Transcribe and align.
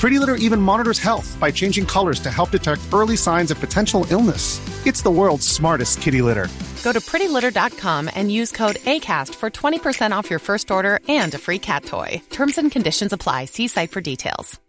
Pretty 0.00 0.18
Litter 0.18 0.36
even 0.36 0.62
monitors 0.62 0.98
health 0.98 1.36
by 1.38 1.50
changing 1.50 1.84
colors 1.84 2.20
to 2.20 2.30
help 2.30 2.50
detect 2.50 2.80
early 2.90 3.16
signs 3.16 3.50
of 3.50 3.60
potential 3.60 4.06
illness. 4.10 4.58
It's 4.86 5.02
the 5.02 5.10
world's 5.10 5.46
smartest 5.46 6.00
kitty 6.00 6.22
litter. 6.22 6.48
Go 6.82 6.92
to 6.92 7.00
prettylitter.com 7.00 8.08
and 8.14 8.32
use 8.32 8.50
code 8.50 8.76
ACAST 8.86 9.34
for 9.34 9.50
20% 9.50 10.12
off 10.12 10.30
your 10.30 10.38
first 10.38 10.70
order 10.70 11.00
and 11.08 11.34
a 11.34 11.38
free 11.38 11.58
cat 11.58 11.84
toy. 11.84 12.22
Terms 12.30 12.56
and 12.56 12.72
conditions 12.72 13.12
apply. 13.12 13.44
See 13.44 13.68
site 13.68 13.90
for 13.92 14.00
details. 14.00 14.60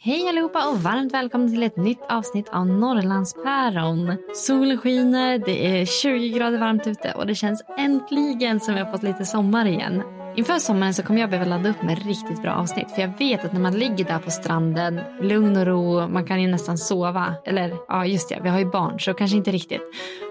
Hej 0.00 0.28
allihopa 0.28 0.68
och 0.68 0.82
varmt 0.82 1.14
välkomna 1.14 1.48
till 1.48 1.62
ett 1.62 1.76
nytt 1.76 2.02
avsnitt 2.08 2.48
av 2.48 2.66
Norrlandspäron. 2.66 4.16
Solen 4.34 4.78
skiner, 4.78 5.38
det 5.38 5.80
är 5.80 5.84
20 5.86 6.28
grader 6.28 6.58
varmt 6.58 6.86
ute 6.86 7.12
och 7.12 7.26
det 7.26 7.34
känns 7.34 7.62
äntligen 7.78 8.60
som 8.60 8.74
vi 8.74 8.80
har 8.80 8.92
fått 8.92 9.02
lite 9.02 9.24
sommar 9.24 9.66
igen. 9.66 10.02
Inför 10.36 10.58
sommaren 10.58 10.94
så 10.94 11.02
kommer 11.02 11.20
jag 11.20 11.30
behöva 11.30 11.50
ladda 11.50 11.70
upp 11.70 11.82
med 11.82 12.06
riktigt 12.06 12.42
bra 12.42 12.52
avsnitt. 12.52 12.90
För 12.90 13.02
jag 13.02 13.18
vet 13.18 13.44
att 13.44 13.52
när 13.52 13.60
man 13.60 13.74
ligger 13.74 14.04
där 14.04 14.18
på 14.18 14.30
stranden, 14.30 15.00
lugn 15.20 15.56
och 15.56 15.66
ro, 15.66 16.08
man 16.08 16.24
kan 16.24 16.42
ju 16.42 16.48
nästan 16.48 16.78
sova. 16.78 17.34
Eller 17.44 17.74
ja, 17.88 18.06
just 18.06 18.28
det, 18.28 18.40
vi 18.42 18.48
har 18.48 18.58
ju 18.58 18.64
barn 18.64 19.00
så 19.00 19.14
kanske 19.14 19.36
inte 19.36 19.50
riktigt. 19.50 19.82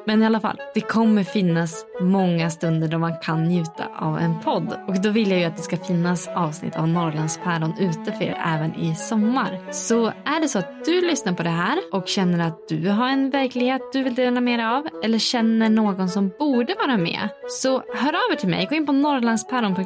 Men 0.05 0.23
i 0.23 0.25
alla 0.25 0.39
fall, 0.39 0.61
det 0.73 0.81
kommer 0.81 1.23
finnas 1.23 1.85
många 2.01 2.49
stunder 2.49 2.87
då 2.87 2.97
man 2.97 3.13
kan 3.23 3.43
njuta 3.43 3.83
av 3.99 4.17
en 4.17 4.39
podd. 4.41 4.79
Och 4.87 5.01
då 5.01 5.09
vill 5.09 5.31
jag 5.31 5.39
ju 5.39 5.45
att 5.45 5.57
det 5.57 5.63
ska 5.63 5.77
finnas 5.77 6.27
avsnitt 6.27 6.75
av 6.75 6.87
Norrlandspäron 6.87 7.73
ute 7.79 8.11
för 8.11 8.23
er 8.23 8.37
även 8.45 8.75
i 8.75 8.95
sommar. 8.95 9.59
Så 9.71 10.05
är 10.07 10.41
det 10.41 10.47
så 10.47 10.59
att 10.59 10.85
du 10.85 11.01
lyssnar 11.01 11.33
på 11.33 11.43
det 11.43 11.49
här 11.49 11.79
och 11.91 12.07
känner 12.07 12.47
att 12.47 12.67
du 12.67 12.89
har 12.89 13.09
en 13.09 13.29
verklighet 13.29 13.81
du 13.93 14.03
vill 14.03 14.15
dela 14.15 14.41
med 14.41 14.59
dig 14.59 14.65
av 14.65 14.87
eller 15.03 15.19
känner 15.19 15.69
någon 15.69 16.09
som 16.09 16.31
borde 16.39 16.75
vara 16.75 16.97
med. 16.97 17.29
Så 17.49 17.83
hör 17.95 18.09
av 18.09 18.31
er 18.31 18.35
till 18.35 18.49
mig, 18.49 18.67
gå 18.69 18.75
in 18.75 18.85
på 18.85 18.91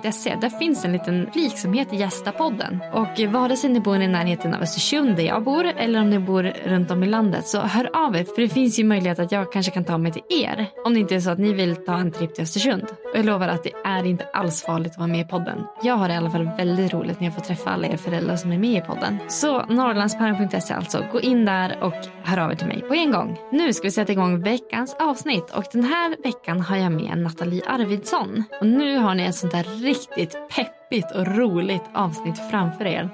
norrlandspäron.se. 0.02 0.35
Där 0.41 0.49
finns 0.49 0.85
en 0.85 0.91
liten 0.91 1.31
flik 1.33 1.57
som 1.57 1.73
heter 1.73 1.95
Gästapodden. 1.95 2.80
Och 2.94 3.33
vare 3.33 3.57
sig 3.57 3.69
ni 3.69 3.80
bor 3.80 4.02
i 4.02 4.07
närheten 4.07 4.53
av 4.53 4.61
Östersund 4.61 5.16
där 5.16 5.23
jag 5.23 5.44
bor 5.44 5.66
eller 5.66 6.02
om 6.02 6.09
ni 6.09 6.19
bor 6.19 6.44
runt 6.66 6.91
om 6.91 7.03
i 7.03 7.07
landet 7.07 7.47
så 7.47 7.59
hör 7.59 7.89
av 7.94 8.16
er 8.16 8.23
för 8.23 8.41
det 8.41 8.49
finns 8.49 8.79
ju 8.79 8.83
möjlighet 8.83 9.19
att 9.19 9.31
jag 9.31 9.52
kanske 9.52 9.72
kan 9.72 9.83
ta 9.83 9.97
mig 9.97 10.11
till 10.11 10.22
er. 10.29 10.67
Om 10.85 10.94
det 10.94 10.99
inte 10.99 11.16
är 11.16 11.19
så 11.19 11.29
att 11.29 11.39
ni 11.39 11.53
vill 11.53 11.75
ta 11.75 11.97
en 11.97 12.11
tripp 12.11 12.35
till 12.35 12.44
Östersund. 12.44 12.83
Och 12.83 13.17
jag 13.19 13.25
lovar 13.25 13.47
att 13.47 13.63
det 13.63 13.72
är 13.85 14.05
inte 14.05 14.25
alls 14.33 14.63
farligt 14.63 14.91
att 14.91 14.97
vara 14.97 15.07
med 15.07 15.19
i 15.19 15.29
podden. 15.29 15.63
Jag 15.83 15.95
har 15.95 16.09
i 16.09 16.16
alla 16.16 16.31
fall 16.31 16.49
väldigt 16.57 16.94
roligt 16.94 17.19
när 17.19 17.27
jag 17.27 17.35
får 17.35 17.41
träffa 17.41 17.69
alla 17.69 17.88
er 17.88 17.97
föräldrar 17.97 18.35
som 18.35 18.52
är 18.52 18.57
med 18.57 18.83
i 18.83 18.88
podden. 18.88 19.17
Så 19.27 19.66
norrlandspäron.se 19.66 20.73
alltså. 20.73 21.05
Gå 21.11 21.22
in 21.22 21.45
där 21.45 21.83
och 21.83 21.94
hör 22.23 22.38
av 22.38 22.52
er 22.52 22.55
till 22.55 22.67
mig 22.67 22.81
på 22.81 22.94
en 22.94 23.11
gång. 23.11 23.38
Nu 23.52 23.73
ska 23.73 23.83
vi 23.83 23.91
sätta 23.91 24.12
igång 24.12 24.44
veckans 24.44 24.95
avsnitt 25.00 25.50
och 25.50 25.66
den 25.72 25.83
här 25.83 26.16
veckan 26.23 26.59
har 26.62 26.78
jag 26.78 26.91
med 26.91 27.18
Nathalie 27.18 27.62
Arvidsson. 27.68 28.44
Och 28.59 28.68
nu 28.68 28.97
har 28.97 29.16
ni 29.16 29.23
ett 29.23 29.35
sånt 29.35 29.53
där 29.53 29.66
riktigt 29.91 30.38
peppigt 30.50 31.12
och 31.12 31.38
roligt 31.38 31.84
avsnitt 31.94 32.50
framför 32.50 32.85
er. 32.85 33.09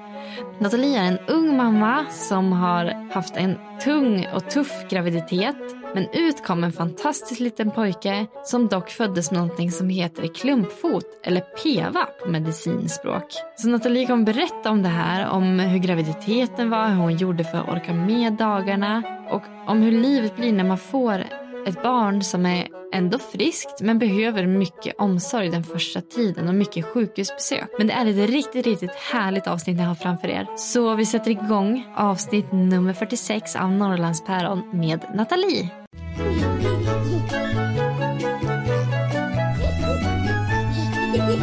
Nathalie 0.60 1.00
är 1.00 1.08
en 1.08 1.20
ung 1.28 1.58
mamma 1.58 2.06
som 2.10 2.52
har 2.52 3.14
haft 3.14 3.38
en 3.38 3.56
tung 3.84 4.28
och 4.36 4.50
tuff 4.50 4.90
graviditet 4.90 5.56
men 5.94 6.08
ut 6.14 6.44
kom 6.44 6.64
en 6.64 6.72
fantastisk 6.72 7.40
liten 7.40 7.72
pojke 7.72 8.28
som 8.44 8.68
dock 8.68 8.90
föddes 8.90 9.32
med 9.32 9.40
någonting 9.40 9.72
som 9.72 9.90
heter 9.90 10.28
klumpfot 10.28 11.06
eller 11.24 11.42
PEVA 11.42 12.08
på 12.24 12.30
medicinspråk. 12.30 13.26
Så 13.56 13.70
Nathalie 13.70 14.08
kommer 14.08 14.26
berätta 14.26 14.72
om 14.72 14.84
det 14.84 14.90
här, 14.90 15.30
om 15.30 15.60
hur 15.60 15.80
graviditeten 15.80 16.70
var, 16.70 16.88
hur 16.88 16.96
hon 16.96 17.18
gjorde 17.18 17.44
för 17.44 17.58
att 17.58 17.70
orka 17.70 17.94
med 17.94 18.34
dagarna 18.34 19.04
och 19.30 19.44
om 19.68 19.82
hur 19.82 19.92
livet 19.92 20.36
blir 20.36 20.54
när 20.54 20.64
man 20.64 20.78
får 20.78 21.24
ett 21.68 21.84
barn 21.84 22.24
som 22.24 22.46
är 22.46 22.68
ändå 22.94 23.20
friskt 23.20 23.82
men 23.82 24.00
behöver 24.00 24.48
mycket 24.48 24.96
omsorg 24.98 25.50
den 25.50 25.64
första 25.64 26.02
tiden 26.02 26.48
och 26.48 26.56
mycket 26.56 26.86
sjukhusbesök. 26.86 27.70
Men 27.78 27.88
det 27.88 27.94
är 27.94 28.06
ett 28.06 28.30
riktigt, 28.30 28.66
riktigt 28.66 28.96
härligt 29.12 29.48
avsnitt 29.48 29.78
ni 29.78 29.84
har 29.84 29.96
framför 29.96 30.28
er. 30.28 30.48
Så 30.56 30.96
vi 30.96 31.06
sätter 31.06 31.32
igång 31.32 31.88
avsnitt 31.96 32.52
nummer 32.52 32.94
46 32.94 33.56
av 33.56 33.72
Norrlandspäron 33.72 34.64
med 34.74 35.06
Nathalie. 35.16 35.70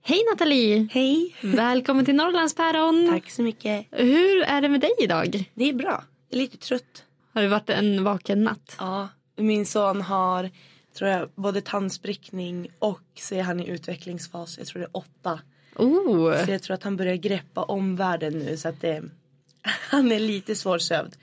Hej 0.06 0.24
Nathalie! 0.30 0.88
Hej! 0.90 1.34
Välkommen 1.40 2.04
till 2.04 2.14
Norrlandspäron! 2.14 3.08
Tack 3.10 3.30
så 3.30 3.42
mycket. 3.42 3.86
Hur 3.90 4.42
är 4.42 4.60
det 4.60 4.68
med 4.68 4.80
dig 4.80 4.90
idag? 4.98 5.50
Det 5.54 5.68
är 5.68 5.72
bra. 5.72 6.04
Jag 6.28 6.36
är 6.38 6.42
lite 6.42 6.56
trött. 6.56 7.04
Har 7.32 7.42
det 7.42 7.48
varit 7.48 7.70
en 7.70 8.04
vaken 8.04 8.44
natt? 8.44 8.76
Ja, 8.78 9.08
min 9.36 9.66
son 9.66 10.00
har 10.00 10.50
tror 10.98 11.10
jag 11.10 11.28
både 11.34 11.60
tandsprickning 11.60 12.68
och 12.78 13.00
så 13.14 13.34
är 13.34 13.42
han 13.42 13.60
i 13.60 13.68
utvecklingsfas. 13.68 14.58
Jag 14.58 14.66
tror 14.66 14.80
det 14.80 14.86
är 14.86 14.96
åtta. 14.96 15.40
Oh. 15.76 16.44
Så 16.44 16.50
jag 16.50 16.62
tror 16.62 16.74
att 16.74 16.82
han 16.82 16.96
börjar 16.96 17.16
greppa 17.16 17.62
omvärlden 17.62 18.32
nu 18.32 18.56
så 18.56 18.68
att 18.68 18.80
det, 18.80 19.02
han 19.90 20.12
är 20.12 20.20
lite 20.20 20.54
svårsövd. 20.54 21.16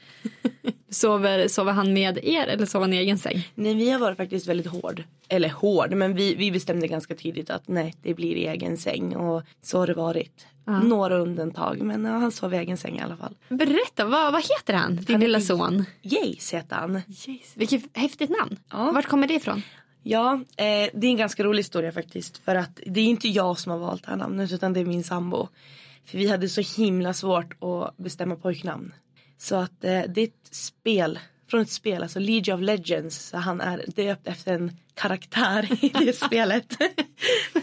Sover, 0.89 1.47
sover 1.47 1.71
han 1.71 1.93
med 1.93 2.17
er 2.23 2.47
eller 2.47 2.65
sover 2.65 2.83
han 2.83 2.93
i 2.93 2.97
egen 2.97 3.17
säng? 3.17 3.47
Nej 3.55 3.73
vi 3.73 3.89
har 3.89 3.99
varit 3.99 4.17
faktiskt 4.17 4.47
väldigt 4.47 4.67
hård. 4.67 5.03
Eller 5.27 5.49
hård 5.49 5.93
men 5.93 6.13
vi, 6.13 6.35
vi 6.35 6.51
bestämde 6.51 6.87
ganska 6.87 7.15
tidigt 7.15 7.49
att 7.49 7.67
nej 7.67 7.95
det 8.01 8.13
blir 8.13 8.35
i 8.35 8.47
egen 8.47 8.77
säng 8.77 9.15
och 9.15 9.43
så 9.61 9.79
har 9.79 9.87
det 9.87 9.93
varit. 9.93 10.47
Några 10.83 11.17
undantag 11.17 11.81
men 11.81 12.05
ja, 12.05 12.11
han 12.11 12.31
sov 12.31 12.53
i 12.53 12.57
egen 12.57 12.77
säng 12.77 12.97
i 12.97 13.01
alla 13.01 13.17
fall. 13.17 13.35
Berätta, 13.49 14.05
vad, 14.05 14.33
vad 14.33 14.41
heter 14.41 14.73
han, 14.73 14.95
din 14.95 15.05
Han 15.09 15.19
lilla 15.19 15.41
son? 15.41 15.85
Jace 16.01 16.57
heter 16.57 16.75
han. 16.75 17.01
Vilket 17.55 17.97
häftigt 17.97 18.29
namn. 18.29 18.59
Ja. 18.71 18.91
Vart 18.91 19.05
kommer 19.05 19.27
det 19.27 19.33
ifrån? 19.33 19.61
Ja, 20.03 20.33
eh, 20.33 20.89
det 20.93 21.07
är 21.07 21.11
en 21.11 21.17
ganska 21.17 21.43
rolig 21.43 21.59
historia 21.59 21.91
faktiskt. 21.91 22.37
För 22.37 22.55
att 22.55 22.79
det 22.85 22.99
är 22.99 23.05
inte 23.05 23.27
jag 23.27 23.59
som 23.59 23.71
har 23.71 23.79
valt 23.79 24.03
det 24.03 24.09
här 24.09 24.17
namnet 24.17 24.51
utan 24.51 24.73
det 24.73 24.79
är 24.79 24.85
min 24.85 25.03
sambo. 25.03 25.47
För 26.05 26.17
vi 26.17 26.27
hade 26.27 26.49
så 26.49 26.61
himla 26.81 27.13
svårt 27.13 27.63
att 27.63 27.97
bestämma 27.97 28.35
pojknamn. 28.35 28.93
Så 29.37 29.55
att 29.55 29.83
eh, 29.83 30.01
det 30.15 30.21
är 30.21 30.27
ett 30.27 30.47
spel, 30.55 31.19
från 31.49 31.61
ett 31.61 31.69
spel, 31.71 32.01
alltså 32.03 32.19
League 32.19 32.53
of 32.55 32.61
Legends. 32.61 33.27
Så 33.29 33.37
han 33.37 33.61
är 33.61 33.83
döpt 33.95 34.27
efter 34.27 34.53
en 34.53 34.71
karaktär 34.93 35.85
i 35.85 35.89
det 35.89 36.13
spelet. 36.25 36.77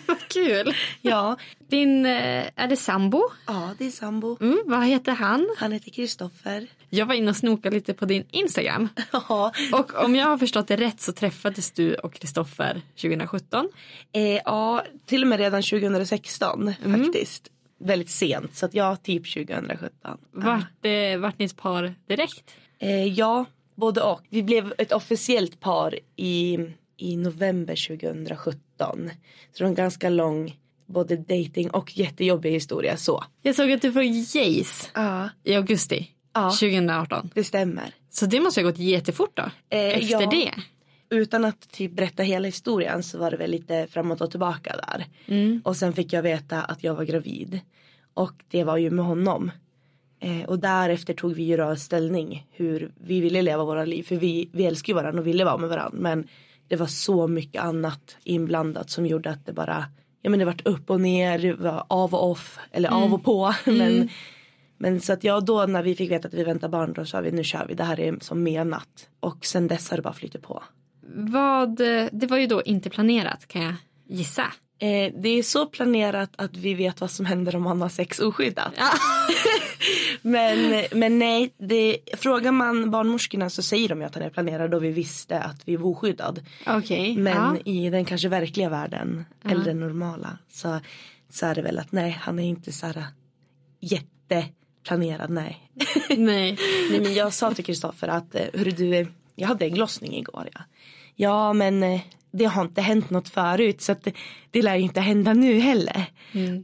Vad 0.06 0.28
kul. 0.28 0.74
ja, 1.02 1.36
Din, 1.68 2.06
eh, 2.06 2.44
är 2.56 2.68
det 2.68 2.76
sambo? 2.76 3.22
ja, 3.46 3.70
det 3.78 3.86
är 3.86 3.90
sambo. 3.90 4.36
Mm, 4.40 4.58
vad 4.66 4.86
heter 4.86 5.12
han? 5.12 5.48
Han 5.58 5.72
heter 5.72 5.90
Kristoffer. 5.90 6.66
Jag 6.90 7.06
var 7.06 7.14
inne 7.14 7.30
och 7.30 7.36
snokade 7.36 7.76
lite 7.76 7.94
på 7.94 8.04
din 8.04 8.24
Instagram. 8.30 8.88
Ja, 9.12 9.52
Och 9.72 9.94
om 10.04 10.14
jag 10.16 10.26
har 10.26 10.38
förstått 10.38 10.68
det 10.68 10.76
rätt 10.76 11.00
så 11.00 11.12
träffades 11.12 11.70
du 11.70 11.94
och 11.94 12.14
Kristoffer 12.14 12.82
2017. 13.00 13.68
eh, 14.12 14.22
ja, 14.44 14.84
till 15.06 15.22
och 15.22 15.28
med 15.28 15.38
redan 15.38 15.62
2016 15.62 16.74
faktiskt. 16.84 17.48
Väldigt 17.80 18.10
sent, 18.10 18.56
så 18.56 18.66
att 18.66 18.74
ja, 18.74 18.96
typ 18.96 19.32
2017. 19.34 20.18
Vart, 20.32 20.64
eh, 20.86 21.18
vart 21.18 21.38
ni 21.38 21.44
ett 21.44 21.56
par 21.56 21.94
direkt? 22.08 22.44
Eh, 22.78 23.04
ja, 23.04 23.44
både 23.74 24.00
och. 24.02 24.20
Vi 24.28 24.42
blev 24.42 24.74
ett 24.78 24.92
officiellt 24.92 25.60
par 25.60 25.94
i, 26.16 26.58
i 26.96 27.16
november 27.16 27.88
2017. 27.98 29.10
Så 29.52 29.58
det 29.58 29.64
var 29.64 29.68
en 29.68 29.74
ganska 29.74 30.08
lång 30.08 30.56
både 30.86 31.16
dating 31.16 31.70
och 31.70 31.98
jättejobbig 31.98 32.50
historia 32.52 32.96
så. 32.96 33.24
Jag 33.42 33.54
såg 33.54 33.72
att 33.72 33.82
du 33.82 33.92
får 33.92 34.02
Jace 34.02 34.88
Ja, 34.94 35.28
i 35.44 35.54
augusti 35.54 36.10
Ja. 36.34 36.50
2018. 36.50 37.30
det 37.34 37.44
stämmer. 37.44 37.94
Så 38.10 38.26
det 38.26 38.40
måste 38.40 38.60
ha 38.60 38.70
gått 38.70 38.78
jättefort 38.78 39.30
då? 39.36 39.42
Eh, 39.42 39.78
Efter 39.88 40.20
ja. 40.20 40.30
det? 40.30 40.52
Utan 41.10 41.44
att 41.44 41.70
typ 41.70 41.92
berätta 41.92 42.22
hela 42.22 42.46
historien 42.46 43.02
så 43.02 43.18
var 43.18 43.30
det 43.30 43.36
väl 43.36 43.50
lite 43.50 43.86
framåt 43.90 44.20
och 44.20 44.30
tillbaka 44.30 44.76
där. 44.76 45.06
Och 45.64 45.76
sen 45.76 45.92
fick 45.92 46.12
jag 46.12 46.22
veta 46.22 46.62
att 46.62 46.84
jag 46.84 46.94
var 46.94 47.04
gravid. 47.04 47.60
Och 48.14 48.32
det 48.50 48.64
var 48.64 48.76
ju 48.76 48.90
med 48.90 49.04
honom. 49.04 49.50
Eh, 50.20 50.48
och 50.48 50.58
därefter 50.58 51.14
tog 51.14 51.34
vi 51.34 51.42
ju 51.42 51.56
då 51.56 51.76
ställning 51.76 52.46
hur 52.50 52.92
vi 53.04 53.20
ville 53.20 53.42
leva 53.42 53.64
våra 53.64 53.84
liv. 53.84 54.02
För 54.02 54.16
vi, 54.16 54.50
vi 54.52 54.66
älskar 54.66 54.92
ju 54.92 54.94
varandra 54.94 55.20
och 55.20 55.26
ville 55.26 55.44
vara 55.44 55.56
med 55.56 55.68
varandra. 55.68 55.98
Men 56.00 56.28
det 56.68 56.76
var 56.76 56.86
så 56.86 57.26
mycket 57.26 57.62
annat 57.62 58.16
inblandat 58.24 58.90
som 58.90 59.06
gjorde 59.06 59.30
att 59.30 59.46
det 59.46 59.52
bara, 59.52 59.84
ja 60.22 60.30
men 60.30 60.38
det 60.38 60.44
vart 60.44 60.66
upp 60.66 60.90
och 60.90 61.00
ner, 61.00 61.38
det 61.38 61.52
var 61.52 61.84
av 61.88 62.14
och 62.14 62.30
off, 62.30 62.58
eller 62.72 62.88
av 62.88 63.14
och 63.14 63.24
på. 63.24 63.54
Men, 63.66 64.08
men 64.80 65.00
så 65.00 65.12
att 65.12 65.24
ja, 65.24 65.40
då 65.40 65.66
när 65.66 65.82
vi 65.82 65.94
fick 65.94 66.10
veta 66.10 66.28
att 66.28 66.34
vi 66.34 66.44
väntar 66.44 66.68
barn 66.68 66.92
då 66.92 67.04
sa 67.04 67.20
vi 67.20 67.30
nu 67.30 67.44
kör 67.44 67.66
vi, 67.68 67.74
det 67.74 67.84
här 67.84 68.00
är 68.00 68.16
som 68.20 68.42
menat. 68.42 69.08
Och 69.20 69.46
sen 69.46 69.68
dess 69.68 69.90
har 69.90 69.96
det 69.96 70.02
bara 70.02 70.14
flyttat 70.14 70.42
på. 70.42 70.62
Vad, 71.14 71.76
det 72.12 72.26
var 72.28 72.36
ju 72.36 72.46
då 72.46 72.62
inte 72.62 72.90
planerat 72.90 73.48
kan 73.48 73.62
jag 73.62 73.74
gissa. 74.08 74.52
Eh, 74.80 75.12
det 75.14 75.28
är 75.28 75.42
så 75.42 75.66
planerat 75.66 76.30
att 76.36 76.56
vi 76.56 76.74
vet 76.74 77.00
vad 77.00 77.10
som 77.10 77.26
händer 77.26 77.56
om 77.56 77.62
man 77.62 77.80
har 77.80 77.88
sex 77.88 78.18
oskyddat. 78.18 78.72
men, 80.22 80.84
men 80.92 81.18
nej, 81.18 81.54
det, 81.58 81.98
frågar 82.16 82.52
man 82.52 82.90
barnmorskorna 82.90 83.50
så 83.50 83.62
säger 83.62 83.88
de 83.88 84.02
att 84.02 84.14
han 84.14 84.24
är 84.24 84.30
planerad 84.30 84.74
och 84.74 84.84
vi 84.84 84.90
visste 84.90 85.40
att 85.40 85.68
vi 85.68 85.76
var 85.76 85.90
oskyddad. 85.90 86.46
Okej. 86.66 87.16
Men 87.16 87.60
ja. 87.64 87.72
i 87.72 87.90
den 87.90 88.04
kanske 88.04 88.28
verkliga 88.28 88.68
världen, 88.68 89.24
eller 89.44 89.64
den 89.64 89.80
normala, 89.80 90.38
så, 90.52 90.80
så 91.30 91.46
är 91.46 91.54
det 91.54 91.62
väl 91.62 91.78
att 91.78 91.92
nej, 91.92 92.18
han 92.20 92.38
är 92.38 92.48
inte 92.48 92.72
så 92.72 92.86
här 92.86 93.04
jätteplanerad, 93.80 95.30
nej. 95.30 95.70
Nej. 96.08 96.58
nej 96.90 97.00
men 97.00 97.14
jag 97.14 97.32
sa 97.32 97.54
till 97.54 97.64
Kristoffer 97.64 98.08
att, 98.08 98.34
eh, 98.34 98.46
hörru 98.54 98.70
du, 98.70 99.06
jag 99.34 99.48
hade 99.48 99.64
en 99.64 99.74
glossning 99.74 100.16
igår 100.16 100.48
ja. 100.54 100.60
Ja 101.20 101.52
men 101.52 101.82
eh, 101.82 102.00
det 102.30 102.44
har 102.44 102.62
inte 102.62 102.80
hänt 102.80 103.10
något 103.10 103.28
förut 103.28 103.80
så 103.80 103.94
det, 104.02 104.12
det 104.50 104.62
lär 104.62 104.76
ju 104.76 104.82
inte 104.82 105.00
hända 105.00 105.32
nu 105.32 105.58
heller. 105.58 106.04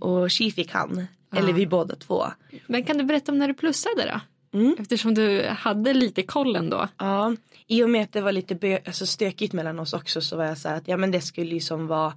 Och 0.00 0.30
tji 0.30 0.50
fick 0.50 0.72
han, 0.72 1.06
eller 1.36 1.52
vi 1.52 1.66
båda 1.66 1.96
två. 1.96 2.24
Men 2.66 2.84
kan 2.84 2.98
du 2.98 3.04
berätta 3.04 3.32
om 3.32 3.38
när 3.38 3.48
du 3.48 3.54
plussade 3.54 4.20
då? 4.52 4.58
Mm. 4.58 4.76
Eftersom 4.78 5.14
du 5.14 5.46
hade 5.48 5.94
lite 5.94 6.22
koll 6.22 6.56
ändå. 6.56 6.88
Ja, 6.98 7.34
i 7.66 7.82
och 7.82 7.90
med 7.90 8.02
att 8.02 8.12
det 8.12 8.20
var 8.20 8.32
lite 8.32 8.54
bö- 8.54 8.80
alltså 8.86 9.06
stökigt 9.06 9.52
mellan 9.52 9.78
oss 9.78 9.92
också 9.92 10.20
så 10.20 10.36
var 10.36 10.44
jag 10.44 10.58
så 10.58 10.68
här 10.68 10.76
att 10.76 10.88
ja 10.88 10.96
men 10.96 11.10
det 11.10 11.20
skulle 11.20 11.54
ju 11.54 11.60
som 11.60 11.86
vara 11.86 12.12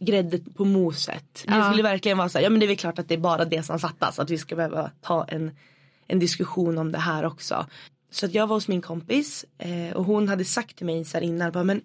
grädde 0.00 0.38
på 0.38 0.64
moset. 0.64 1.44
Det 1.46 1.54
Ja. 1.56 1.68
skulle 1.70 1.82
verkligen 1.82 2.18
vara 2.18 2.28
så 2.28 2.38
här, 2.38 2.42
ja 2.44 2.50
men 2.50 2.60
det 2.60 2.66
är 2.66 2.68
väl 2.68 2.76
klart 2.76 2.98
att 2.98 3.08
det 3.08 3.14
är 3.14 3.18
bara 3.18 3.44
det 3.44 3.62
som 3.62 3.78
fattas 3.78 4.18
att 4.18 4.30
vi 4.30 4.38
ska 4.38 4.56
behöva 4.56 4.90
ta 5.00 5.24
en, 5.24 5.50
en 6.06 6.18
diskussion 6.18 6.78
om 6.78 6.92
det 6.92 6.98
här 6.98 7.24
också. 7.24 7.66
Så 8.10 8.26
att 8.26 8.34
jag 8.34 8.46
var 8.46 8.56
hos 8.56 8.68
min 8.68 8.82
kompis 8.82 9.44
eh, 9.58 9.96
och 9.96 10.04
hon 10.04 10.28
hade 10.28 10.44
sagt 10.44 10.76
till 10.76 10.86
mig 10.86 11.04
så 11.04 11.16
här 11.16 11.24
innan 11.24 11.52
bara, 11.52 11.64
men 11.64 11.82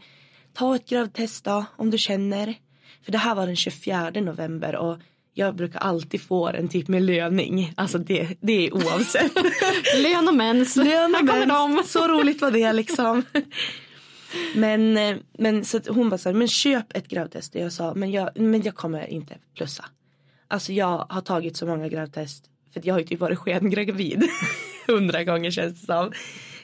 ta 0.53 0.75
ett 0.75 0.89
gravtest 0.89 1.43
då 1.43 1.65
om 1.77 1.89
du 1.89 1.97
känner. 1.97 2.55
För 3.03 3.11
det 3.11 3.17
här 3.17 3.35
var 3.35 3.47
den 3.47 3.55
24 3.55 4.09
november 4.09 4.75
och 4.75 4.97
jag 5.33 5.55
brukar 5.55 5.79
alltid 5.79 6.21
få 6.21 6.47
en 6.47 6.67
typ 6.67 6.87
med 6.87 7.01
löning. 7.01 7.73
Alltså 7.77 7.97
det, 7.97 8.37
det 8.41 8.67
är 8.67 8.73
oavsett. 8.73 9.31
Lön 9.97 10.27
och 10.27 10.35
mens. 10.35 10.75
Lön 10.75 10.87
Här 10.87 11.23
och 11.23 11.29
kommer 11.29 11.45
mens. 11.45 11.93
de. 11.93 11.99
Så 11.99 12.07
roligt 12.07 12.41
var 12.41 12.51
det 12.51 12.73
liksom. 12.73 13.23
Men, 14.55 14.97
eh, 14.97 15.17
men 15.37 15.65
så 15.65 15.79
hon 15.87 16.09
bara 16.09 16.17
så 16.17 16.29
här, 16.29 16.33
men 16.35 16.47
köp 16.47 16.97
ett 16.97 17.07
gravtest. 17.07 17.55
Och 17.55 17.61
jag 17.61 17.73
sa, 17.73 17.93
men 17.93 18.11
jag, 18.11 18.29
men 18.35 18.61
jag 18.61 18.75
kommer 18.75 19.07
inte 19.07 19.37
plussa. 19.55 19.85
Alltså 20.47 20.73
jag 20.73 21.05
har 21.09 21.21
tagit 21.21 21.57
så 21.57 21.65
många 21.65 21.87
gravtest. 21.87 22.45
För 22.73 22.81
jag 22.83 22.93
har 22.93 22.99
ju 22.99 23.05
typ 23.05 23.19
varit 23.19 23.39
skengravid. 23.39 24.23
Hundra 24.87 25.23
gånger 25.23 25.51
känns 25.51 25.81
det 25.81 25.85
som. 25.85 26.11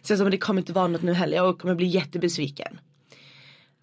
Så 0.02 0.12
jag 0.12 0.18
sa, 0.18 0.24
men 0.24 0.32
det 0.32 0.38
kommer 0.38 0.62
inte 0.62 0.74
vara 0.74 0.88
något 0.88 1.02
nu 1.02 1.14
heller. 1.14 1.38
Jag 1.38 1.60
kommer 1.60 1.76
bli 1.76 1.88
jättebesviken. 1.88 2.80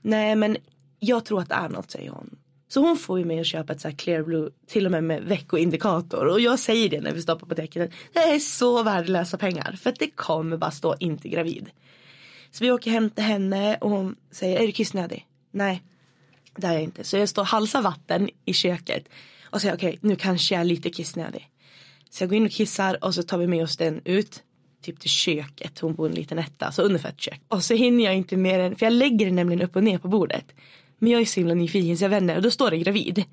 Nej 0.03 0.37
men 0.37 0.57
jag 1.01 1.25
tror 1.25 1.41
att 1.41 1.49
det 1.49 1.55
är 1.55 1.69
något 1.69 1.91
säger 1.91 2.11
hon. 2.11 2.37
Så 2.69 2.81
hon 2.81 2.97
får 2.97 3.19
ju 3.19 3.25
mig 3.25 3.41
att 3.41 3.47
köpa 3.47 3.73
ett 3.73 3.81
så 3.81 3.89
här 3.89 3.97
clear 3.97 4.23
blue 4.23 4.51
till 4.67 4.87
och 4.87 4.93
med 4.93 5.05
med 5.05 5.23
veckoindikator. 5.23 6.27
Och 6.27 6.41
jag 6.41 6.59
säger 6.59 6.89
det 6.89 7.01
när 7.01 7.13
vi 7.13 7.23
står 7.23 7.37
på 7.37 7.47
apoteket. 7.47 7.93
Det 8.13 8.19
är 8.19 8.39
så 8.39 8.83
värdelösa 8.83 9.39
pengar. 9.39 9.79
För 9.83 9.91
att 9.91 9.99
det 9.99 10.11
kommer 10.11 10.57
bara 10.57 10.71
stå 10.71 10.97
inte 11.01 11.29
gravid. 11.29 11.71
Så 12.51 12.65
vi 12.65 12.71
åker 12.71 12.91
hem 12.91 13.11
till 13.11 13.25
henne 13.25 13.77
och 13.77 13.91
hon 13.91 14.17
säger 14.31 14.61
är 14.61 14.67
du 14.67 14.73
kissnödig? 14.73 15.27
Nej 15.51 15.83
det 16.57 16.67
är 16.67 16.73
jag 16.73 16.83
inte. 16.83 17.05
Så 17.05 17.17
jag 17.17 17.29
står 17.29 17.43
och 17.43 17.49
halsar 17.49 17.83
vatten 17.83 18.31
i 18.45 18.53
köket. 18.53 19.09
Och 19.51 19.61
säger 19.61 19.75
okej 19.75 19.99
nu 20.01 20.17
kanske 20.17 20.55
jag 20.55 20.61
är 20.61 20.65
lite 20.65 20.91
kissnödig. 20.91 21.51
Så 22.11 22.23
jag 22.23 22.31
går 22.31 22.37
in 22.37 22.45
och 22.45 22.51
kissar 22.51 23.05
och 23.05 23.15
så 23.15 23.23
tar 23.23 23.39
vi 23.39 23.47
med 23.47 23.63
oss 23.63 23.77
den 23.77 24.01
ut. 24.05 24.43
Typ 24.83 25.01
till 25.01 25.11
köket. 25.11 25.79
Hon 25.79 25.95
bor 25.95 26.07
i 26.07 26.11
en 26.11 26.15
liten 26.15 26.39
etta. 26.39 26.73
Så 26.73 26.83
ungefär 26.83 27.09
ett 27.09 27.21
kök. 27.21 27.41
Och 27.49 27.65
så 27.65 27.75
hinner 27.75 28.05
jag 28.05 28.17
inte 28.17 28.37
mer 28.37 28.59
än. 28.59 28.77
För 28.77 28.87
jag 28.87 28.93
lägger 28.93 29.27
den 29.27 29.35
nämligen 29.35 29.63
upp 29.63 29.77
och 29.77 29.85
ner 29.85 29.99
på 29.99 30.09
bordet. 30.09 30.45
Men 30.99 31.13
jag 31.13 31.21
är 31.21 31.25
så 31.25 31.41
himla 31.41 31.55
nyfiken 31.55 31.99
så 31.99 32.05
jag 32.05 32.11
vänder 32.11 32.37
och 32.37 32.43
då 32.43 32.51
står 32.51 32.71
det 32.71 32.79
gravid. 32.79 33.25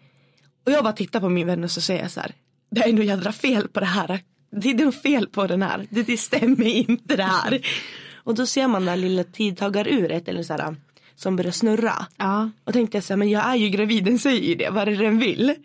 Och 0.66 0.72
jag 0.72 0.84
bara 0.84 0.94
tittar 0.94 1.20
på 1.20 1.30
min 1.30 1.48
vän 1.48 1.64
och 1.64 1.72
så 1.72 1.82
säger 1.82 2.02
jag 2.02 2.12
så 2.12 2.20
här. 2.20 2.32
Det 2.72 2.82
är 2.82 2.94
nog 2.94 3.06
jädra 3.06 3.32
fel 3.32 3.68
på 3.68 3.80
det 3.80 3.86
här. 3.86 4.20
Det 4.52 4.70
är 4.70 4.76
nog 4.76 4.96
fel 4.96 5.28
på 5.28 5.48
den 5.48 5.62
här. 5.62 5.88
Det, 5.90 6.04
det 6.04 6.18
stämmer 6.18 6.66
inte 6.66 7.16
det 7.16 7.24
här. 7.24 7.68
Och 8.14 8.36
då 8.36 8.46
ser 8.46 8.68
man 8.68 8.86
det 8.86 8.92
här 8.92 8.98
lilla 8.98 9.24
tidtagaruret 9.24 10.28
eller 10.28 10.44
så 10.44 10.54
här. 10.54 10.76
Som 11.16 11.36
börjar 11.36 11.52
snurra. 11.52 12.08
Ja. 12.18 12.50
Och 12.64 12.74
tänkte 12.74 12.98
jag 12.98 13.04
så 13.04 13.14
här, 13.14 13.18
men 13.18 13.30
jag 13.30 13.46
är 13.46 13.56
ju 13.56 13.70
gravid, 13.70 14.04
den 14.04 14.20
säger 14.20 14.42
ju 14.42 14.56
det, 14.56 14.70
vad 14.70 14.88
är 14.88 14.92
det 14.92 15.04
den 15.04 15.20
vill? 15.20 15.56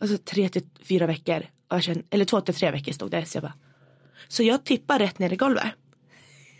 Och 0.00 0.08
så 0.08 0.18
tre 0.18 0.48
till 0.48 0.62
fyra 0.82 1.06
veckor, 1.06 1.42
jag 1.76 1.82
kände, 1.82 2.02
eller 2.10 2.24
två 2.24 2.40
till 2.40 2.54
tre 2.54 2.70
veckor 2.70 2.92
stod 2.92 3.10
det. 3.10 3.26
Så 3.26 3.36
jag 3.36 3.42
bara, 3.42 3.54
så 4.28 4.42
jag 4.42 4.64
tippar 4.64 4.98
rätt 4.98 5.18
ner 5.18 5.32
i 5.32 5.36
golvet. 5.36 5.64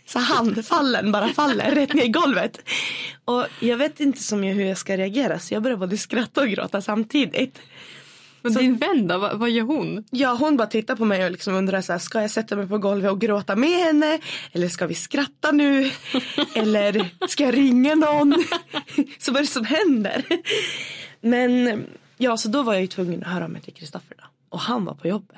Så 0.05 0.19
handfallen 0.19 1.11
bara 1.11 1.29
faller 1.29 1.75
rätt 1.75 1.93
ner 1.93 2.03
i 2.03 2.07
golvet. 2.07 2.69
Och 3.25 3.45
jag 3.59 3.77
vet 3.77 3.99
inte 3.99 4.23
som 4.23 4.43
jag 4.43 4.55
hur 4.55 4.65
jag 4.65 4.77
ska 4.77 4.97
reagera 4.97 5.39
så 5.39 5.53
jag 5.53 5.63
börjar 5.63 5.77
både 5.77 5.97
skratta 5.97 6.41
och 6.41 6.47
gråta 6.47 6.81
samtidigt. 6.81 7.59
Men 8.41 8.53
din 8.53 8.77
vän 8.77 9.07
då, 9.07 9.17
vad, 9.17 9.39
vad 9.39 9.49
gör 9.49 9.63
hon? 9.63 10.03
Ja 10.09 10.33
hon 10.39 10.57
bara 10.57 10.67
tittar 10.67 10.95
på 10.95 11.05
mig 11.05 11.25
och 11.25 11.31
liksom 11.31 11.53
undrar 11.53 11.81
så 11.81 11.91
här, 11.91 11.99
ska 11.99 12.21
jag 12.21 12.31
sätta 12.31 12.55
mig 12.55 12.67
på 12.67 12.77
golvet 12.77 13.11
och 13.11 13.21
gråta 13.21 13.55
med 13.55 13.79
henne? 13.79 14.19
Eller 14.51 14.67
ska 14.67 14.87
vi 14.87 14.95
skratta 14.95 15.51
nu? 15.51 15.91
Eller 16.55 17.09
ska 17.27 17.43
jag 17.43 17.57
ringa 17.57 17.95
någon? 17.95 18.43
Så 19.19 19.31
vad 19.31 19.37
är 19.37 19.45
det 19.45 19.51
som 19.51 19.65
händer? 19.65 20.23
Men 21.21 21.83
ja, 22.17 22.37
så 22.37 22.49
då 22.49 22.63
var 22.63 22.73
jag 22.73 22.81
ju 22.81 22.87
tvungen 22.87 23.23
att 23.23 23.29
höra 23.29 23.43
av 23.43 23.49
mig 23.49 23.61
till 23.61 23.73
Kristoffer. 23.73 24.17
Och 24.51 24.59
han 24.59 24.85
var 24.85 24.93
på 24.93 25.07
jobbet. 25.07 25.37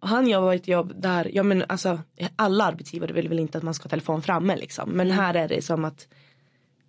Och 0.00 0.08
han 0.08 0.28
jobbar 0.28 0.54
ett 0.54 0.68
jobb 0.68 0.92
där, 0.96 1.30
ja 1.34 1.42
men 1.42 1.64
alltså 1.68 2.00
alla 2.36 2.64
arbetsgivare 2.64 3.12
vill 3.12 3.28
väl 3.28 3.38
inte 3.38 3.58
att 3.58 3.64
man 3.64 3.74
ska 3.74 3.84
ha 3.84 3.90
telefon 3.90 4.22
framme 4.22 4.56
liksom. 4.56 4.90
Men 4.90 5.10
här 5.10 5.34
är 5.34 5.48
det 5.48 5.62
som 5.62 5.84
att 5.84 6.08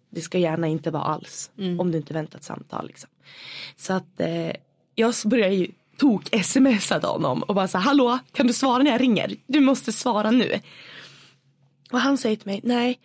det 0.10 0.22
ska 0.22 0.38
gärna 0.38 0.68
inte 0.68 0.92
vara 0.92 1.04
alls. 1.04 1.52
Om 1.80 1.92
du 1.92 1.98
inte 1.98 2.14
väntar 2.14 2.38
ett 2.40 2.44
samtal 2.44 2.88
liksom. 2.88 3.10
Så 3.76 3.94
att 3.94 4.20
eh, 4.20 4.52
jag 4.96 5.14
började 5.26 5.56
ju 5.56 5.72
tok 5.98 6.30
smsade 6.44 7.08
honom 7.08 7.44
och 7.44 7.56
bara 7.56 7.68
så 7.68 7.78
här, 7.78 7.86
hallå 7.86 8.20
kan 8.32 8.48
du 8.48 8.54
svara 8.54 8.84
när 8.84 8.92
jag 8.92 9.02
ringer? 9.02 9.36
Du 9.48 9.60
måste 9.60 9.92
svara 9.92 10.32
nu. 10.32 10.60
Och 11.92 12.00
han 12.00 12.18
säger 12.18 12.36
till 12.36 12.48
mig, 12.48 12.60
nej 12.64 13.00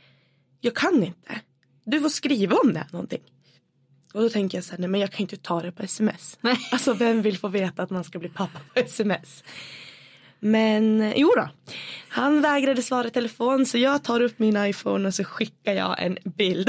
jag 0.60 0.74
kan 0.74 1.02
inte. 1.02 1.40
Du 1.84 2.00
får 2.00 2.08
skriva 2.08 2.56
om 2.56 2.72
det 2.72 2.78
här 2.78 2.88
någonting. 2.90 3.22
Och 4.14 4.22
då 4.22 4.28
tänker 4.28 4.58
jag 4.58 4.64
så 4.64 4.70
här, 4.70 4.78
nej 4.78 4.88
men 4.88 5.00
jag 5.00 5.12
kan 5.12 5.20
inte 5.20 5.36
ta 5.36 5.62
det 5.62 5.72
på 5.72 5.82
sms. 5.82 6.38
Nej. 6.40 6.58
Alltså 6.70 6.94
vem 6.94 7.22
vill 7.22 7.38
få 7.38 7.48
veta 7.48 7.82
att 7.82 7.90
man 7.90 8.04
ska 8.04 8.18
bli 8.18 8.28
pappa 8.28 8.60
på 8.74 8.80
sms? 8.80 9.44
Men 10.40 11.00
eh, 11.00 11.12
jo 11.16 11.32
då. 11.36 11.48
Han 12.08 12.40
vägrade 12.40 12.82
svara 12.82 13.06
i 13.06 13.10
telefon 13.10 13.66
så 13.66 13.78
jag 13.78 14.04
tar 14.04 14.20
upp 14.20 14.38
min 14.38 14.56
iPhone 14.56 15.08
och 15.08 15.14
så 15.14 15.24
skickar 15.24 15.72
jag 15.72 16.02
en 16.02 16.18
bild. 16.24 16.68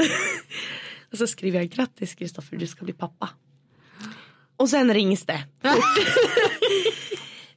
och 1.12 1.18
så 1.18 1.26
skriver 1.26 1.58
jag 1.58 1.68
grattis 1.68 2.14
Kristoffer 2.14 2.56
du 2.56 2.66
ska 2.66 2.84
bli 2.84 2.94
pappa. 2.94 3.28
Och 4.56 4.68
sen 4.68 4.94
rings 4.94 5.26
det. 5.26 5.44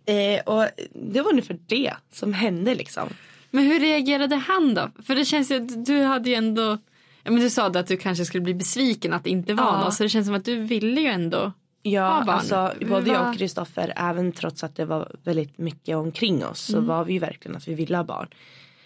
eh, 0.13 0.41
och 0.45 0.67
det 0.93 1.21
var 1.21 1.31
ungefär 1.31 1.59
det 1.67 1.93
som 2.13 2.33
hände 2.33 2.75
liksom. 2.75 3.09
Men 3.51 3.65
hur 3.65 3.79
reagerade 3.79 4.35
han 4.35 4.73
då? 4.73 4.91
För 5.03 5.15
det 5.15 5.25
känns 5.25 5.51
ju 5.51 5.55
att 5.55 5.85
du 5.85 6.01
hade 6.01 6.29
ju 6.29 6.35
ändå, 6.35 6.77
men 7.23 7.35
du 7.35 7.49
sa 7.49 7.65
att 7.67 7.87
du 7.87 7.97
kanske 7.97 8.25
skulle 8.25 8.41
bli 8.43 8.53
besviken 8.53 9.13
att 9.13 9.23
det 9.23 9.29
inte 9.29 9.53
var 9.53 9.63
Ja. 9.63 9.83
något. 9.83 9.93
Så 9.93 10.03
det 10.03 10.09
känns 10.09 10.25
som 10.25 10.35
att 10.35 10.45
du 10.45 10.55
ville 10.59 11.01
ju 11.01 11.07
ändå. 11.07 11.51
Ja, 11.81 12.09
Ha 12.13 12.19
barn. 12.25 12.29
alltså 12.29 12.73
både 12.89 13.11
jag 13.11 13.29
och 13.29 13.37
Kristoffer, 13.37 13.93
även 13.95 14.31
trots 14.31 14.63
att 14.63 14.75
det 14.75 14.85
var 14.85 15.11
väldigt 15.23 15.57
mycket 15.57 15.95
omkring 15.97 16.45
oss 16.45 16.59
så 16.59 16.79
var 16.81 17.03
vi 17.05 17.13
ju 17.13 17.19
verkligen 17.19 17.57
att 17.57 17.67
vi 17.67 17.73
ville 17.73 17.97
ha 17.97 18.03
barn. 18.03 18.27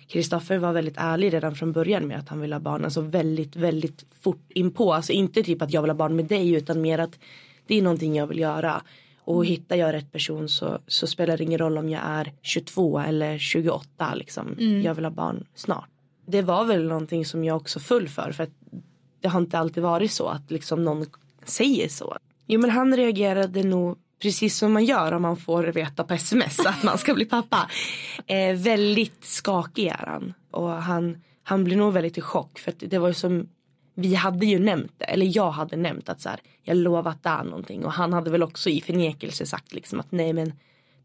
Kristoffer 0.07 0.57
var 0.57 0.73
väldigt 0.73 0.97
ärlig 0.97 1.33
redan 1.33 1.55
från 1.55 1.71
början 1.71 2.07
med 2.07 2.19
att 2.19 2.29
han 2.29 2.41
ville 2.41 2.55
ha 2.55 2.59
barn, 2.59 2.83
alltså 2.83 3.01
väldigt, 3.01 3.55
väldigt 3.55 4.05
fort 4.21 4.45
inpå. 4.49 4.93
Alltså 4.93 5.11
inte 5.11 5.43
typ 5.43 5.61
att 5.61 5.73
jag 5.73 5.81
vill 5.81 5.89
ha 5.89 5.95
barn 5.95 6.15
med 6.15 6.25
dig 6.25 6.53
utan 6.53 6.81
mer 6.81 6.99
att 6.99 7.19
det 7.67 7.75
är 7.77 7.81
någonting 7.81 8.15
jag 8.15 8.27
vill 8.27 8.39
göra. 8.39 8.81
Och 9.25 9.45
hittar 9.45 9.75
jag 9.75 9.93
rätt 9.93 10.11
person 10.11 10.49
så, 10.49 10.79
så 10.87 11.07
spelar 11.07 11.37
det 11.37 11.43
ingen 11.43 11.59
roll 11.59 11.77
om 11.77 11.89
jag 11.89 12.01
är 12.05 12.31
22 12.41 12.99
eller 12.99 13.37
28 13.37 14.15
liksom. 14.15 14.55
Jag 14.83 14.93
vill 14.95 15.05
ha 15.05 15.11
barn 15.11 15.45
snart. 15.55 15.89
Det 16.25 16.41
var 16.41 16.65
väl 16.65 16.87
någonting 16.87 17.25
som 17.25 17.43
jag 17.43 17.57
också 17.57 17.79
föll 17.79 18.09
för 18.09 18.31
för 18.31 18.43
att 18.43 18.53
det 19.21 19.27
har 19.27 19.39
inte 19.39 19.59
alltid 19.59 19.83
varit 19.83 20.11
så 20.11 20.27
att 20.27 20.51
liksom 20.51 20.83
någon 20.83 21.05
säger 21.45 21.87
så. 21.87 22.17
Jo 22.47 22.61
men 22.61 22.69
han 22.69 22.95
reagerade 22.95 23.63
nog 23.63 23.97
precis 24.21 24.57
som 24.57 24.73
man 24.73 24.85
gör 24.85 25.11
om 25.11 25.21
man 25.21 25.37
får 25.37 25.63
veta 25.63 26.03
på 26.03 26.13
sms 26.13 26.59
att 26.59 26.83
man 26.83 26.97
ska 26.97 27.13
bli 27.13 27.25
pappa. 27.25 27.69
Eh, 28.27 28.55
väldigt 28.55 29.25
skakig 29.25 29.87
är 29.87 30.05
han. 30.07 30.33
Och 30.51 30.69
han, 30.69 31.17
han 31.43 31.63
blev 31.63 31.77
nog 31.77 31.93
väldigt 31.93 32.17
i 32.17 32.21
chock 32.21 32.59
för 32.59 32.71
att 32.71 32.79
det 32.79 32.97
var 32.97 33.07
ju 33.07 33.13
som 33.13 33.49
vi 33.95 34.15
hade 34.15 34.45
ju 34.45 34.59
nämnt 34.59 34.93
det, 34.97 35.05
eller 35.05 35.37
jag 35.37 35.51
hade 35.51 35.75
nämnt 35.75 36.09
att 36.09 36.21
så 36.21 36.29
här, 36.29 36.39
jag 36.63 36.77
lovat 36.77 37.15
att 37.15 37.23
det 37.23 37.29
är 37.29 37.43
någonting 37.43 37.85
och 37.85 37.93
han 37.93 38.13
hade 38.13 38.31
väl 38.31 38.43
också 38.43 38.69
i 38.69 38.81
förnekelse 38.81 39.45
sagt 39.45 39.73
liksom 39.73 39.99
att 39.99 40.11
nej 40.11 40.33
men 40.33 40.53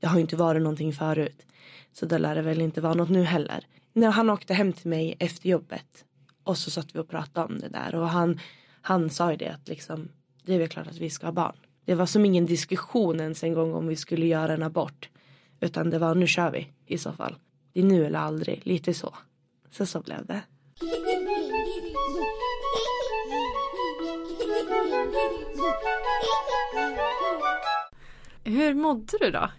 Det 0.00 0.06
har 0.06 0.14
ju 0.14 0.20
inte 0.20 0.37
varit 0.37 0.62
någonting 0.62 0.92
förut. 0.92 1.46
Så 1.92 2.06
det 2.06 2.18
lär 2.18 2.34
det 2.34 2.42
väl 2.42 2.60
inte 2.60 2.80
vara 2.80 2.94
något 2.94 3.10
nu 3.10 3.25
heller. 3.25 3.66
När 3.92 4.11
han 4.11 4.30
åkte 4.30 4.54
hem 4.54 4.73
till 4.73 4.90
mig 4.90 5.16
efter 5.18 5.49
jobbet 5.49 6.04
och 6.45 6.59
så 6.59 6.71
satt 6.71 6.95
vi 6.95 6.99
och 6.99 7.09
pratade 7.09 7.47
om 7.47 7.59
det 7.59 7.68
där 7.68 7.95
och 7.95 8.09
han, 8.09 8.40
han 8.83 9.11
sa 9.11 9.30
ju 9.30 9.37
det 9.37 9.49
att 9.49 9.68
liksom 9.68 10.09
det 10.49 10.54
är 10.54 10.59
väl 10.59 10.68
klart 10.68 10.87
att 10.87 10.99
vi 10.99 11.11
ska 11.11 11.26
ha 11.26 11.33
barn. 11.33 11.57
Det 11.85 11.95
var 11.95 12.07
som 12.07 12.25
ingen 12.25 12.47
diskussion 12.47 13.21
ens 13.21 13.45
en 13.45 13.54
gång 13.54 13.75
om 13.75 13.87
vi 13.87 13.97
skulle 13.97 14.26
göra 14.26 14.54
en 14.54 14.62
abort. 14.62 15.09
Utan 15.61 15.90
det 15.90 15.99
var 15.99 16.14
nu 16.14 16.26
kör 16.26 16.50
vi 16.50 16.68
i 16.87 16.99
så 16.99 17.12
fall. 17.12 17.37
Det 17.73 17.80
är 17.80 17.85
nu 17.85 18.07
eller 18.07 18.18
aldrig, 18.18 18.61
lite 18.64 18.95
så. 18.95 19.14
Så 19.71 19.87
så 19.87 20.00
blev 20.00 20.26
det. 20.26 20.42
Hur 28.45 28.75
mådde 28.75 29.18
du 29.21 29.30
då? 29.30 29.50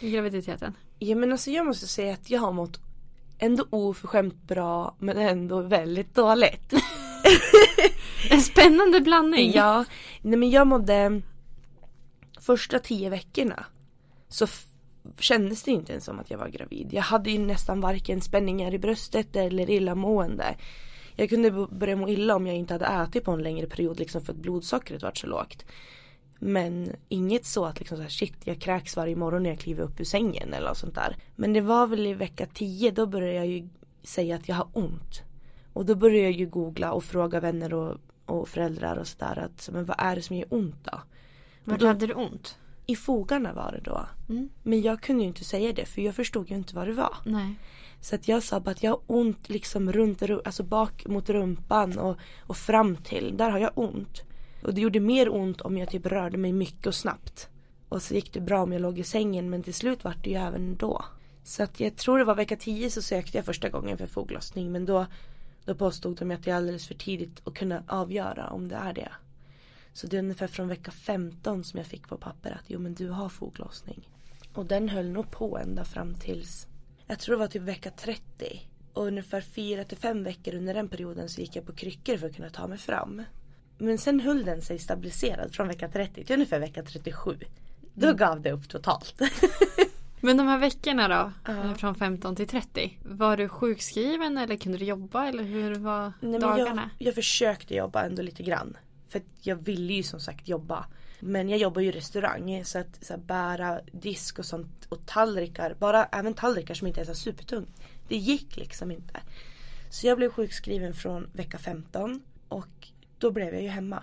I 0.00 0.10
graviditeten? 0.10 0.76
Ja 0.98 1.16
men 1.16 1.32
alltså 1.32 1.50
jag 1.50 1.66
måste 1.66 1.86
säga 1.86 2.12
att 2.12 2.30
jag 2.30 2.40
har 2.40 2.52
mått 2.52 2.80
ändå 3.38 3.66
oförskämt 3.70 4.42
bra 4.42 4.96
men 4.98 5.16
ändå 5.16 5.60
väldigt 5.60 6.14
dåligt. 6.14 6.72
En 8.30 8.40
spännande 8.40 9.00
blandning. 9.00 9.52
Ja, 9.54 9.84
nej 10.22 10.38
men 10.38 10.50
jag 10.50 10.66
mådde 10.66 11.22
första 12.40 12.78
tio 12.78 13.10
veckorna 13.10 13.64
så 14.28 14.46
kändes 15.18 15.62
det 15.62 15.70
inte 15.70 15.92
ens 15.92 16.04
som 16.04 16.20
att 16.20 16.30
jag 16.30 16.38
var 16.38 16.48
gravid. 16.48 16.88
Jag 16.92 17.02
hade 17.02 17.30
ju 17.30 17.38
nästan 17.38 17.80
varken 17.80 18.20
spänningar 18.20 18.74
i 18.74 18.78
bröstet 18.78 19.36
eller 19.36 19.70
illamående. 19.70 20.56
Jag 21.16 21.28
kunde 21.28 21.50
börja 21.50 21.96
må 21.96 22.08
illa 22.08 22.36
om 22.36 22.46
jag 22.46 22.56
inte 22.56 22.74
hade 22.74 22.86
ätit 22.86 23.24
på 23.24 23.30
en 23.30 23.42
längre 23.42 23.66
period 23.66 23.98
liksom 23.98 24.22
för 24.22 24.32
att 24.32 24.38
blodsockret 24.38 25.02
var 25.02 25.12
så 25.14 25.26
lågt. 25.26 25.64
Men 26.38 26.92
inget 27.08 27.46
så 27.46 27.64
att 27.64 27.78
liksom 27.78 27.96
så 27.96 28.02
här, 28.02 28.10
shit 28.10 28.34
jag 28.44 28.60
kräks 28.60 28.96
varje 28.96 29.16
morgon 29.16 29.42
när 29.42 29.50
jag 29.50 29.58
kliver 29.58 29.82
upp 29.84 30.00
ur 30.00 30.04
sängen 30.04 30.54
eller 30.54 30.68
något 30.68 30.78
sånt 30.78 30.94
där. 30.94 31.16
Men 31.36 31.52
det 31.52 31.60
var 31.60 31.86
väl 31.86 32.06
i 32.06 32.14
vecka 32.14 32.46
10 32.54 32.90
då 32.90 33.06
började 33.06 33.34
jag 33.34 33.46
ju 33.46 33.68
säga 34.02 34.36
att 34.36 34.48
jag 34.48 34.56
har 34.56 34.68
ont. 34.72 35.22
Och 35.72 35.86
då 35.86 35.94
började 35.94 36.22
jag 36.22 36.32
ju 36.32 36.46
googla 36.46 36.92
och 36.92 37.04
fråga 37.04 37.40
vänner 37.40 37.74
och, 37.74 37.98
och 38.26 38.48
föräldrar 38.48 38.96
och 38.96 39.06
sådär 39.06 39.38
att 39.38 39.68
men 39.72 39.84
vad 39.84 39.96
är 39.98 40.16
det 40.16 40.22
som 40.22 40.36
gör 40.36 40.46
ont 40.54 40.84
då? 40.84 41.00
Vart 41.64 41.80
då- 41.80 41.86
hade 41.86 42.06
du 42.06 42.14
ont? 42.14 42.58
I 42.86 42.96
fogarna 42.96 43.52
var 43.52 43.72
det 43.72 43.90
då. 43.90 44.06
Mm. 44.28 44.48
Men 44.62 44.82
jag 44.82 45.00
kunde 45.00 45.22
ju 45.22 45.28
inte 45.28 45.44
säga 45.44 45.72
det 45.72 45.86
för 45.86 46.02
jag 46.02 46.14
förstod 46.14 46.50
ju 46.50 46.56
inte 46.56 46.74
vad 46.74 46.86
det 46.86 46.92
var. 46.92 47.16
Nej. 47.24 47.54
Så 48.00 48.14
att 48.14 48.28
jag 48.28 48.42
sa 48.42 48.60
bara 48.60 48.70
att 48.70 48.82
jag 48.82 48.90
har 48.90 49.00
ont 49.06 49.48
liksom 49.48 49.92
runt, 49.92 50.22
ru- 50.22 50.40
alltså 50.44 50.62
bak 50.62 51.06
mot 51.06 51.30
rumpan 51.30 51.98
och, 51.98 52.16
och 52.40 52.56
fram 52.56 52.96
till. 52.96 53.36
Där 53.36 53.50
har 53.50 53.58
jag 53.58 53.70
ont. 53.74 54.22
Och 54.62 54.74
det 54.74 54.80
gjorde 54.80 55.00
mer 55.00 55.34
ont 55.34 55.60
om 55.60 55.78
jag 55.78 55.90
typ 55.90 56.06
rörde 56.06 56.36
mig 56.38 56.52
mycket 56.52 56.86
och 56.86 56.94
snabbt. 56.94 57.48
Och 57.88 58.02
så 58.02 58.14
gick 58.14 58.32
det 58.32 58.40
bra 58.40 58.62
om 58.62 58.72
jag 58.72 58.82
låg 58.82 58.98
i 58.98 59.04
sängen 59.04 59.50
men 59.50 59.62
till 59.62 59.74
slut 59.74 60.04
var 60.04 60.14
det 60.22 60.30
ju 60.30 60.36
även 60.36 60.76
då. 60.76 61.04
Så 61.44 61.62
att 61.62 61.80
jag 61.80 61.96
tror 61.96 62.18
det 62.18 62.24
var 62.24 62.34
vecka 62.34 62.56
10 62.56 62.90
så 62.90 63.02
sökte 63.02 63.38
jag 63.38 63.44
första 63.44 63.68
gången 63.68 63.98
för 63.98 64.06
foglossning 64.06 64.72
men 64.72 64.86
då, 64.86 65.06
då 65.64 65.74
påstod 65.74 66.16
de 66.16 66.30
att 66.30 66.44
det 66.44 66.50
är 66.50 66.54
alldeles 66.54 66.86
för 66.86 66.94
tidigt 66.94 67.42
att 67.44 67.54
kunna 67.54 67.82
avgöra 67.86 68.50
om 68.50 68.68
det 68.68 68.76
är 68.76 68.92
det. 68.92 69.12
Så 69.92 70.06
det 70.06 70.16
är 70.16 70.22
ungefär 70.22 70.46
från 70.46 70.68
vecka 70.68 70.90
15 70.90 71.64
som 71.64 71.78
jag 71.78 71.86
fick 71.86 72.08
på 72.08 72.16
papper 72.16 72.50
att 72.50 72.64
jo 72.66 72.78
men 72.80 72.94
du 72.94 73.08
har 73.08 73.28
foglossning. 73.28 74.08
Och 74.54 74.66
den 74.66 74.88
höll 74.88 75.08
nog 75.08 75.30
på 75.30 75.58
ända 75.58 75.84
fram 75.84 76.14
tills 76.14 76.66
jag 77.06 77.18
tror 77.18 77.34
det 77.34 77.38
var 77.38 77.46
typ 77.46 77.62
vecka 77.62 77.90
30. 77.90 78.60
Och 78.92 79.06
ungefär 79.06 79.40
4 79.40 79.84
till 79.84 79.98
5 79.98 80.24
veckor 80.24 80.54
under 80.54 80.74
den 80.74 80.88
perioden 80.88 81.28
så 81.28 81.40
gick 81.40 81.56
jag 81.56 81.66
på 81.66 81.72
kryckor 81.72 82.16
för 82.16 82.26
att 82.26 82.36
kunna 82.36 82.50
ta 82.50 82.66
mig 82.66 82.78
fram. 82.78 83.22
Men 83.78 83.98
sen 83.98 84.20
höll 84.20 84.44
den 84.44 84.62
sig 84.62 84.78
stabiliserad 84.78 85.54
från 85.54 85.68
vecka 85.68 85.88
30 85.88 86.24
till 86.24 86.34
ungefär 86.34 86.60
vecka 86.60 86.82
37. 86.82 87.38
Då 87.94 88.12
gav 88.12 88.40
det 88.40 88.52
upp 88.52 88.68
totalt. 88.68 89.20
Men 90.20 90.36
de 90.36 90.46
här 90.48 90.58
veckorna 90.58 91.08
då? 91.08 91.52
Eh, 91.52 91.74
Från 91.74 91.94
15 91.94 92.36
till 92.36 92.48
30. 92.48 92.98
Var 93.02 93.36
du 93.36 93.48
sjukskriven 93.48 94.38
eller 94.38 94.56
kunde 94.56 94.78
du 94.78 94.84
jobba 94.84 95.26
eller 95.26 95.42
hur 95.44 95.74
var 95.74 96.12
Nej, 96.20 96.40
dagarna? 96.40 96.90
jag, 96.98 97.06
jag 97.06 97.14
försökte 97.14 97.74
jobba 97.74 98.02
ändå 98.02 98.22
lite 98.22 98.42
grann. 98.42 98.76
För 99.08 99.22
jag 99.40 99.56
ville 99.56 99.92
ju 99.92 100.02
som 100.02 100.20
sagt 100.20 100.48
jobba. 100.48 100.86
Men 101.20 101.48
jag 101.48 101.58
jobbar 101.58 101.82
ju 101.82 101.88
i 101.88 101.92
restaurang 101.92 102.64
så 102.64 102.78
att 102.78 103.04
så 103.04 103.12
här, 103.12 103.20
bära 103.20 103.80
disk 103.92 104.38
och 104.38 104.44
sånt 104.44 104.86
och 104.88 105.06
tallrikar, 105.06 105.74
bara 105.78 106.04
även 106.04 106.34
tallrikar 106.34 106.74
som 106.74 106.86
inte 106.86 107.00
är 107.00 107.04
så 107.04 107.10
här 107.10 107.16
supertung. 107.16 107.66
Det 108.08 108.16
gick 108.16 108.56
liksom 108.56 108.90
inte. 108.90 109.20
Så 109.90 110.06
jag 110.06 110.18
blev 110.18 110.30
sjukskriven 110.32 110.94
från 110.94 111.30
vecka 111.32 111.58
15 111.58 112.22
och 112.48 112.88
då 113.18 113.30
blev 113.30 113.54
jag 113.54 113.62
ju 113.62 113.68
hemma. 113.68 114.02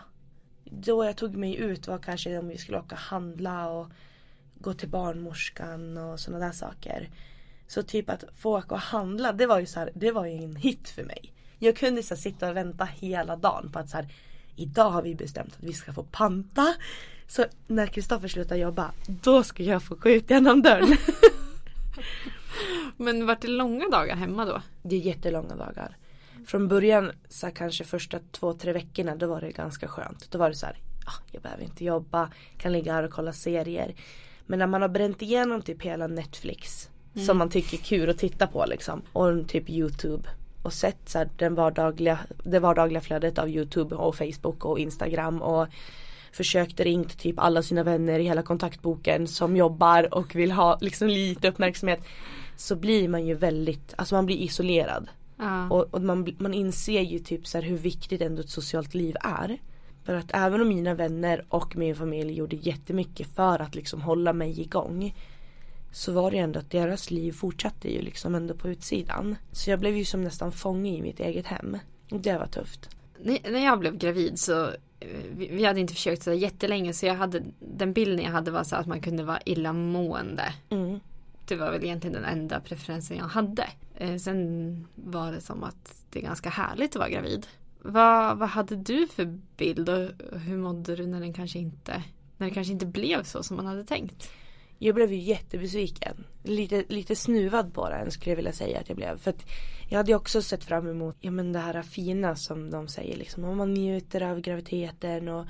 Då 0.63 1.05
jag 1.05 1.17
tog 1.17 1.35
mig 1.35 1.55
ut 1.55 1.87
var 1.87 1.97
kanske 1.97 2.37
om 2.37 2.47
vi 2.47 2.57
skulle 2.57 2.77
åka 2.77 2.95
handla 2.95 3.69
och 3.69 3.87
gå 4.55 4.73
till 4.73 4.89
barnmorskan 4.89 5.97
och 5.97 6.19
sådana 6.19 6.45
där 6.45 6.51
saker. 6.51 7.09
Så 7.67 7.83
typ 7.83 8.09
att 8.09 8.23
få 8.37 8.57
åka 8.57 8.75
och 8.75 8.81
handla 8.81 9.31
det 9.31 9.45
var 9.45 9.59
ju 9.59 9.65
så 9.65 9.79
här, 9.79 9.91
det 9.95 10.11
var 10.11 10.25
ju 10.25 10.43
en 10.43 10.55
hit 10.55 10.89
för 10.89 11.03
mig. 11.03 11.33
Jag 11.59 11.75
kunde 11.75 12.03
så 12.03 12.15
sitta 12.15 12.49
och 12.49 12.57
vänta 12.57 12.85
hela 12.85 13.35
dagen 13.35 13.71
på 13.71 13.79
att 13.79 13.89
så 13.89 13.97
här, 13.97 14.07
idag 14.55 14.89
har 14.89 15.01
vi 15.01 15.15
bestämt 15.15 15.55
att 15.57 15.63
vi 15.63 15.73
ska 15.73 15.93
få 15.93 16.03
panta. 16.03 16.73
Så 17.27 17.45
när 17.67 17.87
Kristoffer 17.87 18.27
slutar 18.27 18.55
jobba, 18.55 18.91
då 19.07 19.43
ska 19.43 19.63
jag 19.63 19.83
få 19.83 19.95
gå 19.95 20.09
ut 20.09 20.29
genom 20.29 20.61
dörren. 20.61 20.91
Men 22.97 23.25
vart 23.25 23.41
det 23.41 23.47
långa 23.47 23.89
dagar 23.89 24.15
hemma 24.15 24.45
då? 24.45 24.61
Det 24.83 24.95
är 24.95 24.99
jättelånga 24.99 25.55
dagar. 25.55 25.97
Från 26.45 26.67
början, 26.67 27.11
så 27.29 27.45
här, 27.45 27.53
kanske 27.53 27.83
första 27.83 28.19
två, 28.31 28.53
tre 28.53 28.73
veckorna, 28.73 29.15
då 29.15 29.27
var 29.27 29.41
det 29.41 29.51
ganska 29.51 29.87
skönt. 29.87 30.31
Då 30.31 30.37
var 30.37 30.49
det 30.49 30.55
så 30.55 30.65
här, 30.65 30.77
ah, 31.05 31.21
jag 31.31 31.41
behöver 31.41 31.63
inte 31.63 31.85
jobba, 31.85 32.29
kan 32.57 32.71
ligga 32.71 32.93
här 32.93 33.03
och 33.03 33.11
kolla 33.11 33.33
serier. 33.33 33.95
Men 34.45 34.59
när 34.59 34.67
man 34.67 34.81
har 34.81 34.89
bränt 34.89 35.21
igenom 35.21 35.61
typ 35.61 35.81
hela 35.81 36.07
Netflix, 36.07 36.89
som 37.25 37.37
man 37.37 37.49
tycker 37.49 37.77
är 37.77 37.81
kul 37.81 38.09
att 38.09 38.17
titta 38.17 38.47
på 38.47 38.65
liksom, 38.65 39.01
och 39.13 39.47
typ 39.47 39.69
YouTube. 39.69 40.29
Och 40.63 40.73
sett 40.73 41.09
så 41.09 41.17
här, 41.17 41.29
den 41.37 41.55
vardagliga, 41.55 42.19
det 42.43 42.59
vardagliga 42.59 43.01
flödet 43.01 43.37
av 43.37 43.49
YouTube 43.49 43.95
och 43.95 44.15
Facebook 44.15 44.65
och 44.65 44.79
Instagram 44.79 45.41
och 45.41 45.67
försökt 46.31 46.79
ringt 46.79 47.19
typ 47.19 47.39
alla 47.39 47.63
sina 47.63 47.83
vänner 47.83 48.19
i 48.19 48.23
hela 48.23 48.41
kontaktboken 48.41 49.27
som 49.27 49.57
jobbar 49.57 50.13
och 50.13 50.35
vill 50.35 50.51
ha 50.51 50.77
liksom 50.81 51.07
lite 51.07 51.49
uppmärksamhet. 51.49 51.99
Så 52.57 52.75
blir 52.75 53.07
man 53.07 53.25
ju 53.25 53.35
väldigt, 53.35 53.93
alltså 53.97 54.15
man 54.15 54.25
blir 54.25 54.37
isolerad. 54.37 55.07
Ja. 55.43 55.69
Och, 55.69 55.93
och 55.93 56.01
man, 56.01 56.35
man 56.39 56.53
inser 56.53 57.01
ju 57.01 57.19
typ 57.19 57.47
så 57.47 57.57
här 57.57 57.65
hur 57.65 57.77
viktigt 57.77 58.21
ändå 58.21 58.41
ett 58.41 58.49
socialt 58.49 58.93
liv 58.93 59.15
är. 59.21 59.57
För 60.03 60.13
att 60.15 60.31
även 60.33 60.61
om 60.61 60.67
mina 60.67 60.93
vänner 60.93 61.45
och 61.49 61.75
min 61.75 61.95
familj 61.95 62.33
gjorde 62.33 62.55
jättemycket 62.55 63.35
för 63.35 63.61
att 63.61 63.75
liksom 63.75 64.01
hålla 64.01 64.33
mig 64.33 64.61
igång. 64.61 65.15
Så 65.91 66.11
var 66.11 66.31
det 66.31 66.37
ändå 66.37 66.59
att 66.59 66.71
deras 66.71 67.11
liv 67.11 67.31
fortsatte 67.31 67.93
ju 67.93 68.01
liksom 68.01 68.35
ändå 68.35 68.53
på 68.53 68.69
utsidan. 68.69 69.35
Så 69.51 69.69
jag 69.69 69.79
blev 69.79 69.97
ju 69.97 70.05
som 70.05 70.21
nästan 70.21 70.51
fånge 70.51 70.91
i 70.91 71.01
mitt 71.01 71.19
eget 71.19 71.45
hem. 71.45 71.77
Och 72.11 72.19
det 72.19 72.37
var 72.37 72.45
tufft. 72.45 72.89
När 73.23 73.65
jag 73.65 73.79
blev 73.79 73.97
gravid 73.97 74.39
så 74.39 74.67
eh, 74.99 75.07
vi, 75.37 75.65
hade 75.65 75.79
inte 75.79 75.93
försökt 75.93 76.23
så 76.23 76.33
jättelänge 76.33 76.93
så 76.93 77.05
jag 77.05 77.15
hade 77.15 77.43
den 77.59 77.93
bilden 77.93 78.25
jag 78.25 78.31
hade 78.31 78.51
var 78.51 78.63
så 78.63 78.75
att 78.75 78.87
man 78.87 79.01
kunde 79.01 79.23
vara 79.23 79.39
illamående. 79.45 80.53
Mm. 80.69 80.99
Det 81.45 81.55
var 81.55 81.71
väl 81.71 81.83
egentligen 81.83 82.13
den 82.13 82.25
enda 82.25 82.59
preferensen 82.59 83.17
jag 83.17 83.25
hade. 83.25 83.69
Eh, 83.95 84.15
sen 84.15 84.87
var 84.95 85.31
det 85.31 85.41
som 85.41 85.63
att 85.63 86.03
det 86.09 86.19
är 86.19 86.23
ganska 86.23 86.49
härligt 86.49 86.95
att 86.95 86.99
vara 86.99 87.09
gravid. 87.09 87.47
Vad, 87.81 88.37
vad 88.37 88.49
hade 88.49 88.75
du 88.75 89.07
för 89.07 89.39
bild 89.57 89.89
och 89.89 90.09
hur 90.39 90.57
mådde 90.57 90.95
du 90.95 91.07
när 91.07 91.19
den 91.19 91.33
kanske 91.33 91.59
inte 91.59 92.03
när 92.37 92.47
det 92.47 92.53
kanske 92.53 92.73
inte 92.73 92.85
blev 92.85 93.23
så 93.23 93.43
som 93.43 93.57
man 93.57 93.65
hade 93.65 93.83
tänkt? 93.83 94.31
Jag 94.77 94.95
blev 94.95 95.11
ju 95.11 95.19
jättebesviken. 95.19 96.25
Lite, 96.43 96.83
lite 96.87 97.15
snuvad 97.15 97.73
på 97.73 97.89
den 97.89 98.11
skulle 98.11 98.31
jag 98.31 98.35
vilja 98.35 98.53
säga 98.53 98.79
att 98.79 98.89
jag 98.89 98.95
blev. 98.95 99.17
För 99.17 99.29
att 99.29 99.45
jag 99.89 99.97
hade 99.97 100.11
ju 100.11 100.15
också 100.15 100.41
sett 100.41 100.63
fram 100.63 100.87
emot 100.87 101.17
ja, 101.19 101.31
men 101.31 101.53
det 101.53 101.59
här 101.59 101.81
fina 101.81 102.35
som 102.35 102.71
de 102.71 102.87
säger. 102.87 103.17
Liksom, 103.17 103.43
om 103.43 103.57
man 103.57 103.73
njuter 103.73 104.21
av 104.21 104.41
graviditeten. 104.41 105.27
Och 105.27 105.45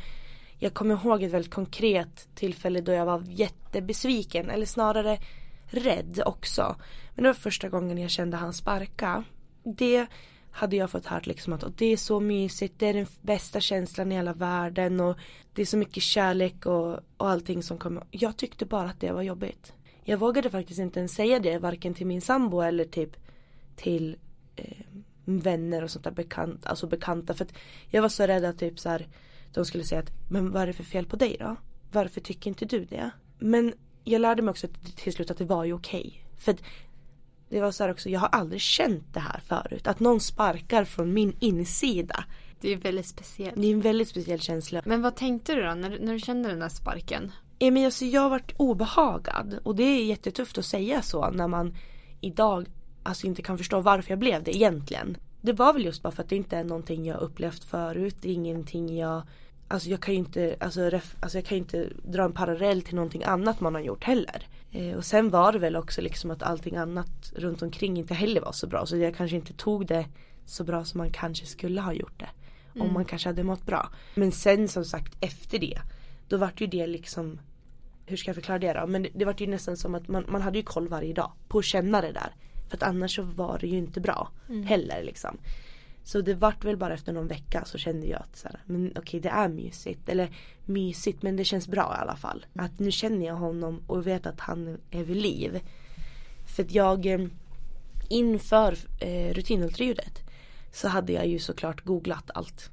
jag 0.60 0.74
kommer 0.74 0.96
ihåg 0.96 1.24
ett 1.24 1.32
väldigt 1.32 1.54
konkret 1.54 2.28
tillfälle 2.36 2.82
då 2.82 2.92
jag 2.92 3.06
var 3.06 3.24
jättebesviken. 3.28 4.50
Eller 4.50 4.66
snarare 4.66 5.20
rädd 5.74 6.22
också. 6.26 6.76
Men 7.16 7.24
det 7.24 7.30
var 7.30 7.34
första 7.34 7.70
gången 7.70 7.98
jag 7.98 8.10
kände 8.12 8.38
han 8.38 8.54
sparka. 8.54 9.24
Det 9.64 10.08
hade 10.52 10.76
jag 10.76 10.90
fått 10.90 11.06
hört 11.06 11.26
liksom 11.26 11.54
att 11.54 11.78
det 11.78 11.86
är 11.86 11.98
så 11.98 12.20
mysigt, 12.20 12.80
det 12.80 12.88
är 12.88 12.94
den 12.94 13.08
bästa 13.22 13.60
känslan 13.60 14.12
i 14.12 14.16
hela 14.16 14.34
världen 14.34 15.00
och 15.00 15.18
det 15.54 15.62
är 15.62 15.66
så 15.66 15.78
mycket 15.78 16.04
kärlek 16.04 16.66
och, 16.66 17.00
och 17.18 17.30
allting 17.30 17.64
som 17.64 17.78
kommer. 17.78 18.04
Jag 18.12 18.38
tyckte 18.38 18.66
bara 18.66 18.90
att 18.90 19.00
det 19.00 19.12
var 19.12 19.22
jobbigt. 19.22 19.74
Jag 20.04 20.18
vågade 20.18 20.50
faktiskt 20.50 20.80
inte 20.80 21.00
ens 21.00 21.16
säga 21.16 21.40
det 21.40 21.58
varken 21.58 21.94
till 21.94 22.08
min 22.08 22.22
sambo 22.22 22.62
eller 22.62 22.86
typ 22.86 23.16
till 23.76 24.18
eh, 24.56 24.86
vänner 25.26 25.84
och 25.84 25.92
sånt 25.92 26.04
där 26.06 26.12
bekant, 26.12 26.66
alltså 26.66 26.88
bekanta 26.88 27.34
för 27.34 27.46
att 27.46 27.54
jag 27.90 28.02
var 28.02 28.10
så 28.10 28.28
rädd 28.28 28.46
att 28.46 28.60
typ 28.60 28.80
så 28.80 28.90
här, 28.90 29.08
de 29.54 29.66
skulle 29.66 29.84
säga 29.84 30.02
att 30.02 30.12
men 30.30 30.52
vad 30.52 30.62
är 30.62 30.68
det 30.68 30.74
för 30.74 30.84
fel 30.84 31.06
på 31.06 31.16
dig 31.16 31.38
då? 31.40 31.56
Varför 31.92 32.22
tycker 32.22 32.50
inte 32.50 32.66
du 32.66 32.86
det? 32.86 33.12
Men 33.40 33.74
jag 34.04 34.22
lärde 34.22 34.42
mig 34.42 34.50
också 34.52 34.68
till 34.96 35.14
slut 35.14 35.32
att 35.32 35.38
det 35.38 35.46
var 35.46 35.64
ju 35.66 35.74
okej. 35.74 36.26
För 36.38 36.52
att 36.52 36.60
det 37.50 37.62
var 37.62 37.72
så 37.72 37.84
här 37.84 37.92
också, 37.92 38.10
jag 38.10 38.20
har 38.20 38.28
aldrig 38.28 38.62
känt 38.62 39.14
det 39.14 39.20
här 39.20 39.40
förut. 39.46 39.88
Att 39.88 40.00
någon 40.00 40.20
sparkar 40.20 40.86
från 40.86 41.14
min 41.14 41.36
insida. 41.40 42.24
Det 42.62 42.74
är 42.74 42.78
väldigt 42.78 43.08
speciellt. 43.08 43.56
Det 43.56 43.68
är 43.68 43.72
en 43.74 43.82
väldigt 43.82 44.08
speciell 44.08 44.40
känsla. 44.40 44.82
Men 44.86 45.02
vad 45.02 45.16
tänkte 45.16 45.56
du 45.56 45.64
då 45.64 45.74
när, 45.74 45.90
du- 45.90 46.00
när 46.00 46.14
du 46.14 46.20
kände 46.20 46.50
den 46.50 46.60
där 46.60 46.70
sparken? 46.70 47.32
Ja, 47.60 47.72
men 47.72 47.86
alltså, 47.86 48.06
jag 48.06 48.22
har 48.22 48.30
varit 48.30 48.52
obehagad 48.58 49.60
och 49.64 49.76
det 49.76 49.84
är 49.84 50.06
jättetufft 50.06 50.58
att 50.58 50.66
säga 50.66 51.02
så 51.02 51.30
när 51.32 51.48
man 51.48 51.76
idag 52.22 52.66
alltså 53.04 53.28
inte 53.28 53.42
kan 53.42 53.58
förstå 53.58 53.80
varför 53.80 54.12
jag 54.12 54.20
blev 54.20 54.44
det 54.44 54.56
egentligen. 54.56 55.18
Det 55.42 55.54
var 55.54 55.74
väl 55.74 55.86
just 55.86 56.04
bara 56.04 56.12
för 56.12 56.24
att 56.24 56.30
det 56.30 56.36
inte 56.36 56.58
är 56.58 56.64
någonting 56.64 57.06
jag 57.06 57.20
upplevt 57.22 57.64
förut. 57.64 58.16
Det 58.22 58.30
är 58.30 58.34
ingenting 58.34 58.98
jag 58.98 59.22
Alltså 59.74 59.90
jag 59.90 60.02
kan 60.02 60.14
ju 60.14 60.20
inte, 60.20 60.56
alltså, 60.60 60.82
ref, 60.82 61.16
alltså 61.20 61.38
jag 61.38 61.46
kan 61.46 61.58
inte 61.58 61.90
dra 62.04 62.24
en 62.24 62.34
parallell 62.34 62.82
till 62.82 62.96
någonting 62.96 63.24
annat 63.24 63.60
man 63.60 63.76
har 63.76 63.82
gjort 63.82 64.04
heller. 64.04 64.48
Eh, 64.72 64.96
och 64.96 65.06
sen 65.06 65.30
var 65.30 65.52
det 65.52 65.60
väl 65.60 65.76
också 65.76 66.02
liksom 66.02 66.32
att 66.32 66.44
allting 66.44 66.76
annat 66.76 67.34
runt 67.36 67.62
omkring 67.62 67.98
inte 67.98 68.14
heller 68.14 68.42
var 68.42 68.52
så 68.52 68.68
bra. 68.68 68.86
Så 68.86 68.98
jag 68.98 69.16
kanske 69.16 69.36
inte 69.36 69.54
tog 69.54 69.88
det 69.88 70.06
så 70.46 70.64
bra 70.64 70.86
som 70.86 70.98
man 70.98 71.10
kanske 71.10 71.46
skulle 71.46 71.82
ha 71.82 71.94
gjort 71.94 72.20
det. 72.20 72.30
Mm. 72.76 72.88
Om 72.88 72.94
man 72.94 73.06
kanske 73.06 73.30
hade 73.30 73.44
mått 73.44 73.66
bra. 73.66 73.90
Men 74.16 74.32
sen 74.32 74.68
som 74.68 74.86
sagt 74.86 75.18
efter 75.20 75.60
det. 75.60 75.80
Då 76.28 76.38
vart 76.38 76.62
ju 76.62 76.68
det 76.68 76.88
liksom 76.88 77.40
Hur 78.06 78.18
ska 78.18 78.30
jag 78.30 78.36
förklara 78.36 78.60
det 78.60 78.74
då? 78.74 78.88
Men 78.88 79.04
det, 79.04 79.10
det 79.14 79.26
vart 79.26 79.42
ju 79.42 79.48
nästan 79.48 79.78
som 79.78 79.96
att 79.96 80.08
man, 80.08 80.26
man 80.28 80.42
hade 80.42 80.58
ju 80.58 80.64
koll 80.64 80.88
varje 80.88 81.14
dag. 81.14 81.32
På 81.48 81.60
att 81.60 81.66
känna 81.66 82.02
det 82.02 82.12
där. 82.12 82.36
För 82.70 82.78
att 82.78 82.84
annars 82.84 83.16
så 83.16 83.22
var 83.22 83.58
det 83.60 83.68
ju 83.68 83.78
inte 83.78 84.02
bra. 84.02 84.32
Mm. 84.50 84.64
Heller 84.64 85.04
liksom. 85.04 85.38
Så 86.04 86.22
det 86.22 86.34
vart 86.34 86.66
väl 86.66 86.78
bara 86.78 86.94
efter 86.94 87.14
någon 87.14 87.28
vecka 87.28 87.66
så 87.66 87.78
kände 87.78 88.08
jag 88.08 88.22
att 88.22 88.36
så 88.36 88.48
här, 88.48 88.60
men 88.66 88.88
okej 88.88 89.02
okay, 89.02 89.20
det 89.20 89.30
är 89.30 89.48
mysigt. 89.48 90.10
Eller 90.10 90.30
mysigt 90.66 91.22
men 91.22 91.36
det 91.36 91.46
känns 91.46 91.68
bra 91.68 91.96
i 91.98 92.02
alla 92.02 92.16
fall. 92.16 92.46
Att 92.56 92.80
nu 92.80 92.92
känner 92.92 93.26
jag 93.26 93.36
honom 93.36 93.84
och 93.88 94.08
vet 94.08 94.26
att 94.26 94.40
han 94.40 94.78
är 94.92 95.04
vid 95.04 95.18
liv. 95.18 95.60
För 96.56 96.64
att 96.64 96.72
jag 96.72 97.06
eh, 97.06 97.28
inför 98.10 98.78
eh, 99.00 99.34
rutinultraljudet 99.34 100.20
så 100.72 100.88
hade 100.88 101.14
jag 101.14 101.28
ju 101.28 101.40
såklart 101.40 101.86
googlat 101.86 102.32
allt. 102.34 102.72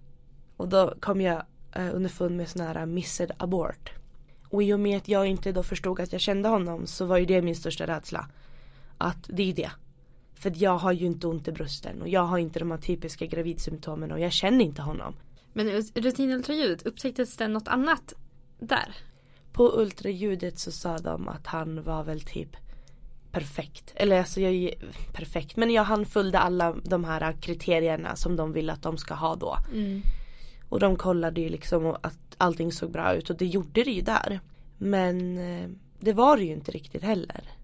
Och 0.57 0.69
då 0.69 0.95
kom 1.01 1.21
jag 1.21 1.43
eh, 1.73 1.95
underfund 1.95 2.37
med 2.37 2.49
sån 2.49 2.67
här 2.67 2.87
missed 2.87 3.33
abort. 3.37 3.93
Och 4.49 4.63
i 4.63 4.73
och 4.73 4.81
med 4.81 4.97
att 4.97 5.09
jag 5.09 5.27
inte 5.27 5.53
då 5.53 5.63
förstod 5.63 6.01
att 6.01 6.13
jag 6.13 6.21
kände 6.21 6.49
honom 6.49 6.87
så 6.87 7.05
var 7.05 7.19
ju 7.19 7.27
det 7.27 7.43
min 7.43 7.57
största 7.57 7.87
rädsla. 7.87 8.29
Att 8.99 9.25
det 9.29 9.51
är 9.51 9.55
det. 9.55 9.71
För 10.41 10.53
jag 10.57 10.79
har 10.79 10.93
ju 10.93 11.07
inte 11.07 11.27
ont 11.27 11.49
i 11.49 11.53
brösten 11.53 12.03
och 12.03 12.09
jag 12.09 12.25
har 12.25 12.39
inte 12.39 12.59
de 12.59 12.71
här 12.71 12.79
typiska 12.79 13.27
gravidsymptomen 13.27 14.13
och 14.13 14.21
jag 14.21 14.33
känner 14.33 14.65
inte 14.65 14.83
honom. 14.83 15.15
Men 15.53 15.67
rutinultraljudet, 15.95 16.87
upptäcktes 16.87 17.37
det 17.37 17.49
något 17.49 17.69
annat 17.69 18.15
där? 18.59 18.97
På 19.53 19.81
ultraljudet 19.81 20.59
så 20.59 20.73
sa 20.73 20.99
de 20.99 21.29
att 21.29 21.47
han 21.47 21.83
var 21.83 22.05
väl 22.05 22.21
typ 22.21 22.57
perfekt. 23.33 23.93
Eller 23.97 24.19
alltså 24.19 24.41
jag 24.41 24.75
perfekt 25.13 25.57
men 25.57 25.71
jag 25.71 25.85
han 25.85 26.07
följde 26.07 26.39
alla 26.39 26.77
de 26.85 27.05
här 27.05 27.33
kriterierna 27.33 28.17
som 28.17 28.37
de 28.37 28.53
vill 28.53 28.71
att 28.71 28.83
de 28.83 28.99
ska 28.99 29.15
ha 29.15 29.37
då. 29.37 29.57
Mm. 29.73 30.03
Och 30.69 30.81
de 30.81 30.97
kollade 30.97 31.41
ju 31.41 31.49
liksom 31.49 31.97
att 32.01 32.19
allting 32.39 32.73
såg 32.73 32.91
bra 32.91 33.15
ut 33.15 33.31
och 33.31 33.37
det 33.37 33.47
gjorde 33.47 33.85
det 33.85 33.91
ju 33.91 34.03
där. 34.03 34.41
Men 34.79 35.39
eh, 35.39 35.69
det 35.99 36.13
var 36.13 36.37
det 36.37 36.45
ju 36.45 36.53
inte 36.53 36.71
riktigt 36.71 37.03
heller 37.03 37.60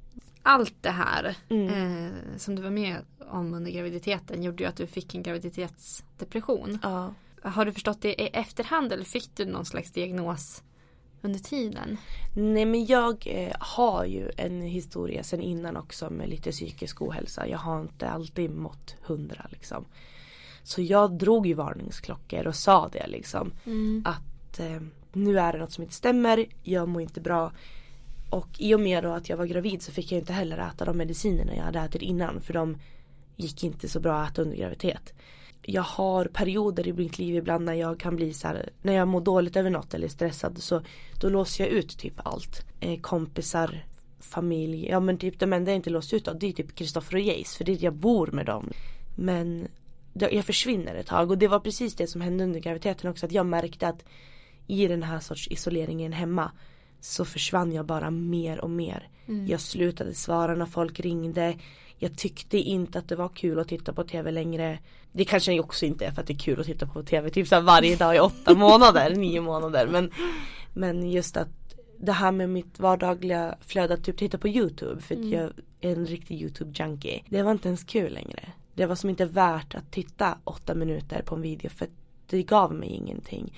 allt 0.47 0.75
det 0.81 0.91
här 0.91 1.37
mm. 1.49 1.69
eh, 1.69 2.37
som 2.37 2.57
du 2.57 2.62
var 2.62 2.71
med 2.71 2.97
om 3.31 3.55
under 3.55 3.71
graviditeten 3.71 4.43
gjorde 4.43 4.62
ju 4.62 4.69
att 4.69 4.76
du 4.76 4.87
fick 4.87 5.15
en 5.15 5.23
graviditetsdepression. 5.23 6.79
Ja. 6.83 7.15
Har 7.43 7.65
du 7.65 7.73
förstått 7.73 8.03
det 8.03 8.23
i 8.23 8.26
efterhand 8.26 8.93
eller 8.93 9.05
fick 9.05 9.31
du 9.37 9.45
någon 9.45 9.65
slags 9.65 9.93
diagnos 9.93 10.62
under 11.23 11.38
tiden? 11.38 11.97
Nej 12.37 12.65
men 12.65 12.87
jag 12.87 13.26
eh, 13.26 13.57
har 13.61 14.05
ju 14.05 14.31
en 14.37 14.61
historia 14.61 15.23
sen 15.23 15.41
innan 15.41 15.76
också 15.76 16.11
med 16.11 16.29
lite 16.29 16.50
psykisk 16.50 17.03
ohälsa. 17.03 17.49
Jag 17.49 17.59
har 17.59 17.81
inte 17.81 18.11
alltid 18.11 18.50
mått 18.50 18.97
hundra 19.03 19.47
liksom. 19.50 19.85
Så 20.62 20.83
jag 20.83 21.19
drog 21.19 21.47
ju 21.47 21.55
varningsklockor 21.55 22.47
och 22.47 22.57
sa 22.57 22.88
det 22.88 23.07
liksom. 23.07 23.53
Mm. 23.65 24.03
Att 24.07 24.61
eh, 24.61 24.81
nu 25.12 25.38
är 25.38 25.53
det 25.53 25.59
något 25.59 25.73
som 25.73 25.83
inte 25.83 25.95
stämmer, 25.95 26.47
jag 26.62 26.88
mår 26.88 27.03
inte 27.03 27.21
bra. 27.21 27.53
Och 28.30 28.49
i 28.59 28.75
och 28.75 28.80
med 28.80 29.04
då 29.04 29.11
att 29.11 29.28
jag 29.28 29.37
var 29.37 29.47
gravid 29.47 29.83
så 29.83 29.92
fick 29.92 30.12
jag 30.12 30.18
inte 30.18 30.33
heller 30.33 30.59
äta 30.59 30.85
de 30.85 30.99
medicinerna 30.99 31.56
jag 31.56 31.62
hade 31.62 31.78
ätit 31.78 32.02
innan 32.02 32.40
för 32.40 32.54
de 32.54 32.78
gick 33.37 33.64
inte 33.64 33.88
så 33.88 34.00
bra 34.00 34.21
att 34.21 34.33
äta 34.33 34.42
under 34.42 34.56
graviditet. 34.56 35.12
Jag 35.62 35.83
har 35.83 36.25
perioder 36.25 36.88
i 36.88 36.92
mitt 36.92 37.18
liv 37.18 37.35
ibland 37.35 37.64
när 37.64 37.75
jag 37.75 38.00
kan 38.00 38.16
bli 38.16 38.35
så 38.35 38.49
här, 38.49 38.71
när 38.83 38.92
jag 38.92 39.09
mår 39.09 39.21
dåligt 39.21 39.56
över 39.56 39.71
något 39.71 39.95
eller 39.95 40.04
är 40.04 40.10
stressad 40.10 40.58
så 40.58 40.82
då 41.21 41.28
låser 41.28 41.65
jag 41.65 41.73
ut 41.73 41.99
typ 41.99 42.15
allt. 42.17 42.67
Eh, 42.80 43.00
kompisar, 43.00 43.84
familj, 44.21 44.86
ja 44.89 45.00
men 45.00 45.19
typ 45.19 45.39
de 45.39 45.52
enda 45.52 45.71
jag 45.71 45.76
inte 45.76 45.91
låst 45.91 46.12
ut 46.12 46.28
av 46.28 46.39
det 46.39 46.47
är 46.47 46.52
typ 46.52 46.75
Kristoffer 46.75 47.15
och 47.15 47.21
Jace 47.21 47.56
för 47.56 47.65
det 47.65 47.73
är 47.73 47.84
jag 47.84 47.95
bor 47.95 48.26
med 48.26 48.47
dem. 48.47 48.71
Men 49.17 49.69
jag 50.12 50.45
försvinner 50.45 50.95
ett 50.95 51.06
tag 51.06 51.30
och 51.30 51.39
det 51.39 51.49
var 51.49 51.60
precis 51.60 51.95
det 51.95 52.06
som 52.06 52.21
hände 52.21 52.45
under 52.45 52.60
graviditeten 52.60 53.10
också 53.10 53.26
att 53.26 53.32
jag 53.32 53.47
märkte 53.47 53.89
att 53.89 54.04
i 54.67 54.86
den 54.86 55.02
här 55.02 55.21
sorts 55.21 55.49
isoleringen 55.49 56.12
hemma 56.12 56.50
så 57.00 57.25
försvann 57.25 57.73
jag 57.73 57.87
bara 57.87 58.11
mer 58.11 58.61
och 58.61 58.71
mer. 58.71 59.09
Mm. 59.26 59.47
Jag 59.47 59.61
slutade 59.61 60.15
svara 60.15 60.54
när 60.54 60.67
folk 60.67 61.00
ringde. 61.00 61.54
Jag 61.99 62.19
tyckte 62.19 62.59
inte 62.59 62.99
att 62.99 63.09
det 63.09 63.17
var 63.17 63.28
kul 63.28 63.59
att 63.59 63.69
titta 63.69 63.93
på 63.93 64.04
tv 64.04 64.30
längre. 64.30 64.78
Det 65.13 65.25
kanske 65.25 65.61
också 65.61 65.87
inte 65.87 66.06
är 66.06 66.13
för 66.13 66.21
att 66.21 66.26
det 66.26 66.32
är 66.32 66.39
kul 66.39 66.61
att 66.61 66.67
titta 66.67 66.87
på 66.87 67.02
tv 67.02 67.30
typ 67.30 67.49
så 67.49 67.61
varje 67.61 67.97
dag 67.97 68.17
i 68.17 68.19
åtta 68.19 68.54
månader, 68.59 69.15
nio 69.15 69.41
månader. 69.41 69.87
Men, 69.87 70.11
men 70.75 71.11
just 71.11 71.37
att 71.37 71.49
det 71.99 72.13
här 72.13 72.32
med 72.32 72.50
mitt 72.50 72.80
vardagliga 72.80 73.56
flöde 73.61 73.95
att 73.95 74.04
typ 74.04 74.19
titta 74.19 74.39
på 74.39 74.49
YouTube 74.49 75.00
för 75.00 75.15
mm. 75.15 75.32
jag 75.32 75.52
är 75.80 75.93
en 75.93 76.06
riktig 76.06 76.43
YouTube 76.43 76.73
junkie. 76.75 77.23
Det 77.28 77.43
var 77.43 77.52
inte 77.52 77.69
ens 77.69 77.85
kul 77.85 78.13
längre. 78.13 78.52
Det 78.75 78.87
var 78.87 78.95
som 78.95 79.11
inte 79.11 79.25
värt 79.25 79.75
att 79.75 79.91
titta 79.91 80.39
åtta 80.45 80.75
minuter 80.75 81.23
på 81.23 81.35
en 81.35 81.43
video 81.43 81.71
för 81.71 81.89
det 82.26 82.43
gav 82.43 82.75
mig 82.75 82.89
ingenting. 82.89 83.52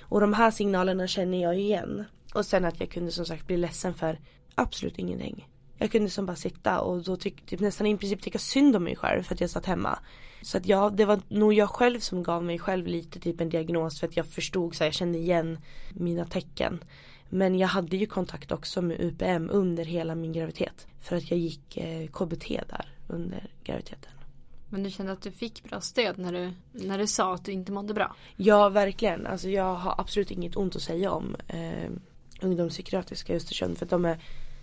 Och 0.00 0.20
de 0.20 0.32
här 0.32 0.50
signalerna 0.50 1.06
känner 1.06 1.42
jag 1.42 1.58
igen. 1.58 2.04
Och 2.32 2.46
sen 2.46 2.64
att 2.64 2.80
jag 2.80 2.90
kunde 2.90 3.12
som 3.12 3.26
sagt 3.26 3.46
bli 3.46 3.56
ledsen 3.56 3.94
för 3.94 4.20
absolut 4.54 4.98
ingenting. 4.98 5.48
Jag 5.78 5.92
kunde 5.92 6.10
som 6.10 6.26
bara 6.26 6.36
sitta 6.36 6.80
och 6.80 7.02
då 7.02 7.16
tyck, 7.16 7.46
typ 7.46 7.60
nästan 7.60 7.86
i 7.86 7.96
princip 7.96 8.22
tycka 8.22 8.38
synd 8.38 8.76
om 8.76 8.84
mig 8.84 8.96
själv 8.96 9.22
för 9.22 9.34
att 9.34 9.40
jag 9.40 9.50
satt 9.50 9.66
hemma. 9.66 9.98
Så 10.42 10.58
att 10.58 10.66
ja, 10.66 10.90
det 10.90 11.04
var 11.04 11.20
nog 11.28 11.52
jag 11.52 11.70
själv 11.70 12.00
som 12.00 12.22
gav 12.22 12.44
mig 12.44 12.58
själv 12.58 12.86
lite 12.86 13.20
typ 13.20 13.40
en 13.40 13.48
diagnos 13.48 14.00
för 14.00 14.06
att 14.06 14.16
jag 14.16 14.26
förstod 14.26 14.74
så 14.74 14.84
här, 14.84 14.86
jag 14.86 14.94
kände 14.94 15.18
igen 15.18 15.58
mina 15.94 16.24
tecken. 16.24 16.84
Men 17.28 17.58
jag 17.58 17.68
hade 17.68 17.96
ju 17.96 18.06
kontakt 18.06 18.52
också 18.52 18.82
med 18.82 19.00
UPM 19.00 19.50
under 19.52 19.84
hela 19.84 20.14
min 20.14 20.32
graviditet. 20.32 20.86
För 21.00 21.16
att 21.16 21.30
jag 21.30 21.40
gick 21.40 21.76
eh, 21.76 22.06
KBT 22.06 22.48
där 22.48 22.92
under 23.08 23.50
graviditeten. 23.64 24.12
Men 24.68 24.82
du 24.82 24.90
kände 24.90 25.12
att 25.12 25.22
du 25.22 25.30
fick 25.30 25.64
bra 25.64 25.80
stöd 25.80 26.18
när 26.18 26.32
du, 26.32 26.52
när 26.86 26.98
du 26.98 27.06
sa 27.06 27.34
att 27.34 27.44
du 27.44 27.52
inte 27.52 27.72
mådde 27.72 27.94
bra? 27.94 28.16
Ja, 28.36 28.68
verkligen. 28.68 29.26
Alltså 29.26 29.48
jag 29.48 29.74
har 29.74 29.94
absolut 29.98 30.30
inget 30.30 30.56
ont 30.56 30.76
att 30.76 30.82
säga 30.82 31.10
om. 31.12 31.36
Eh, 31.48 31.90
ungdomspsykiatriska 32.42 33.32
i 33.32 33.36
Östersund 33.36 33.78
för 33.78 33.86
att 33.86 33.90
de 33.90 34.04
är 34.04 34.18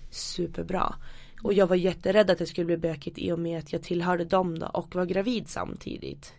superbra. 0.09 0.95
Och 1.43 1.53
jag 1.53 1.67
var 1.67 1.75
jätterädd 1.75 2.29
att 2.29 2.37
det 2.37 2.45
skulle 2.45 2.65
bli 2.65 2.77
bökigt 2.77 3.17
i 3.17 3.31
och 3.31 3.39
med 3.39 3.59
att 3.59 3.73
jag 3.73 3.83
tillhörde 3.83 4.25
dem 4.25 4.59
då 4.59 4.67
och 4.67 4.95
var 4.95 5.05
gravid 5.05 5.49
samtidigt. 5.49 6.33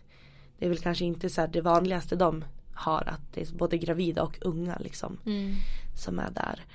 Det 0.59 0.65
är 0.65 0.69
väl 0.69 0.77
kanske 0.77 1.05
inte 1.05 1.29
så 1.29 1.47
det 1.47 1.61
vanligaste 1.61 2.15
de 2.15 2.43
har 2.73 3.03
att 3.07 3.33
det 3.33 3.41
är 3.41 3.53
både 3.53 3.77
gravida 3.77 4.23
och 4.23 4.37
unga 4.41 4.77
liksom 4.79 5.17
mm. 5.25 5.55
som 5.95 6.19
är 6.19 6.31
där. 6.31 6.65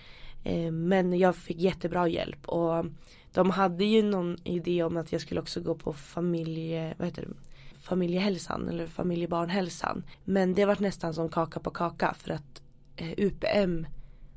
Eh, 0.44 0.72
men 0.72 1.18
jag 1.18 1.36
fick 1.36 1.58
jättebra 1.58 2.08
hjälp 2.08 2.48
och 2.48 2.86
de 3.32 3.50
hade 3.50 3.84
ju 3.84 4.02
någon 4.02 4.36
idé 4.44 4.82
om 4.82 4.96
att 4.96 5.12
jag 5.12 5.20
skulle 5.20 5.40
också 5.40 5.60
gå 5.60 5.74
på 5.74 5.92
familje, 5.92 6.94
vad 6.98 7.08
heter 7.08 7.22
det, 7.22 7.34
familjehälsan 7.80 8.68
eller 8.68 8.86
familjebarnhälsan. 8.86 10.04
Men 10.24 10.54
det 10.54 10.64
var 10.64 10.76
nästan 10.80 11.14
som 11.14 11.28
kaka 11.28 11.60
på 11.60 11.70
kaka 11.70 12.14
för 12.14 12.30
att 12.30 12.62
eh, 12.96 13.14
UPM 13.16 13.86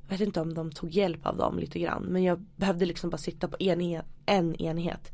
vet 0.09 0.21
inte 0.21 0.41
om 0.41 0.53
de 0.53 0.71
tog 0.71 0.89
hjälp 0.89 1.25
av 1.25 1.37
dem 1.37 1.59
lite 1.59 1.79
grann. 1.79 2.03
Men 2.03 2.23
jag 2.23 2.39
behövde 2.55 2.85
liksom 2.85 3.09
bara 3.09 3.17
sitta 3.17 3.47
på 3.47 3.57
enhet, 3.59 4.05
en 4.25 4.55
enhet. 4.55 5.11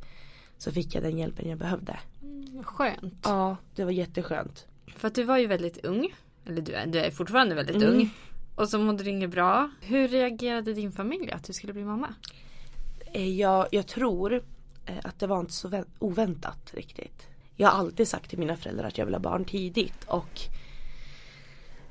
Så 0.57 0.71
fick 0.71 0.95
jag 0.95 1.03
den 1.03 1.17
hjälpen 1.17 1.49
jag 1.49 1.57
behövde. 1.57 1.99
Mm, 2.21 2.63
skönt. 2.63 3.19
Ja, 3.23 3.57
det 3.75 3.83
var 3.83 3.91
jätteskönt. 3.91 4.65
För 4.87 5.07
att 5.07 5.15
du 5.15 5.23
var 5.23 5.37
ju 5.37 5.47
väldigt 5.47 5.85
ung. 5.85 6.13
Eller 6.45 6.61
du 6.61 6.73
är, 6.73 6.87
du 6.87 6.99
är 6.99 7.11
fortfarande 7.11 7.55
väldigt 7.55 7.75
mm. 7.75 7.89
ung. 7.89 8.09
Och 8.55 8.69
så 8.69 8.79
mådde 8.79 9.03
du 9.03 9.09
inget 9.09 9.29
bra. 9.29 9.69
Hur 9.81 10.07
reagerade 10.07 10.73
din 10.73 10.91
familj 10.91 11.31
att 11.31 11.43
du 11.43 11.53
skulle 11.53 11.73
bli 11.73 11.83
mamma? 11.83 12.13
Eh, 13.13 13.29
jag, 13.29 13.67
jag 13.71 13.87
tror 13.87 14.33
eh, 14.85 14.97
att 15.03 15.19
det 15.19 15.27
var 15.27 15.39
inte 15.39 15.53
så 15.53 15.83
oväntat 15.99 16.73
riktigt. 16.73 17.27
Jag 17.55 17.67
har 17.67 17.79
alltid 17.79 18.07
sagt 18.07 18.29
till 18.29 18.39
mina 18.39 18.55
föräldrar 18.55 18.87
att 18.87 18.97
jag 18.97 19.05
vill 19.05 19.15
ha 19.15 19.21
barn 19.21 19.45
tidigt. 19.45 20.03
Och 20.07 20.41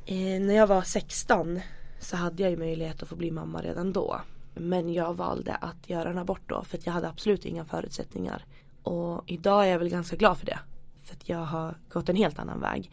eh, 0.06 0.40
när 0.40 0.54
jag 0.54 0.66
var 0.66 0.82
16 0.82 1.60
så 2.04 2.16
hade 2.16 2.42
jag 2.42 2.50
ju 2.50 2.56
möjlighet 2.56 3.02
att 3.02 3.08
få 3.08 3.16
bli 3.16 3.30
mamma 3.30 3.62
redan 3.62 3.92
då. 3.92 4.20
Men 4.54 4.92
jag 4.92 5.14
valde 5.14 5.54
att 5.54 5.90
göra 5.90 6.10
en 6.10 6.18
abort 6.18 6.42
då 6.46 6.64
för 6.64 6.78
att 6.78 6.86
jag 6.86 6.92
hade 6.92 7.08
absolut 7.08 7.44
inga 7.44 7.64
förutsättningar. 7.64 8.44
Och 8.82 9.22
idag 9.26 9.64
är 9.64 9.70
jag 9.70 9.78
väl 9.78 9.88
ganska 9.88 10.16
glad 10.16 10.38
för 10.38 10.46
det. 10.46 10.58
För 11.02 11.14
att 11.14 11.28
jag 11.28 11.38
har 11.38 11.74
gått 11.88 12.08
en 12.08 12.16
helt 12.16 12.38
annan 12.38 12.60
väg. 12.60 12.90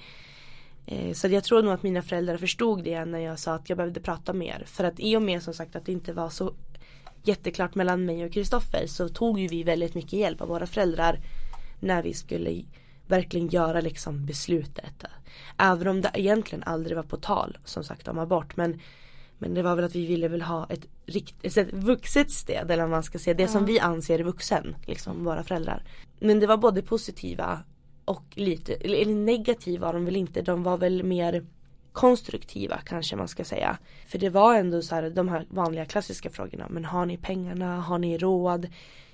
Eh, 0.86 1.13
så 1.13 1.28
jag 1.28 1.43
tror 1.43 1.62
nog 1.62 1.74
att 1.74 1.84
mina 1.84 2.02
föräldrar 2.02 2.38
förstod 2.38 2.84
det 2.84 3.06
när 3.06 3.19
jag 3.19 3.39
sa 3.39 3.54
att 3.54 3.69
jag 3.69 3.78
behövde 3.78 4.00
prata 4.00 4.34
mer. 4.34 4.63
För 4.67 4.84
att 4.84 5.00
i 5.00 5.17
och 5.17 5.21
med 5.21 5.43
som 5.43 5.54
sagt 5.54 5.76
att 5.76 5.86
det 5.86 5.91
inte 5.91 6.13
var 6.13 6.30
så 6.30 6.54
jätteklart 7.24 7.76
mellan 7.76 8.06
mig 8.06 8.26
och 8.26 8.34
Kristoffer 8.34 8.88
så 8.88 9.10
tog 9.10 9.39
ju 9.39 9.47
vi 9.47 9.63
väldigt 9.63 9.95
mycket 9.95 10.13
hjälp 10.13 10.41
av 10.41 10.47
våra 10.47 10.67
föräldrar 10.67 11.19
när 11.80 12.04
vi 12.04 12.13
skulle 12.13 12.63
verkligen 13.12 13.47
göra 13.47 13.82
liksom 13.82 14.26
beslutet. 14.26 15.06
Även 15.58 15.88
om 15.88 16.02
det 16.02 16.12
egentligen 16.13 16.63
aldrig 16.63 16.97
var 16.97 17.04
på 17.04 17.17
tal 17.17 17.58
som 17.65 17.84
sagt 17.84 18.08
om 18.08 18.19
abort 18.19 18.58
men 18.58 18.80
Men 19.41 19.54
det 19.54 19.63
var 19.63 19.76
väl 19.76 19.86
att 19.86 19.95
vi 19.95 20.06
ville 20.06 20.28
väl 20.28 20.41
ha 20.41 20.67
ett, 20.69 20.86
rikt, 21.06 21.36
ett 21.45 21.74
vuxet 21.74 22.32
stöd 22.32 22.71
eller 22.71 22.84
vad 22.84 22.89
man 22.91 23.04
ska 23.04 23.19
säga. 23.19 23.34
Det 23.34 23.47
som 23.47 23.65
vi 23.65 23.80
anser 23.80 24.19
är 24.19 24.24
vuxen, 24.24 24.76
liksom 24.86 25.24
våra 25.24 25.43
föräldrar. 25.43 25.84
Men 26.19 26.39
det 26.39 26.47
var 26.47 26.58
både 26.58 26.82
positiva 26.82 27.63
och 28.06 28.24
lite, 28.36 28.74
eller 28.74 29.06
negativa 29.06 29.88
var 29.88 29.93
de 29.93 30.06
väl 30.06 30.15
inte. 30.15 30.41
De 30.41 30.63
var 30.63 30.78
väl 30.78 31.04
mer 31.04 31.45
konstruktiva 31.91 32.78
kanske 32.86 33.15
man 33.15 33.28
ska 33.28 33.43
säga. 33.43 33.78
För 34.08 34.19
det 34.19 34.30
var 34.30 34.56
ändå 34.56 34.82
så 34.82 34.95
här 34.95 35.10
de 35.10 35.30
här 35.30 35.45
vanliga 35.50 35.86
klassiska 35.86 36.30
frågorna. 36.30 36.67
Men 36.69 36.86
har 36.86 37.06
ni 37.06 37.17
pengarna? 37.17 37.82
Har 37.82 38.00
ni 38.00 38.17
råd? 38.17 38.67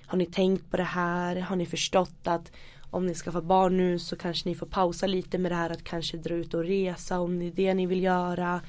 Har 0.06 0.18
ni 0.18 0.26
tänkt 0.26 0.72
på 0.72 0.78
det 0.78 0.84
här? 0.84 1.36
Har 1.36 1.56
ni 1.56 1.66
förstått 1.66 2.28
att 2.28 2.52
om 2.98 3.06
ni 3.06 3.16
ska 3.16 3.32
få 3.32 3.42
barn 3.42 3.78
nu 3.78 4.00
så 4.00 4.16
kanske 4.16 4.50
ni 4.50 4.56
får 4.56 4.68
pausa 4.68 5.08
lite 5.08 5.38
med 5.38 5.52
det 5.52 5.56
här 5.56 5.70
att 5.70 5.84
kanske 5.84 6.18
dra 6.18 6.34
ut 6.34 6.54
och 6.54 6.64
resa 6.64 7.20
om 7.20 7.40
det 7.40 7.46
är 7.46 7.52
det 7.52 7.74
ni 7.74 7.86
vill 7.86 8.04
göra. 8.04 8.62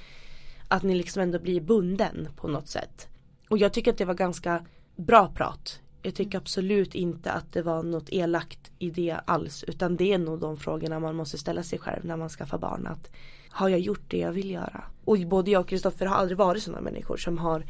Att 0.68 0.82
ni 0.82 0.94
liksom 0.94 1.22
ändå 1.22 1.38
blir 1.38 1.60
bunden 1.60 2.28
på 2.36 2.48
något 2.48 2.68
sätt. 2.68 3.08
Och 3.48 3.58
jag 3.58 3.72
tycker 3.72 3.92
att 3.92 3.98
det 3.98 4.04
var 4.04 4.14
ganska 4.14 4.64
bra 4.96 5.28
prat. 5.28 5.80
Jag 6.02 6.14
tycker 6.14 6.38
absolut 6.38 6.94
inte 6.94 7.32
att 7.32 7.52
det 7.52 7.62
var 7.62 7.82
något 7.82 8.08
elakt 8.08 8.70
i 8.78 8.90
det 8.90 9.16
alls. 9.24 9.64
Utan 9.64 9.96
det 9.96 10.12
är 10.12 10.18
nog 10.18 10.40
de 10.40 10.56
frågorna 10.56 11.00
man 11.00 11.16
måste 11.16 11.38
ställa 11.38 11.62
sig 11.62 11.78
själv 11.78 12.04
när 12.04 12.16
man 12.16 12.28
skaffar 12.28 12.58
barn. 12.58 12.86
Att 12.86 13.10
har 13.50 13.68
jag 13.68 13.80
gjort 13.80 14.04
det 14.08 14.18
jag 14.18 14.32
vill 14.32 14.50
göra? 14.50 14.84
Och 15.04 15.18
både 15.18 15.50
jag 15.50 15.60
och 15.60 15.68
Kristoffer 15.68 16.06
har 16.06 16.16
aldrig 16.16 16.38
varit 16.38 16.62
sådana 16.62 16.82
människor 16.82 17.16
som 17.16 17.38
har 17.38 17.64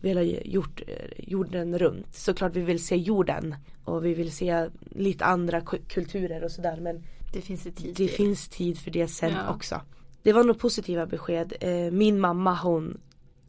velat 0.00 0.46
gjort 0.46 0.80
jorden 1.18 1.78
runt. 1.78 2.14
Såklart 2.14 2.56
vi 2.56 2.60
vill 2.60 2.84
se 2.84 2.96
jorden 2.96 3.54
och 3.84 4.04
vi 4.04 4.14
vill 4.14 4.32
se 4.32 4.68
lite 4.90 5.24
andra 5.24 5.60
kulturer 5.88 6.44
och 6.44 6.50
sådär 6.50 6.76
men 6.80 7.02
Det 7.32 7.40
finns 7.40 7.62
det 7.62 7.70
tid 7.72 7.88
det 7.88 7.94
till. 7.94 8.10
finns 8.10 8.48
tid 8.48 8.78
för 8.78 8.90
det 8.90 9.08
sen 9.08 9.32
Ja. 9.32 9.54
också. 9.54 9.80
Det 10.22 10.32
var 10.32 10.44
nog 10.44 10.58
positiva 10.58 11.06
besked. 11.06 11.52
Eh, 11.60 11.90
Min 11.92 12.20
mamma 12.20 12.54
hon 12.54 13.00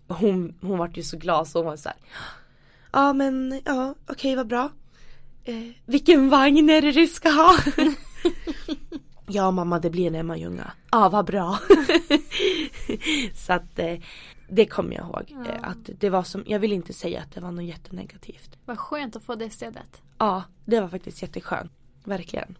Hon, 0.07 0.53
hon 0.61 0.77
vart 0.77 0.97
ju 0.97 1.03
så 1.03 1.17
glad 1.17 1.47
så 1.47 1.59
hon 1.59 1.65
var 1.65 1.75
så 1.77 1.89
här. 1.89 1.97
Ja 2.93 3.13
men 3.13 3.61
ja 3.65 3.95
okej 4.07 4.35
vad 4.35 4.47
bra. 4.47 4.69
Eh, 5.43 5.55
vilken 5.85 6.29
vagn 6.29 6.69
är 6.69 6.81
det 6.81 6.91
du 6.91 7.07
ska 7.07 7.29
ha? 7.29 7.57
ja 9.27 9.51
mamma 9.51 9.79
det 9.79 9.89
blir 9.89 10.07
en 10.07 10.15
Emma 10.15 10.37
Ljunga. 10.37 10.71
Ja 10.91 11.09
vad 11.09 11.25
bra. 11.25 11.59
så 13.35 13.53
att 13.53 13.79
eh, 13.79 13.95
det 14.51 14.65
kommer 14.65 14.95
jag 14.95 15.05
ihåg. 15.05 15.47
Eh, 15.47 15.69
att 15.69 15.89
det 15.99 16.09
var 16.09 16.23
som, 16.23 16.43
jag 16.47 16.59
vill 16.59 16.73
inte 16.73 16.93
säga 16.93 17.21
att 17.21 17.31
det 17.31 17.41
var 17.41 17.51
något 17.51 17.63
jättenegativt. 17.65 18.57
Vad 18.65 18.79
skönt 18.79 19.15
att 19.15 19.23
få 19.23 19.35
det 19.35 19.49
stödet. 19.49 20.01
Ja 20.17 20.43
det 20.65 20.81
var 20.81 20.87
faktiskt 20.87 21.21
jätteskönt. 21.21 21.71
Verkligen. 22.03 22.57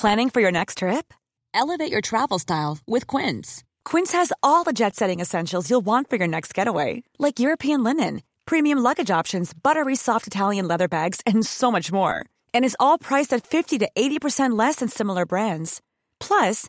Planning 0.00 0.30
for 0.30 0.40
your 0.40 0.52
next 0.52 0.78
trip? 0.78 1.12
Elevate 1.54 1.92
your 1.92 2.00
travel 2.00 2.38
style 2.38 2.78
with 2.86 3.06
Quince. 3.16 3.64
Quince 3.84 4.12
has 4.12 4.32
all 4.42 4.64
the 4.64 4.72
jet 4.72 4.96
setting 4.96 5.20
essentials 5.20 5.68
you'll 5.70 5.84
want 5.84 6.08
for 6.10 6.16
your 6.18 6.28
next 6.28 6.58
getaway, 6.58 7.02
like 7.18 7.38
European 7.40 7.84
linen, 7.84 8.22
premium 8.46 8.78
luggage 8.78 9.10
options, 9.10 9.52
buttery 9.54 9.96
soft 9.96 10.26
Italian 10.26 10.68
leather 10.68 10.88
bags, 10.88 11.20
and 11.26 11.44
so 11.44 11.70
much 11.70 11.92
more. 11.92 12.24
And 12.54 12.64
is 12.64 12.76
all 12.78 12.98
priced 12.98 13.36
at 13.36 13.46
50 13.46 13.78
to 13.78 13.88
80% 13.96 14.58
less 14.58 14.76
than 14.76 14.88
similar 14.88 15.26
brands. 15.26 15.80
Plus, 16.18 16.68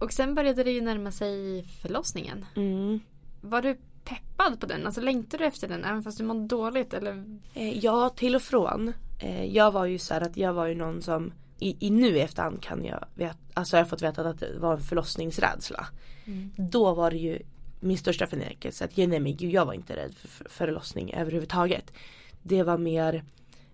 Och 0.00 0.12
sen 0.12 0.34
började 0.34 0.64
det 0.64 0.70
ju 0.70 0.80
närma 0.80 1.12
sig 1.12 1.62
förlossningen. 1.82 2.46
Mm. 2.56 3.00
Var 3.40 3.62
du 3.62 3.76
peppad 4.04 4.60
på 4.60 4.66
den? 4.66 4.86
Alltså 4.86 5.00
längtade 5.00 5.44
du 5.44 5.48
efter 5.48 5.68
den 5.68 5.84
även 5.84 6.02
fast 6.02 6.18
du 6.18 6.24
mådde 6.24 6.46
dåligt? 6.46 6.94
Eller? 6.94 7.38
Eh, 7.54 7.78
ja, 7.78 8.08
till 8.08 8.36
och 8.36 8.42
från. 8.42 8.92
Eh, 9.18 9.44
jag 9.44 9.72
var 9.72 9.84
ju 9.84 9.98
så 9.98 10.14
här 10.14 10.20
att 10.20 10.36
jag 10.36 10.52
var 10.52 10.66
ju 10.66 10.74
någon 10.74 11.02
som 11.02 11.32
i, 11.58 11.86
i 11.86 11.90
nu 11.90 12.16
i 12.16 12.20
efterhand 12.20 12.62
kan 12.62 12.84
jag 12.84 13.04
veta, 13.14 13.36
alltså 13.54 13.76
jag 13.76 13.84
har 13.84 13.88
fått 13.88 14.02
veta 14.02 14.28
att 14.28 14.40
det 14.40 14.58
var 14.58 14.72
en 14.72 14.80
förlossningsrädsla. 14.80 15.86
Då 16.56 16.94
var 16.94 17.10
det 17.10 17.16
ju 17.16 17.38
min 17.80 17.98
största 17.98 18.26
förnekelse 18.26 18.84
att 18.84 18.96
nej 18.96 19.20
men 19.20 19.36
gud 19.36 19.52
jag 19.52 19.66
var 19.66 19.72
inte 19.72 19.96
rädd 19.96 20.14
för 20.14 20.48
förlossning 20.48 21.12
överhuvudtaget. 21.12 21.92
Det 22.42 22.62
var 22.62 22.78
mer 22.78 23.24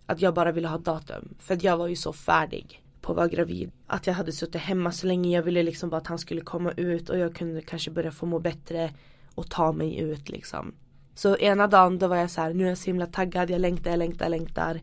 att 0.06 0.20
jag 0.20 0.34
bara 0.34 0.52
ville 0.52 0.68
ha 0.68 0.78
datum. 0.78 1.34
För 1.38 1.54
att 1.54 1.62
jag 1.62 1.76
var 1.76 1.86
ju 1.86 1.96
så 1.96 2.12
färdig 2.12 2.82
på 3.06 3.12
att 3.12 3.16
vara 3.16 3.28
gravid. 3.28 3.70
Att 3.86 4.06
jag 4.06 4.14
hade 4.14 4.32
suttit 4.32 4.60
hemma 4.60 4.92
så 4.92 5.06
länge. 5.06 5.36
Jag 5.36 5.42
ville 5.42 5.62
liksom 5.62 5.90
bara 5.90 5.96
att 5.96 6.06
han 6.06 6.18
skulle 6.18 6.40
komma 6.40 6.72
ut 6.72 7.10
och 7.10 7.18
jag 7.18 7.34
kunde 7.34 7.62
kanske 7.62 7.90
börja 7.90 8.10
få 8.10 8.26
må 8.26 8.38
bättre 8.38 8.90
och 9.34 9.50
ta 9.50 9.72
mig 9.72 9.98
ut 9.98 10.28
liksom. 10.28 10.74
Så 11.14 11.36
ena 11.36 11.66
dagen 11.66 11.98
då 11.98 12.08
var 12.08 12.16
jag 12.16 12.30
så 12.30 12.40
här, 12.40 12.54
nu 12.54 12.64
är 12.64 12.68
jag 12.68 12.78
så 12.78 12.86
himla 12.86 13.06
taggad, 13.06 13.50
jag 13.50 13.60
längtar, 13.60 13.90
jag 13.90 13.98
längtar, 13.98 14.24
jag 14.24 14.30
längtar. 14.30 14.80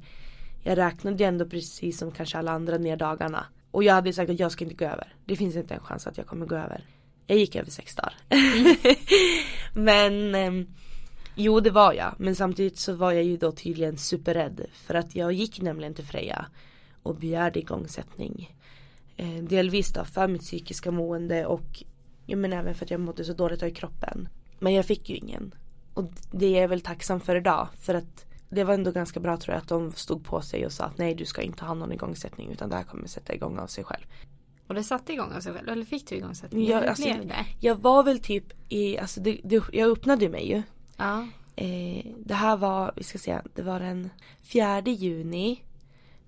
Jag 0.63 0.77
räknade 0.77 1.17
ju 1.17 1.27
ändå 1.27 1.45
precis 1.45 1.97
som 1.97 2.11
kanske 2.11 2.37
alla 2.37 2.51
andra 2.51 2.77
ner 2.77 2.97
dagarna. 2.97 3.45
Och 3.71 3.83
jag 3.83 3.93
hade 3.93 4.13
sagt 4.13 4.29
att 4.29 4.39
jag 4.39 4.51
ska 4.51 4.63
inte 4.63 4.75
gå 4.75 4.85
över. 4.85 5.15
Det 5.25 5.35
finns 5.35 5.55
inte 5.55 5.73
en 5.73 5.79
chans 5.79 6.07
att 6.07 6.17
jag 6.17 6.27
kommer 6.27 6.45
gå 6.45 6.55
över. 6.55 6.85
Jag 7.27 7.37
gick 7.37 7.55
över 7.55 7.71
sex 7.71 7.95
dagar. 7.95 8.15
Men 9.73 10.35
ehm, 10.35 10.67
Jo 11.35 11.59
det 11.59 11.71
var 11.71 11.93
jag. 11.93 12.15
Men 12.17 12.35
samtidigt 12.35 12.79
så 12.79 12.93
var 12.93 13.11
jag 13.11 13.23
ju 13.23 13.37
då 13.37 13.51
tydligen 13.51 13.97
superrädd. 13.97 14.65
För 14.73 14.93
att 14.93 15.15
jag 15.15 15.33
gick 15.33 15.61
nämligen 15.61 15.93
till 15.93 16.05
Freja. 16.05 16.45
Och 17.03 17.15
begärde 17.15 17.59
igångsättning. 17.59 18.57
Eh, 19.17 19.43
delvis 19.43 19.93
då 19.93 20.05
för 20.05 20.27
mitt 20.27 20.41
psykiska 20.41 20.91
mående 20.91 21.45
och 21.45 21.83
ja, 22.25 22.37
men 22.37 22.53
även 22.53 22.75
för 22.75 22.85
att 22.85 22.91
jag 22.91 22.99
mådde 22.99 23.25
så 23.25 23.33
dåligt 23.33 23.63
i 23.63 23.71
kroppen. 23.71 24.29
Men 24.59 24.73
jag 24.73 24.85
fick 24.85 25.09
ju 25.09 25.15
ingen. 25.15 25.55
Och 25.93 26.05
det 26.31 26.45
är 26.45 26.61
jag 26.61 26.67
väl 26.67 26.81
tacksam 26.81 27.19
för 27.19 27.35
idag. 27.35 27.67
För 27.79 27.93
att 27.93 28.25
det 28.49 28.63
var 28.63 28.73
ändå 28.73 28.91
ganska 28.91 29.19
bra 29.19 29.37
tror 29.37 29.53
jag 29.53 29.61
att 29.61 29.67
de 29.67 29.91
stod 29.91 30.25
på 30.25 30.41
sig 30.41 30.65
och 30.65 30.71
sa 30.71 30.83
att 30.83 30.97
nej 30.97 31.15
du 31.15 31.25
ska 31.25 31.41
inte 31.41 31.65
ha 31.65 31.73
någon 31.73 31.91
igångsättning 31.91 32.51
utan 32.51 32.69
det 32.69 32.75
här 32.75 32.83
kommer 32.83 33.07
sätta 33.07 33.33
igång 33.33 33.59
av 33.59 33.67
sig 33.67 33.83
själv. 33.83 34.03
Och 34.67 34.75
det 34.75 34.83
satte 34.83 35.13
igång 35.13 35.31
av 35.31 35.39
sig 35.39 35.53
själv? 35.53 35.69
Eller 35.69 35.85
fick 35.85 36.07
du 36.09 36.15
igångsättning? 36.15 36.67
Jag, 36.67 36.85
alltså, 36.85 37.03
det? 37.03 37.45
jag 37.59 37.75
var 37.75 38.03
väl 38.03 38.19
typ 38.19 38.53
i, 38.69 38.97
alltså 38.97 39.21
det, 39.21 39.39
det, 39.43 39.63
jag 39.73 39.91
öppnade 39.91 40.29
mig 40.29 40.47
ju. 40.47 40.61
Ja. 40.97 41.27
Eh, 41.55 42.05
det 42.19 42.33
här 42.33 42.57
var, 42.57 42.93
vi 42.95 43.03
ska 43.03 43.17
se, 43.17 43.39
det 43.55 43.61
var 43.61 43.79
den 43.79 44.09
4 44.41 44.81
juni. 44.81 45.63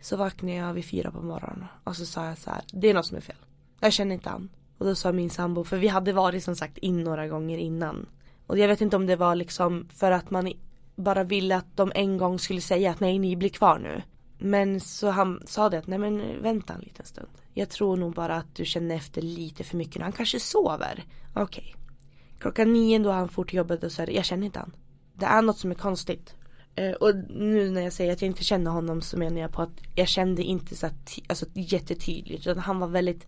Så 0.01 0.17
vaknade 0.17 0.55
jag 0.55 0.73
vid 0.73 0.85
fyra 0.85 1.11
på 1.11 1.21
morgonen 1.21 1.65
och 1.83 1.95
så 1.95 2.05
sa 2.05 2.25
jag 2.25 2.37
så 2.37 2.49
här, 2.49 2.61
det 2.73 2.89
är 2.89 2.93
något 2.93 3.05
som 3.05 3.17
är 3.17 3.21
fel. 3.21 3.35
Jag 3.79 3.93
känner 3.93 4.15
inte 4.15 4.29
han. 4.29 4.49
Och 4.77 4.85
då 4.85 4.95
sa 4.95 5.11
min 5.11 5.29
sambo, 5.29 5.63
för 5.63 5.77
vi 5.77 5.87
hade 5.87 6.13
varit 6.13 6.43
som 6.43 6.55
sagt 6.55 6.77
in 6.77 7.03
några 7.03 7.27
gånger 7.27 7.57
innan. 7.57 8.05
Och 8.47 8.57
jag 8.57 8.67
vet 8.67 8.81
inte 8.81 8.95
om 8.95 9.05
det 9.05 9.15
var 9.15 9.35
liksom 9.35 9.87
för 9.89 10.11
att 10.11 10.31
man 10.31 10.53
bara 10.95 11.23
ville 11.23 11.55
att 11.55 11.77
de 11.77 11.91
en 11.95 12.17
gång 12.17 12.39
skulle 12.39 12.61
säga 12.61 12.91
att 12.91 12.99
nej 12.99 13.19
ni 13.19 13.35
blir 13.35 13.49
kvar 13.49 13.79
nu. 13.79 14.01
Men 14.37 14.79
så 14.79 15.09
han 15.09 15.43
sa 15.45 15.69
det 15.69 15.77
att 15.77 15.87
nej 15.87 15.99
men 15.99 16.41
vänta 16.41 16.73
en 16.73 16.81
liten 16.81 17.05
stund. 17.05 17.27
Jag 17.53 17.69
tror 17.69 17.97
nog 17.97 18.13
bara 18.13 18.35
att 18.35 18.55
du 18.55 18.65
känner 18.65 18.95
efter 18.95 19.21
lite 19.21 19.63
för 19.63 19.77
mycket 19.77 19.95
nu. 19.95 20.03
Han 20.03 20.11
kanske 20.11 20.39
sover. 20.39 21.03
Okej. 21.33 21.75
Klockan 22.39 22.73
nio 22.73 22.99
då 22.99 23.11
han 23.11 23.29
for 23.29 23.43
till 23.43 23.57
jobbet 23.57 23.83
och 23.83 23.91
sa 23.91 24.03
jag 24.03 24.25
känner 24.25 24.45
inte 24.45 24.59
han. 24.59 24.75
det 25.13 25.25
är 25.25 25.41
något 25.41 25.57
som 25.57 25.71
är 25.71 25.75
konstigt. 25.75 26.35
Eh, 26.75 26.91
och 26.91 27.15
nu 27.29 27.69
när 27.69 27.81
jag 27.81 27.93
säger 27.93 28.13
att 28.13 28.21
jag 28.21 28.29
inte 28.29 28.43
känner 28.43 28.71
honom 28.71 29.01
så 29.01 29.17
menar 29.17 29.41
jag 29.41 29.51
på 29.51 29.61
att 29.61 29.81
jag 29.95 30.07
kände 30.07 30.43
inte 30.43 30.75
så 30.75 30.87
att, 30.87 31.19
alltså, 31.27 31.45
jättetydligt 31.53 32.47
utan 32.47 32.63
han 32.63 32.79
var 32.79 32.87
väldigt 32.87 33.27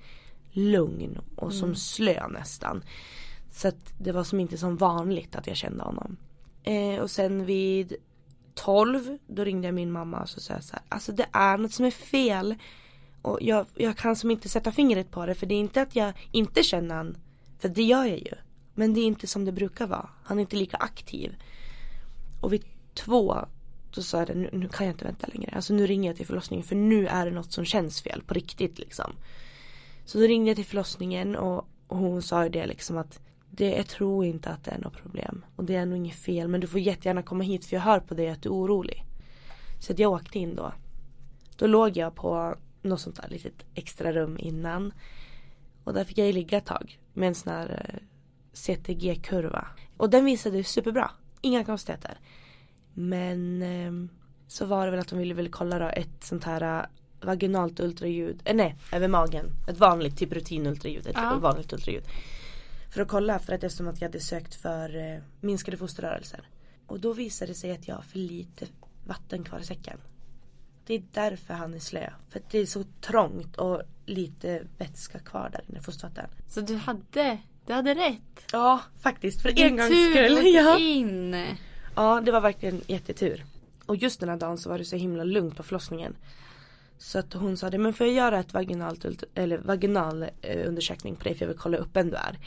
lugn 0.51 1.19
och 1.35 1.53
som 1.53 1.75
slö 1.75 2.27
nästan. 2.27 2.83
Så 3.51 3.67
att 3.67 3.93
det 3.97 4.11
var 4.11 4.23
som 4.23 4.39
inte 4.39 4.57
som 4.57 4.77
vanligt 4.77 5.35
att 5.35 5.47
jag 5.47 5.57
kände 5.57 5.83
honom. 5.83 6.17
Eh, 6.63 6.99
och 7.01 7.11
sen 7.11 7.45
vid 7.45 7.95
12 8.55 9.17
då 9.27 9.43
ringde 9.43 9.67
jag 9.67 9.75
min 9.75 9.91
mamma 9.91 10.21
och 10.21 10.29
så 10.29 10.39
sa 10.39 10.53
jag 10.53 10.63
så 10.63 10.73
här, 10.73 10.83
alltså 10.89 11.11
det 11.11 11.25
är 11.31 11.57
något 11.57 11.73
som 11.73 11.85
är 11.85 11.91
fel. 11.91 12.55
Och 13.21 13.37
jag, 13.41 13.65
jag 13.75 13.97
kan 13.97 14.15
som 14.15 14.31
inte 14.31 14.49
sätta 14.49 14.71
fingret 14.71 15.11
på 15.11 15.25
det 15.25 15.35
för 15.35 15.45
det 15.45 15.55
är 15.55 15.59
inte 15.59 15.81
att 15.81 15.95
jag 15.95 16.13
inte 16.31 16.63
känner 16.63 16.95
han, 16.95 17.17
för 17.59 17.69
det 17.69 17.83
gör 17.83 18.05
jag 18.05 18.19
ju. 18.19 18.33
Men 18.73 18.93
det 18.93 18.99
är 18.99 19.05
inte 19.05 19.27
som 19.27 19.45
det 19.45 19.51
brukar 19.51 19.87
vara. 19.87 20.09
Han 20.23 20.37
är 20.37 20.41
inte 20.41 20.55
lika 20.55 20.77
aktiv. 20.77 21.35
Och 22.41 22.53
vid 22.53 22.63
två 22.97 23.45
då 23.91 24.01
sa 24.01 24.17
jag 24.17 24.27
det, 24.27 24.35
nu, 24.35 24.49
nu 24.53 24.67
kan 24.67 24.87
jag 24.87 24.93
inte 24.93 25.05
vänta 25.05 25.27
längre. 25.27 25.51
Alltså 25.55 25.73
nu 25.73 25.87
ringer 25.87 26.09
jag 26.09 26.17
till 26.17 26.25
förlossningen 26.25 26.65
för 26.65 26.75
nu 26.75 27.07
är 27.07 27.25
det 27.25 27.31
något 27.31 27.51
som 27.51 27.65
känns 27.65 28.01
fel 28.01 28.21
på 28.21 28.33
riktigt 28.33 28.79
liksom. 28.79 29.15
Så 30.05 30.17
då 30.17 30.23
ringde 30.23 30.49
jag 30.49 30.55
till 30.55 30.65
förlossningen 30.65 31.35
och, 31.35 31.67
och 31.87 31.97
hon 31.97 32.21
sa 32.21 32.43
ju 32.43 32.49
det 32.49 32.67
liksom 32.67 32.97
att 32.97 33.19
det, 33.49 33.69
jag 33.69 33.87
tror 33.87 34.25
inte 34.25 34.49
att 34.49 34.63
det 34.63 34.71
är 34.71 34.79
något 34.79 34.97
problem. 34.97 35.45
Och 35.55 35.63
det 35.63 35.75
är 35.75 35.85
nog 35.85 35.97
inget 35.97 36.15
fel 36.15 36.47
men 36.47 36.61
du 36.61 36.67
får 36.67 36.79
jättegärna 36.79 37.21
komma 37.21 37.43
hit 37.43 37.65
för 37.65 37.75
jag 37.75 37.81
hör 37.81 37.99
på 37.99 38.13
dig 38.13 38.29
att 38.29 38.41
du 38.41 38.49
är 38.49 38.53
orolig. 38.53 39.03
Så 39.79 39.93
att 39.93 39.99
jag 39.99 40.11
åkte 40.11 40.39
in 40.39 40.55
då. 40.55 40.73
Då 41.55 41.67
låg 41.67 41.97
jag 41.97 42.15
på 42.15 42.55
något 42.81 43.01
sånt 43.01 43.15
där 43.15 43.29
litet 43.29 43.65
extra 43.73 44.11
rum 44.11 44.37
innan. 44.39 44.93
Och 45.83 45.93
där 45.93 46.03
fick 46.03 46.17
jag 46.17 46.27
ju 46.27 46.33
ligga 46.33 46.57
ett 46.57 46.65
tag 46.65 46.99
med 47.13 47.27
en 47.27 47.35
sån 47.35 47.53
här 47.53 47.85
eh, 47.93 47.99
CTG-kurva. 48.53 49.67
Och 49.97 50.09
den 50.09 50.25
visade 50.25 50.63
superbra. 50.63 51.11
Inga 51.41 51.63
konstigheter. 51.63 52.19
Men 52.99 53.61
eh, 53.61 54.09
så 54.47 54.65
var 54.65 54.85
det 54.85 54.91
väl 54.91 54.99
att 54.99 55.07
de 55.07 55.19
ville 55.19 55.33
väl 55.33 55.49
kolla 55.49 55.79
då 55.79 55.85
ett 55.89 56.23
sånt 56.23 56.43
här 56.43 56.79
eh, 56.79 56.85
vaginalt 57.21 57.79
ultraljud. 57.79 58.41
Eh, 58.45 58.55
nej, 58.55 58.75
över 58.91 59.07
magen. 59.07 59.45
Ett 59.69 59.77
vanligt 59.77 60.17
typ 60.17 60.33
rutinultraljud. 60.33 61.07
Ett 61.07 61.15
Ja. 61.15 61.37
vanligt 61.41 61.73
ultraljud. 61.73 62.03
För 62.93 63.01
att 63.01 63.07
kolla 63.07 63.39
för 63.39 63.53
att 63.53 63.63
eftersom 63.63 63.87
att 63.87 64.01
jag 64.01 64.07
hade 64.07 64.19
sökt 64.19 64.55
för 64.55 64.95
eh, 65.13 65.19
minskade 65.41 65.77
fosterrörelser. 65.77 66.49
Och 66.87 66.99
då 66.99 67.13
visade 67.13 67.51
det 67.51 67.55
sig 67.55 67.71
att 67.71 67.87
jag 67.87 67.95
har 67.95 68.01
för 68.01 68.19
lite 68.19 68.65
vatten 69.07 69.43
kvar 69.43 69.59
i 69.59 69.63
säcken. 69.63 69.97
Det 70.85 70.93
är 70.93 71.03
därför 71.13 71.53
han 71.53 71.73
är 71.73 71.79
slö. 71.79 72.09
För 72.29 72.39
att 72.39 72.49
det 72.49 72.59
är 72.59 72.65
så 72.65 72.83
trångt 73.01 73.57
och 73.57 73.81
lite 74.05 74.63
vätska 74.77 75.19
kvar 75.19 75.49
där 75.53 75.63
inne, 75.69 75.81
fostervatten. 75.81 76.29
Så 76.47 76.61
du 76.61 76.75
hade, 76.75 77.37
du 77.65 77.73
hade 77.73 77.95
rätt. 77.95 78.45
Ja, 78.51 78.79
faktiskt. 78.99 79.41
För 79.41 79.49
en 79.49 79.55
Din 79.55 79.77
gångs 79.77 79.89
tur 79.89 80.11
skull. 80.13 80.33
åkte 80.37 80.49
Ja. 80.49 80.77
in 80.79 81.35
ja, 81.97 82.21
det 82.21 82.31
var 82.31 82.41
verkligen 82.41 82.81
jättetur. 82.87 83.45
Och 83.85 83.95
just 83.95 84.19
den 84.19 84.29
här 84.29 84.37
dagen 84.37 84.57
så 84.57 84.69
var 84.69 84.77
det 84.77 84.85
så 84.85 84.95
himla 84.95 85.23
lugnt 85.23 85.57
på 85.57 85.63
förlossningen. 85.63 86.15
Så 86.97 87.19
att 87.19 87.33
hon 87.33 87.57
sa 87.57 87.69
det, 87.69 87.77
men 87.77 87.93
får 87.93 88.07
jag 88.07 88.15
göra 88.15 88.39
ett 88.39 88.53
vaginalt 88.53 89.05
eller 89.35 89.57
vaginal 89.57 90.25
eh, 90.41 90.67
undersökning 90.67 91.15
på 91.15 91.23
dig 91.23 91.35
för 91.35 91.45
jag 91.45 91.47
vill 91.47 91.57
kolla 91.57 91.77
upp 91.77 91.89
vem 91.93 92.09
du 92.09 92.15
är. 92.15 92.39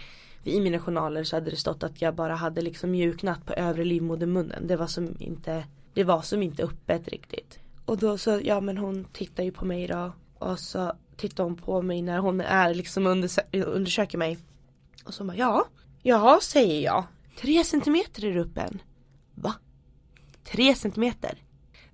För 0.42 0.50
I 0.50 0.60
mina 0.60 0.78
journaler 0.78 1.24
så 1.24 1.36
hade 1.36 1.50
det 1.50 1.56
stått 1.56 1.82
att 1.82 2.02
jag 2.02 2.14
bara 2.14 2.34
hade 2.34 2.62
liksom 2.62 2.90
mjuknat 2.90 3.46
på 3.46 3.52
övre 3.52 3.84
livmodermunnen. 3.84 4.66
Det 4.66 4.76
var 4.76 4.86
som 4.86 5.16
inte, 5.18 5.64
det 5.94 6.04
var 6.04 6.22
som 6.22 6.42
inte 6.42 6.62
öppet 6.62 7.08
riktigt. 7.08 7.58
Och 7.84 7.98
då 7.98 8.18
så, 8.18 8.40
ja 8.44 8.60
men 8.60 8.78
hon 8.78 9.04
tittar 9.04 9.42
ju 9.42 9.52
på 9.52 9.64
mig 9.64 9.86
då. 9.86 10.12
Och 10.38 10.58
så 10.58 10.92
tittar 11.16 11.44
hon 11.44 11.56
på 11.56 11.82
mig 11.82 12.02
när 12.02 12.18
hon 12.18 12.40
är 12.40 12.74
liksom 12.74 13.06
undersö- 13.06 13.64
undersöker 13.64 14.18
mig. 14.18 14.38
Och 15.04 15.14
så 15.14 15.24
bara, 15.24 15.36
ja, 15.36 15.64
ja 16.02 16.38
säger 16.42 16.84
jag. 16.84 17.04
Tre 17.40 17.64
centimeter 17.64 18.24
är 18.24 18.34
du 18.34 18.40
öppen. 18.40 18.82
Va? 19.40 19.54
Tre 20.44 20.74
centimeter? 20.74 21.38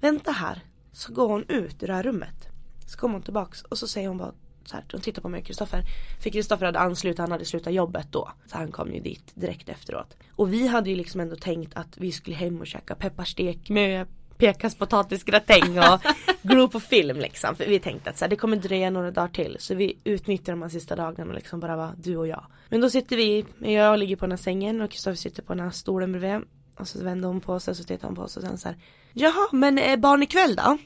Vänta 0.00 0.30
här. 0.30 0.60
Så 0.92 1.12
går 1.12 1.28
hon 1.28 1.44
ut 1.48 1.82
ur 1.82 1.86
det 1.86 1.94
här 1.94 2.02
rummet. 2.02 2.48
Så 2.86 2.98
kommer 2.98 3.14
hon 3.14 3.22
tillbaks 3.22 3.62
och 3.62 3.78
så 3.78 3.88
säger 3.88 4.08
hon 4.08 4.18
bara 4.18 4.32
så 4.64 4.76
här, 4.76 4.84
hon 4.92 5.00
tittar 5.00 5.22
på 5.22 5.28
mig 5.28 5.40
och 5.40 5.46
Kristoffer. 5.46 5.82
För 6.22 6.30
Kristoffer 6.30 6.66
hade 6.66 6.78
anslutit, 6.78 7.18
han 7.18 7.32
hade 7.32 7.44
slutat 7.44 7.72
jobbet 7.72 8.06
då. 8.10 8.30
Så 8.46 8.56
han 8.56 8.72
kom 8.72 8.92
ju 8.92 9.00
dit 9.00 9.32
direkt 9.34 9.68
efteråt. 9.68 10.16
Och 10.30 10.52
vi 10.52 10.66
hade 10.66 10.90
ju 10.90 10.96
liksom 10.96 11.20
ändå 11.20 11.36
tänkt 11.36 11.76
att 11.76 11.96
vi 11.96 12.12
skulle 12.12 12.36
hem 12.36 12.60
och 12.60 12.66
käka 12.66 12.94
pepparstek 12.94 13.68
med 13.68 14.06
pekas 14.36 14.74
potatisgratäng 14.74 15.78
och 15.78 16.00
glo 16.42 16.68
på 16.68 16.80
film 16.80 17.18
liksom. 17.18 17.56
För 17.56 17.66
vi 17.66 17.78
tänkte 17.78 18.10
att 18.10 18.18
så 18.18 18.24
här, 18.24 18.30
det 18.30 18.36
kommer 18.36 18.56
dröja 18.56 18.90
några 18.90 19.10
dagar 19.10 19.28
till. 19.28 19.56
Så 19.60 19.74
vi 19.74 19.98
utnyttjar 20.04 20.52
de 20.52 20.62
här 20.62 20.68
sista 20.68 20.96
dagarna 20.96 21.30
och 21.30 21.34
liksom 21.34 21.60
bara 21.60 21.76
vara 21.76 21.94
du 21.96 22.16
och 22.16 22.26
jag. 22.26 22.46
Men 22.68 22.80
då 22.80 22.90
sitter 22.90 23.16
vi, 23.16 23.44
jag 23.58 23.98
ligger 23.98 24.16
på 24.16 24.24
den 24.24 24.32
här 24.32 24.36
sängen 24.36 24.80
och 24.80 24.90
Kristoffer 24.90 25.16
sitter 25.16 25.42
på 25.42 25.54
den 25.54 25.64
här 25.64 25.70
stolen 25.70 26.12
bredvid. 26.12 26.48
Och 26.76 26.88
så 26.88 27.04
vänder 27.04 27.28
hon 27.28 27.40
på 27.40 27.60
sig 27.60 27.70
och 27.70 27.76
så 27.76 27.84
tittar 27.84 28.08
hon 28.08 28.16
på 28.16 28.22
oss 28.22 28.36
och 28.36 28.42
sen 28.42 28.58
så 28.58 28.68
här. 28.68 28.78
Jaha 29.12 29.48
men 29.52 29.78
eh, 29.78 29.96
barn 29.96 30.22
ikväll 30.22 30.56
då? 30.56 30.78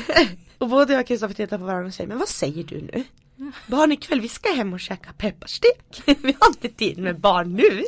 och 0.58 0.68
både 0.68 0.92
jag 0.92 1.00
och 1.00 1.06
Kristoffer 1.06 1.34
tittar 1.34 1.58
på 1.58 1.64
varandra 1.64 1.86
och 1.86 1.94
säger 1.94 2.08
men 2.08 2.18
vad 2.18 2.28
säger 2.28 2.64
du 2.64 2.80
nu? 2.80 3.04
Barn 3.66 3.92
ikväll, 3.92 4.20
vi 4.20 4.28
ska 4.28 4.52
hem 4.52 4.72
och 4.72 4.80
käka 4.80 5.12
pepparstek. 5.12 6.02
vi 6.04 6.36
har 6.40 6.48
inte 6.48 6.68
tid 6.68 6.98
med 6.98 7.20
barn 7.20 7.52
nu. 7.52 7.84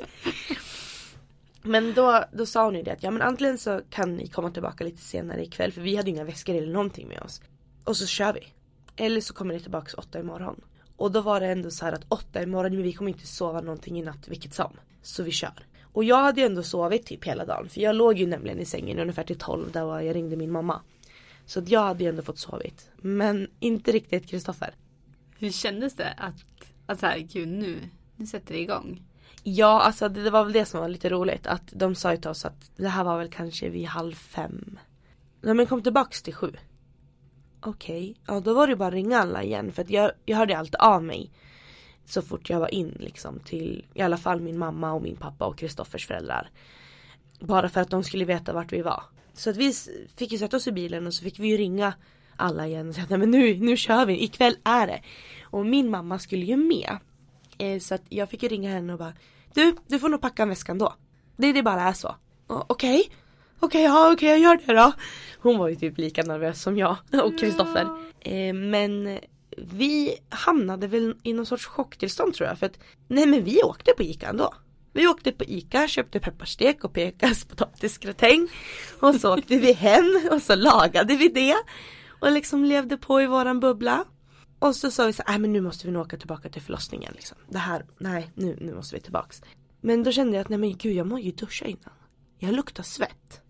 Men 1.63 1.95
då, 1.95 2.25
då 2.33 2.47
sa 2.47 2.65
hon 2.65 2.75
ju 2.75 2.83
det 2.83 2.91
att 2.91 3.03
ja 3.03 3.11
men 3.11 3.23
antingen 3.23 3.59
så 3.59 3.81
kan 3.91 4.17
ni 4.17 4.29
komma 4.29 4.51
tillbaka 4.51 4.85
lite 4.85 5.03
senare 5.03 5.45
ikväll 5.45 5.73
för 5.73 5.81
vi 5.81 5.97
hade 5.97 6.11
inga 6.11 6.25
väskor 6.25 6.55
eller 6.55 6.73
någonting 6.73 7.09
med 7.09 7.23
oss. 7.23 7.41
Och 7.85 7.97
så 7.97 8.07
kör 8.07 8.33
vi. 8.33 8.53
Eller 8.97 9.21
så 9.21 9.35
kommer 9.35 9.55
ni 9.55 9.61
tillbaka 9.61 9.97
åtta 9.97 10.21
imorgon. 10.21 10.61
Och 10.97 11.13
då 11.13 11.21
var 11.21 11.41
det 11.41 11.47
ändå 11.47 11.71
så 11.71 11.85
här 11.85 11.93
att 11.93 12.05
åtta 12.09 12.43
imorgon, 12.43 12.75
men 12.75 12.83
vi 12.83 12.93
kommer 12.93 13.11
inte 13.11 13.27
sova 13.27 13.61
någonting 13.61 13.99
i 13.99 14.03
natt 14.03 14.29
vilket 14.29 14.55
som. 14.55 14.77
Så 15.03 15.23
vi 15.23 15.31
kör. 15.31 15.67
Och 15.93 16.05
jag 16.05 16.17
hade 16.17 16.41
ju 16.41 16.47
ändå 16.47 16.63
sovit 16.63 17.07
typ 17.07 17.25
hela 17.25 17.45
dagen 17.45 17.69
för 17.69 17.81
jag 17.81 17.97
låg 17.97 18.19
ju 18.19 18.27
nämligen 18.27 18.59
i 18.59 18.65
sängen 18.65 18.99
ungefär 18.99 19.25
till 19.25 19.39
tolv 19.39 19.73
där 19.73 20.01
jag 20.01 20.17
ringde 20.17 20.37
min 20.37 20.51
mamma. 20.51 20.83
Så 21.47 21.63
jag 21.67 21.81
hade 21.81 22.05
ju 22.05 22.11
ändå 22.11 22.23
fått 22.23 22.39
sovit. 22.39 22.91
Men 22.97 23.49
inte 23.61 23.93
riktigt 23.93 24.27
Kristoffer. 24.27 24.75
Hur 25.39 25.51
kändes 25.51 25.95
det 25.95 26.15
att, 26.17 26.35
att 26.87 27.01
så 27.01 27.07
här, 27.07 27.19
gud 27.19 27.49
nu, 27.49 27.79
nu 28.17 28.27
sätter 28.27 28.55
det 28.55 28.61
igång? 28.61 29.03
Ja, 29.43 29.81
alltså 29.81 30.09
det, 30.09 30.23
det 30.23 30.31
var 30.31 30.45
väl 30.45 30.53
det 30.53 30.65
som 30.65 30.81
var 30.81 30.89
lite 30.89 31.09
roligt. 31.09 31.47
Att 31.47 31.73
de 31.73 31.95
sa 31.95 32.11
ju 32.11 32.17
till 32.17 32.31
oss 32.31 32.45
att 32.45 32.71
det 32.77 32.89
här 32.89 33.05
var 33.05 33.19
väl 33.19 33.31
kanske 33.31 33.69
vid 33.69 33.87
halv 33.87 34.15
fem. 34.15 34.79
Nej 35.41 35.55
men 35.55 35.67
kom 35.67 35.83
tillbaks 35.83 36.23
till 36.23 36.35
sju. 36.35 36.53
Okej, 37.61 38.17
ja 38.27 38.41
då 38.41 38.55
var 38.55 38.67
det 38.67 38.77
bara 38.77 38.89
att 38.89 38.95
ringa 38.95 39.19
alla 39.19 39.43
igen. 39.43 39.73
För 39.73 39.83
att 39.83 39.91
jag, 39.91 40.13
jag 40.25 40.37
hörde 40.37 40.59
alltid 40.59 40.77
av 40.77 41.05
mig. 41.05 41.31
Så 42.11 42.23
fort 42.23 42.51
jag 42.51 42.61
var 42.61 42.75
in 42.75 42.97
liksom 43.01 43.39
till 43.39 43.85
i 43.95 44.03
alla 44.03 44.17
fall 44.17 44.41
min 44.41 44.59
mamma 44.59 44.93
och 44.93 45.03
min 45.03 45.17
pappa 45.17 45.47
och 45.47 45.59
Kristoffers 45.59 46.07
föräldrar. 46.07 46.51
Bara 47.41 47.69
för 47.69 47.81
att 47.81 47.91
de 47.91 48.05
skulle 48.05 48.25
veta 48.25 48.53
vart 48.53 48.73
vi 48.73 48.83
var. 48.83 49.03
Så 49.35 49.51
att 49.51 49.57
vi 49.57 49.73
fick 50.17 50.33
ju 50.33 50.39
sätta 50.39 50.57
oss 50.57 50.67
i 50.67 50.73
bilen 50.73 51.07
och 51.07 51.15
så 51.15 51.25
fick 51.25 51.39
vi 51.39 51.49
ju 51.49 51.57
ringa 51.57 51.93
alla 52.37 52.67
igen 52.67 52.89
och 52.89 52.95
säga 52.95 53.07
nej 53.11 53.19
men 53.19 53.31
nu, 53.31 53.55
nu 53.59 53.77
kör 53.77 54.07
vi, 54.07 54.25
ikväll 54.25 54.57
är 54.65 54.87
det. 54.87 55.03
Och 55.45 55.67
min 55.67 55.91
mamma 55.91 56.19
skulle 56.19 56.45
ju 56.45 56.57
med. 56.57 56.97
Eh, 57.59 57.79
så 57.81 57.95
att 57.95 58.03
jag 58.09 58.29
fick 58.29 58.43
ju 58.43 58.49
ringa 58.49 58.71
henne 58.71 58.93
och 58.93 58.99
bara 58.99 59.13
Du, 59.55 59.77
du 59.89 59.99
får 59.99 60.09
nog 60.09 60.21
packa 60.21 60.47
väskan 60.47 60.79
då. 60.79 60.95
Det, 61.37 61.53
det 61.53 61.63
bara 61.63 61.83
är 61.83 61.93
så. 61.93 62.15
"Ja, 62.49 62.65
Okej. 62.69 63.11
Okej, 63.61 63.83
ja 63.83 64.13
okej 64.13 64.29
jag 64.29 64.39
gör 64.39 64.59
det 64.67 64.73
då. 64.75 64.93
Hon 65.39 65.59
var 65.59 65.69
ju 65.69 65.77
typ 65.77 65.99
lika 65.99 66.23
nervös 66.23 66.63
som 66.63 66.79
jag 66.79 66.97
och 67.25 67.39
Kristoffer. 67.39 67.87
Eh, 68.21 68.55
men 68.55 69.19
vi 69.73 70.19
hamnade 70.29 70.87
väl 70.87 71.15
i 71.23 71.33
någon 71.33 71.47
sorts 71.47 71.67
chocktillstånd 71.67 72.35
tror 72.35 72.49
jag. 72.49 72.59
För 72.59 72.67
att 72.67 72.79
nej 73.09 73.27
men 73.27 73.45
vi 73.45 73.63
åkte 73.63 73.93
på 73.93 74.03
Ica 74.03 74.29
ändå. 74.29 74.55
Vi 74.93 75.07
åkte 75.07 75.33
på 75.33 75.45
Ica, 75.45 75.89
köpte 75.89 76.21
pepparstek 76.21 76.85
och 76.85 76.93
Pekas 76.93 77.45
potatisgratäng. 77.45 78.49
Och 79.01 79.15
så 79.15 79.35
åkte 79.35 79.59
vi 79.59 79.73
hem 79.73 80.21
och 80.31 80.43
så 80.43 80.55
lagade 80.55 81.17
vi 81.17 81.29
det. 81.29 81.57
Och 82.21 82.33
liksom 82.33 82.65
levde 82.65 82.97
på 82.97 83.23
i 83.23 83.27
våran 83.27 83.61
bubbla. 83.61 84.05
Och 84.59 84.77
så 84.77 84.91
sa 84.91 85.07
vi 85.07 85.13
så 85.13 85.23
"Nej, 85.27 85.35
äh, 85.37 85.41
men 85.41 85.53
nu 85.53 85.61
måste 85.61 85.87
vi 85.87 85.93
nog 85.93 86.03
åka 86.03 86.17
tillbaka 86.17 86.49
till 86.49 86.63
förlossningen 86.63 87.13
liksom. 87.15 87.39
Det 87.49 87.59
här, 87.59 87.87
nej 87.99 88.31
nu, 88.35 88.59
nu 88.61 88.75
måste 88.75 88.95
vi 88.95 89.01
tillbaks. 89.01 89.43
Men 89.81 90.03
då 90.03 90.13
kände 90.13 90.37
jag 90.37 90.43
att 90.43 90.49
nej 90.49 90.59
men 90.59 90.77
gud 90.77 90.97
jag 90.97 91.07
må 91.07 91.19
ju 91.19 91.33
duscha 91.33 91.65
innan. 91.67 91.95
Jag 92.39 92.55
luktar 92.55 92.83
svett. 92.83 93.41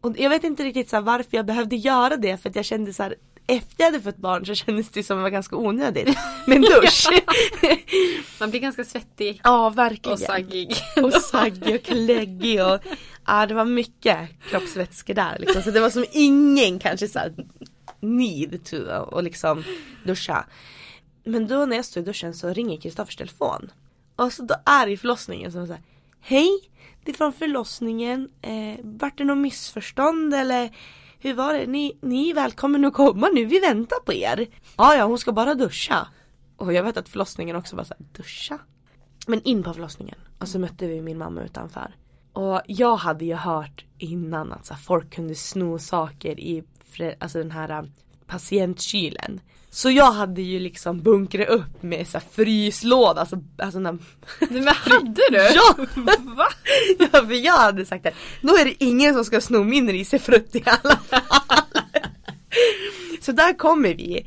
Och 0.00 0.18
jag 0.18 0.30
vet 0.30 0.44
inte 0.44 0.64
riktigt 0.64 0.88
så 0.88 0.96
här, 0.96 1.02
varför 1.02 1.36
jag 1.36 1.46
behövde 1.46 1.76
göra 1.76 2.16
det 2.16 2.36
för 2.36 2.48
att 2.48 2.56
jag 2.56 2.64
kände 2.64 2.92
så 2.92 3.02
här 3.02 3.14
efter 3.50 3.74
jag 3.76 3.86
hade 3.86 4.00
fått 4.00 4.16
barn 4.16 4.46
så 4.46 4.54
kändes 4.54 4.88
det 4.88 5.02
som 5.02 5.16
att 5.16 5.20
det 5.20 5.22
var 5.22 5.30
ganska 5.30 5.56
onödigt 5.56 6.18
med 6.46 6.56
en 6.56 6.62
dusch. 6.62 7.06
Man 8.40 8.50
blir 8.50 8.60
ganska 8.60 8.84
svettig 8.84 9.40
ja 9.44 9.70
verkligen. 9.70 10.12
och 10.12 10.18
saggig. 10.18 10.74
Och 11.02 11.12
saggig 11.12 11.74
och 11.74 11.82
kläggig 11.82 12.62
och 12.64 12.80
ja 13.26 13.46
det 13.46 13.54
var 13.54 13.64
mycket 13.64 14.18
kroppsvätskor 14.50 15.14
där 15.14 15.36
liksom. 15.38 15.62
Så 15.62 15.70
det 15.70 15.80
var 15.80 15.90
som 15.90 16.04
ingen 16.12 16.78
kanske 16.78 17.08
så 17.08 17.18
här 17.18 17.34
need 18.00 18.64
to 18.64 18.76
och 18.92 19.22
liksom 19.22 19.64
duscha. 20.04 20.46
Men 21.24 21.46
då 21.46 21.66
när 21.66 21.76
jag 21.76 21.84
stod 21.84 22.02
i 22.02 22.06
duschen 22.06 22.34
så 22.34 22.52
ringer 22.52 22.80
Kristoffers 22.80 23.16
telefon. 23.16 23.70
Och 24.16 24.32
så 24.32 24.42
då 24.42 24.54
är 24.66 24.86
det 24.86 24.92
i 24.92 24.96
förlossningen 24.96 25.52
som 25.52 25.66
säger 25.66 25.82
Hej, 26.20 26.48
det 27.04 27.10
är 27.10 27.16
från 27.16 27.32
förlossningen. 27.32 28.28
Eh, 28.42 28.80
vart 28.82 29.18
det 29.18 29.24
något 29.24 29.38
missförstånd 29.38 30.34
eller 30.34 30.70
hur 31.20 31.34
var 31.34 31.52
det? 31.52 31.66
Ni, 31.66 31.98
ni 32.02 32.30
är 32.30 32.34
välkommen 32.34 32.84
att 32.84 32.94
komma 32.94 33.28
nu, 33.28 33.44
vi 33.44 33.60
väntar 33.60 34.00
på 34.00 34.12
er. 34.12 34.46
Ja, 34.76 34.94
ja, 34.94 35.04
hon 35.04 35.18
ska 35.18 35.32
bara 35.32 35.54
duscha. 35.54 36.08
Och 36.56 36.72
jag 36.72 36.82
vet 36.82 36.96
att 36.96 37.08
förlossningen 37.08 37.56
också 37.56 37.76
var 37.76 37.84
såhär, 37.84 38.04
duscha? 38.12 38.58
Men 39.26 39.42
in 39.42 39.62
på 39.62 39.74
förlossningen 39.74 40.18
och 40.38 40.48
så 40.48 40.58
mötte 40.58 40.86
vi 40.86 41.00
min 41.00 41.18
mamma 41.18 41.42
utanför. 41.42 41.94
Och 42.32 42.60
jag 42.66 42.96
hade 42.96 43.24
ju 43.24 43.34
hört 43.34 43.84
innan 43.98 44.52
att 44.52 44.66
så 44.66 44.74
här, 44.74 44.80
folk 44.80 45.14
kunde 45.14 45.34
sno 45.34 45.78
saker 45.78 46.40
i 46.40 46.64
alltså 47.18 47.38
den 47.38 47.50
här 47.50 47.90
patientkylen. 48.30 49.40
Så 49.70 49.90
jag 49.90 50.12
hade 50.12 50.42
ju 50.42 50.58
liksom 50.58 51.02
bunkrat 51.02 51.48
upp 51.48 51.82
med 51.82 52.08
så 52.08 52.18
här 52.18 52.26
fryslåda, 52.32 53.20
alltså, 53.20 53.38
alltså 53.58 53.78
när... 53.78 53.98
Men 54.50 54.68
hade 54.68 55.22
du? 55.30 55.36
Ja! 55.54 55.74
Va? 56.36 56.46
ja 56.98 57.26
för 57.26 57.44
jag 57.44 57.56
hade 57.56 57.86
sagt 57.86 58.04
det, 58.04 58.12
då 58.42 58.56
är 58.56 58.64
det 58.64 58.84
ingen 58.84 59.14
som 59.14 59.24
ska 59.24 59.40
sno 59.40 59.64
min 59.64 59.92
risifrutt 59.92 60.56
i 60.56 60.62
alla 60.66 60.96
fall. 60.96 61.58
så 63.20 63.32
där 63.32 63.58
kommer 63.58 63.94
vi. 63.94 64.26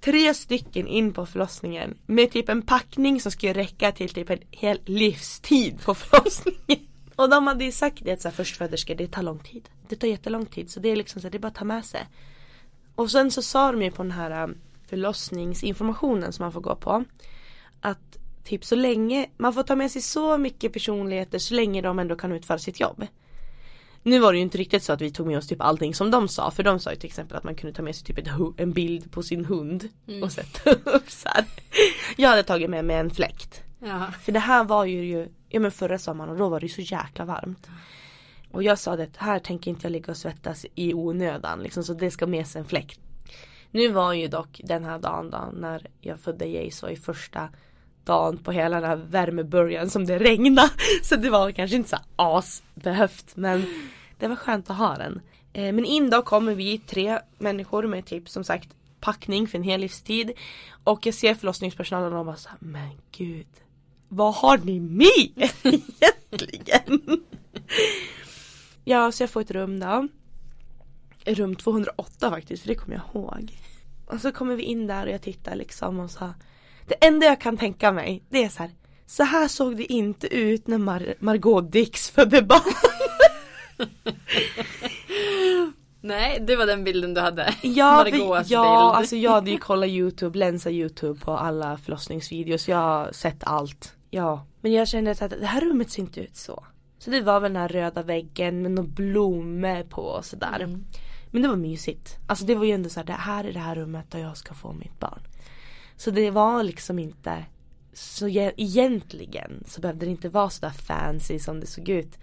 Tre 0.00 0.34
stycken 0.34 0.86
in 0.86 1.12
på 1.12 1.26
förlossningen 1.26 1.94
med 2.06 2.30
typ 2.30 2.48
en 2.48 2.62
packning 2.62 3.20
som 3.20 3.32
skulle 3.32 3.52
räcka 3.52 3.92
till 3.92 4.08
typ 4.08 4.30
en 4.30 4.38
hel 4.50 4.80
livstid 4.84 5.80
på 5.84 5.94
förlossningen. 5.94 6.86
Och 7.16 7.30
de 7.30 7.46
hade 7.46 7.64
ju 7.64 7.72
sagt 7.72 8.04
det 8.04 8.12
att 8.12 8.22
så 8.22 8.28
här, 8.28 8.34
förstföderskor, 8.34 8.94
det 8.94 9.08
tar 9.08 9.22
lång 9.22 9.38
tid. 9.38 9.68
Det 9.88 9.96
tar 9.96 10.08
jättelång 10.08 10.46
tid 10.46 10.70
så 10.70 10.80
det 10.80 10.88
är 10.88 10.96
liksom 10.96 11.20
så 11.20 11.26
här, 11.26 11.32
det 11.32 11.36
är 11.36 11.40
bara 11.40 11.48
att 11.48 11.54
ta 11.54 11.64
med 11.64 11.84
sig. 11.84 12.06
Och 12.94 13.10
sen 13.10 13.30
så 13.30 13.42
sa 13.42 13.72
de 13.72 13.82
ju 13.82 13.90
på 13.90 14.02
den 14.02 14.12
här 14.12 14.44
um, 14.44 14.58
förlossningsinformationen 14.86 16.32
som 16.32 16.42
man 16.42 16.52
får 16.52 16.60
gå 16.60 16.76
på. 16.76 17.04
Att 17.80 18.18
typ 18.44 18.64
så 18.64 18.74
länge, 18.74 19.26
man 19.36 19.54
får 19.54 19.62
ta 19.62 19.76
med 19.76 19.90
sig 19.90 20.02
så 20.02 20.38
mycket 20.38 20.72
personligheter 20.72 21.38
så 21.38 21.54
länge 21.54 21.82
de 21.82 21.98
ändå 21.98 22.16
kan 22.16 22.32
utföra 22.32 22.58
sitt 22.58 22.80
jobb. 22.80 23.06
Nu 24.02 24.18
var 24.18 24.32
det 24.32 24.36
ju 24.36 24.42
inte 24.42 24.58
riktigt 24.58 24.82
så 24.82 24.92
att 24.92 25.00
vi 25.00 25.10
tog 25.10 25.26
med 25.26 25.38
oss 25.38 25.48
typ 25.48 25.60
allting 25.60 25.94
som 25.94 26.10
de 26.10 26.28
sa 26.28 26.50
för 26.50 26.62
de 26.62 26.80
sa 26.80 26.90
ju 26.90 26.96
till 26.96 27.08
exempel 27.08 27.36
att 27.36 27.44
man 27.44 27.54
kunde 27.54 27.76
ta 27.76 27.82
med 27.82 27.96
sig 27.96 28.04
typ 28.04 28.18
ett, 28.18 28.28
en 28.56 28.72
bild 28.72 29.12
på 29.12 29.22
sin 29.22 29.44
hund 29.44 29.88
och 30.22 30.32
sätta 30.32 30.70
upp 30.84 31.10
så 31.10 31.28
här. 31.28 31.44
Jag 32.16 32.28
hade 32.28 32.42
tagit 32.42 32.70
med 32.70 32.84
mig 32.84 32.96
en 32.96 33.10
fläkt. 33.10 33.62
Ja. 33.78 34.06
För 34.22 34.32
det 34.32 34.38
här 34.38 34.64
var 34.64 34.84
ju, 34.84 35.04
ju 35.04 35.28
ja 35.48 35.60
men 35.60 35.70
förra 35.70 35.98
sommaren 35.98 36.30
och 36.30 36.36
då 36.36 36.48
var 36.48 36.60
det 36.60 36.66
ju 36.66 36.72
så 36.72 36.80
jäkla 36.80 37.24
varmt. 37.24 37.68
Och 38.54 38.62
jag 38.62 38.78
sa 38.78 38.96
det, 38.96 39.16
här 39.16 39.38
tänker 39.38 39.70
inte 39.70 39.86
jag 39.86 39.92
ligga 39.92 40.10
och 40.10 40.16
svettas 40.16 40.66
i 40.74 40.94
onödan 40.94 41.62
liksom, 41.62 41.84
så 41.84 41.94
det 41.94 42.10
ska 42.10 42.26
med 42.26 42.46
sig 42.46 42.60
en 42.60 42.64
fläkt. 42.64 43.00
Nu 43.70 43.88
var 43.88 44.12
ju 44.12 44.28
dock 44.28 44.60
den 44.64 44.84
här 44.84 44.98
dagen 44.98 45.30
då 45.30 45.50
när 45.52 45.86
jag 46.00 46.20
födde 46.20 46.44
Jace 46.46 46.86
var 46.86 46.90
ju 46.90 46.96
första 46.96 47.48
dagen 48.04 48.38
på 48.38 48.52
hela 48.52 48.80
den 48.80 48.90
här 48.90 48.96
värmebörjan 48.96 49.90
som 49.90 50.06
det 50.06 50.18
regnade. 50.18 50.70
Så 51.02 51.16
det 51.16 51.30
var 51.30 51.50
kanske 51.50 51.76
inte 51.76 51.88
så 51.88 51.96
asbehövt 52.16 53.36
men 53.36 53.64
det 54.18 54.28
var 54.28 54.36
skönt 54.36 54.70
att 54.70 54.76
ha 54.76 54.94
den. 54.94 55.20
Eh, 55.52 55.72
men 55.72 55.84
in 55.84 56.10
då 56.10 56.22
kommer 56.22 56.54
vi 56.54 56.78
tre 56.78 57.18
människor 57.38 57.86
med 57.86 58.06
typ 58.06 58.28
som 58.28 58.44
sagt 58.44 58.68
packning 59.00 59.48
för 59.48 59.58
en 59.58 59.64
hel 59.64 59.80
livstid. 59.80 60.32
Och 60.84 61.06
jag 61.06 61.14
ser 61.14 61.34
förlossningspersonalen 61.34 62.12
och 62.12 62.16
de 62.16 62.26
bara 62.26 62.36
såhär 62.36 62.58
men 62.60 62.90
gud. 63.12 63.46
Vad 64.08 64.34
har 64.34 64.58
ni 64.58 64.80
med 64.80 65.50
egentligen? 65.62 67.22
Ja 68.84 69.12
så 69.12 69.22
jag 69.22 69.30
får 69.30 69.40
ett 69.40 69.50
rum 69.50 69.80
då. 69.80 70.08
Rum 71.26 71.56
208 71.56 72.30
faktiskt 72.30 72.62
för 72.62 72.68
det 72.68 72.74
kommer 72.74 72.94
jag 72.94 73.04
ihåg. 73.22 73.58
Och 74.06 74.20
så 74.20 74.32
kommer 74.32 74.56
vi 74.56 74.62
in 74.62 74.86
där 74.86 75.06
och 75.06 75.12
jag 75.12 75.22
tittar 75.22 75.56
liksom 75.56 76.00
och 76.00 76.10
så 76.10 76.34
Det 76.86 77.06
enda 77.06 77.26
jag 77.26 77.40
kan 77.40 77.56
tänka 77.56 77.92
mig 77.92 78.22
det 78.28 78.44
är 78.44 78.48
så 78.48 78.58
här 78.62 78.70
Så 79.06 79.22
här 79.22 79.48
såg 79.48 79.76
det 79.76 79.92
inte 79.92 80.26
ut 80.34 80.66
när 80.66 80.78
Mar- 80.78 81.14
Margot 81.18 81.72
Dix 81.72 82.10
födde 82.10 82.42
barn. 82.42 82.60
Nej, 86.00 86.40
det 86.40 86.56
var 86.56 86.66
den 86.66 86.84
bilden 86.84 87.14
du 87.14 87.20
hade. 87.20 87.54
Ja, 87.62 88.04
för, 88.10 88.16
ja 88.16 88.42
bild. 88.42 88.52
alltså 88.98 89.16
jag 89.16 89.30
hade 89.30 89.50
ju 89.50 89.58
kollat 89.70 89.88
youtube, 89.88 90.38
länsa 90.38 90.70
youtube 90.70 91.20
på 91.20 91.32
alla 91.36 91.76
förlossningsvideos, 91.78 92.68
jag 92.68 92.76
har 92.76 93.12
sett 93.12 93.44
allt. 93.44 93.94
Ja, 94.10 94.46
men 94.60 94.72
jag 94.72 94.88
kände 94.88 95.10
att 95.10 95.18
det 95.30 95.46
här 95.46 95.60
rummet 95.60 95.90
ser 95.90 96.02
inte 96.02 96.20
ut 96.20 96.36
så. 96.36 96.64
Så 97.04 97.10
det 97.10 97.20
var 97.20 97.40
väl 97.40 97.52
den 97.52 97.62
här 97.62 97.68
röda 97.68 98.02
väggen 98.02 98.62
med 98.62 98.70
några 98.70 98.88
blommor 98.88 99.82
på 99.82 100.02
och 100.02 100.24
sådär. 100.24 100.60
Mm. 100.60 100.84
Men 101.30 101.42
det 101.42 101.48
var 101.48 101.56
mysigt. 101.56 102.18
Alltså 102.26 102.44
det 102.44 102.54
var 102.54 102.64
ju 102.64 102.72
ändå 102.72 102.88
så 102.88 103.00
här, 103.00 103.06
det 103.06 103.12
här 103.12 103.44
är 103.44 103.52
det 103.52 103.58
här 103.58 103.74
rummet 103.74 104.10
där 104.10 104.18
jag 104.18 104.36
ska 104.36 104.54
få 104.54 104.72
mitt 104.72 105.00
barn. 105.00 105.20
Så 105.96 106.10
det 106.10 106.30
var 106.30 106.62
liksom 106.62 106.98
inte 106.98 107.44
så 107.92 108.28
ge- 108.28 108.52
egentligen 108.56 109.64
så 109.66 109.80
behövde 109.80 110.06
det 110.06 110.10
inte 110.10 110.28
vara 110.28 110.50
så 110.50 110.60
där 110.60 110.70
fancy 110.70 111.38
som 111.38 111.60
det 111.60 111.66
såg 111.66 111.88
ut. 111.88 112.18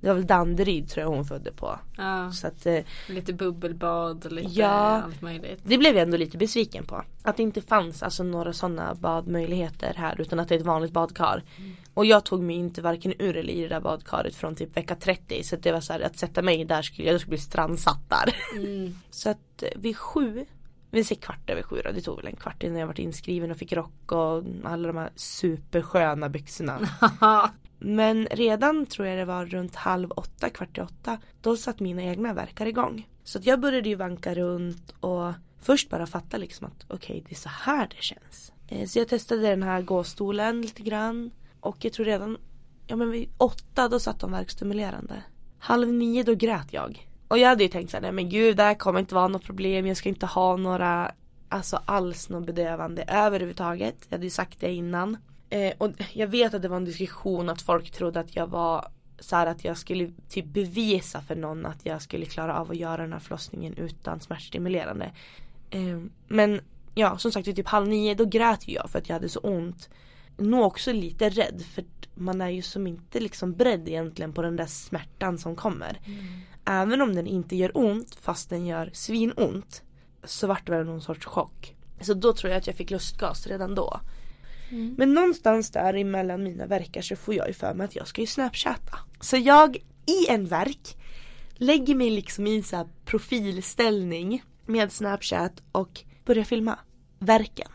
Det 0.00 0.08
var 0.08 0.14
väl 0.14 0.26
Danderyd 0.26 0.88
tror 0.88 1.02
jag 1.02 1.10
hon 1.10 1.24
födde 1.24 1.52
på. 1.52 1.78
Ja, 1.96 2.32
Så 2.32 2.46
att 2.46 2.66
eh, 2.66 2.78
lite 3.08 3.32
bubbelbad 3.32 4.26
och 4.26 4.32
lite 4.32 4.50
Ja. 4.60 4.68
allt 4.68 5.22
möjligt. 5.22 5.60
det 5.64 5.78
blev 5.78 5.94
jag 5.94 6.02
ändå 6.02 6.16
lite 6.16 6.38
besviken 6.38 6.84
på. 6.84 7.02
Att 7.22 7.36
det 7.36 7.42
inte 7.42 7.60
fanns 7.60 8.02
alltså 8.02 8.22
några 8.22 8.52
sådana 8.52 8.94
badmöjligheter 8.94 9.94
här 9.96 10.20
utan 10.20 10.40
att 10.40 10.48
det 10.48 10.54
är 10.54 10.58
ett 10.58 10.64
vanligt 10.66 10.92
badkar. 10.92 11.42
Och 11.94 12.06
jag 12.06 12.24
tog 12.24 12.42
mig 12.42 12.56
inte 12.56 12.82
varken 12.82 13.14
ur 13.18 13.36
eller 13.36 13.52
i 13.52 13.62
det 13.62 13.68
där 13.68 13.80
badkaret 13.80 14.34
från 14.34 14.54
typ 14.56 14.76
vecka 14.76 14.94
30 14.96 15.42
så 15.44 15.56
det 15.56 15.72
var 15.72 15.80
så 15.80 15.92
här 15.92 16.00
att 16.00 16.18
sätta 16.18 16.42
mig 16.42 16.64
där 16.64 16.82
skulle 16.82 17.08
jag, 17.08 17.20
skulle 17.20 17.30
bli 17.30 17.38
strandsatt 17.38 18.08
där. 18.08 18.34
Så 19.10 19.30
att 19.30 19.62
eh, 19.62 19.68
vid 19.76 19.96
sju, 19.96 20.46
vi 20.90 21.04
säger 21.04 21.20
kvart 21.20 21.50
över 21.50 21.62
sju 21.62 21.80
då, 21.84 21.90
det 21.92 22.00
tog 22.00 22.16
väl 22.16 22.26
en 22.26 22.36
kvart 22.36 22.62
innan 22.62 22.78
jag 22.80 22.86
varit 22.86 22.98
inskriven 22.98 23.50
och 23.50 23.56
fick 23.56 23.72
rock 23.72 24.12
och 24.12 24.42
alla 24.64 24.88
de 24.88 24.96
här 24.96 25.10
supersköna 25.16 26.28
byxorna. 26.28 26.78
Men 27.80 28.26
redan 28.30 28.86
tror 28.86 29.08
jag 29.08 29.18
det 29.18 29.24
var 29.24 29.46
runt 29.46 29.74
halv 29.74 30.10
åtta, 30.10 30.50
kvart 30.50 30.78
i 30.78 30.80
åtta. 30.80 31.18
Då 31.40 31.56
satt 31.56 31.80
mina 31.80 32.02
egna 32.02 32.34
verkar 32.34 32.66
igång. 32.66 33.08
Så 33.24 33.38
att 33.38 33.46
jag 33.46 33.60
började 33.60 33.88
ju 33.88 33.94
vanka 33.94 34.34
runt 34.34 34.94
och 35.00 35.32
först 35.60 35.90
bara 35.90 36.06
fatta 36.06 36.36
liksom 36.36 36.66
att 36.66 36.84
okej 36.88 37.24
det 37.28 37.34
är 37.34 37.36
så 37.36 37.48
här 37.48 37.88
det 37.96 38.02
känns. 38.02 38.52
Eh, 38.68 38.86
så 38.86 38.98
jag 38.98 39.08
testade 39.08 39.42
den 39.42 39.62
här 39.62 39.82
gåstolen 39.82 40.62
lite 40.62 40.82
grann. 40.82 41.30
Och 41.60 41.76
jag 41.84 41.92
tror 41.92 42.06
redan, 42.06 42.36
ja 42.86 42.96
men 42.96 43.10
vid 43.10 43.28
åtta 43.38 43.88
då 43.88 43.98
satt 43.98 44.20
de 44.20 44.32
verkstimulerande. 44.32 45.22
Halv 45.58 45.92
nio 45.92 46.22
då 46.22 46.34
grät 46.34 46.72
jag. 46.72 47.06
Och 47.28 47.38
jag 47.38 47.48
hade 47.48 47.62
ju 47.62 47.68
tänkt 47.68 47.90
såhär, 47.90 48.02
nej 48.02 48.12
men 48.12 48.28
gud 48.28 48.56
det 48.56 48.62
här 48.62 48.74
kommer 48.74 49.00
inte 49.00 49.14
vara 49.14 49.28
något 49.28 49.44
problem. 49.44 49.86
Jag 49.86 49.96
ska 49.96 50.08
inte 50.08 50.26
ha 50.26 50.56
några, 50.56 51.12
alltså 51.48 51.82
alls 51.84 52.28
något 52.28 52.46
bedövande 52.46 53.04
överhuvudtaget. 53.08 53.96
Jag 54.08 54.14
hade 54.14 54.26
ju 54.26 54.30
sagt 54.30 54.60
det 54.60 54.72
innan. 54.72 55.16
Eh, 55.50 55.72
och 55.78 55.90
jag 56.12 56.26
vet 56.26 56.54
att 56.54 56.62
det 56.62 56.68
var 56.68 56.76
en 56.76 56.84
diskussion 56.84 57.48
att 57.48 57.62
folk 57.62 57.90
trodde 57.90 58.20
att 58.20 58.36
jag 58.36 58.46
var 58.46 58.88
så 59.18 59.36
här 59.36 59.46
att 59.46 59.64
jag 59.64 59.78
skulle 59.78 60.10
typ 60.28 60.44
bevisa 60.44 61.20
för 61.20 61.36
någon 61.36 61.66
att 61.66 61.86
jag 61.86 62.02
skulle 62.02 62.26
klara 62.26 62.60
av 62.60 62.70
att 62.70 62.76
göra 62.76 63.02
den 63.02 63.12
här 63.12 63.20
förlossningen 63.20 63.74
utan 63.74 64.20
smärtstimulerande. 64.20 65.12
Eh, 65.70 66.00
men 66.28 66.60
ja, 66.94 67.18
som 67.18 67.32
sagt 67.32 67.48
vid 67.48 67.56
typ 67.56 67.68
halv 67.68 67.88
nio 67.88 68.14
då 68.14 68.24
grät 68.24 68.68
jag 68.68 68.90
för 68.90 68.98
att 68.98 69.08
jag 69.08 69.16
hade 69.16 69.28
så 69.28 69.40
ont. 69.40 69.88
Nog 70.36 70.64
också 70.64 70.92
lite 70.92 71.28
rädd 71.28 71.62
för 71.74 71.84
man 72.14 72.40
är 72.40 72.48
ju 72.48 72.62
som 72.62 72.86
inte 72.86 73.20
liksom 73.20 73.52
beredd 73.52 73.88
egentligen 73.88 74.32
på 74.32 74.42
den 74.42 74.56
där 74.56 74.66
smärtan 74.66 75.38
som 75.38 75.56
kommer. 75.56 76.00
Även 76.64 77.00
om 77.00 77.14
den 77.14 77.26
inte 77.26 77.56
gör 77.56 77.70
ont 77.74 78.14
fast 78.14 78.50
den 78.50 78.66
gör 78.66 78.90
svinont 78.92 79.82
så 80.24 80.46
vart 80.46 80.66
det 80.66 80.72
väl 80.72 80.86
någon 80.86 81.00
sorts 81.00 81.26
chock. 81.26 81.76
Så 82.00 82.14
då 82.14 82.32
tror 82.32 82.50
jag 82.50 82.58
att 82.58 82.66
jag 82.66 82.76
fick 82.76 82.90
lustgas 82.90 83.46
redan 83.46 83.74
då. 83.74 84.00
Mm. 84.70 84.94
Men 84.98 85.14
någonstans 85.14 85.70
där 85.70 85.94
emellan 85.94 86.42
mina 86.42 86.66
verkar 86.66 87.02
så 87.02 87.16
får 87.16 87.34
jag 87.34 87.48
ju 87.48 87.54
för 87.54 87.74
mig 87.74 87.84
att 87.84 87.96
jag 87.96 88.08
ska 88.08 88.20
ju 88.20 88.26
snapchatta. 88.26 88.98
Så 89.20 89.36
jag 89.36 89.76
i 90.06 90.28
en 90.28 90.46
verk 90.46 90.96
lägger 91.54 91.94
mig 91.94 92.10
liksom 92.10 92.46
i 92.46 92.56
en 92.56 92.62
så 92.62 92.76
här 92.76 92.86
profilställning 93.04 94.42
med 94.66 94.92
snapchat 94.92 95.62
och 95.72 96.00
börjar 96.24 96.44
filma 96.44 96.78
verken. 97.18 97.68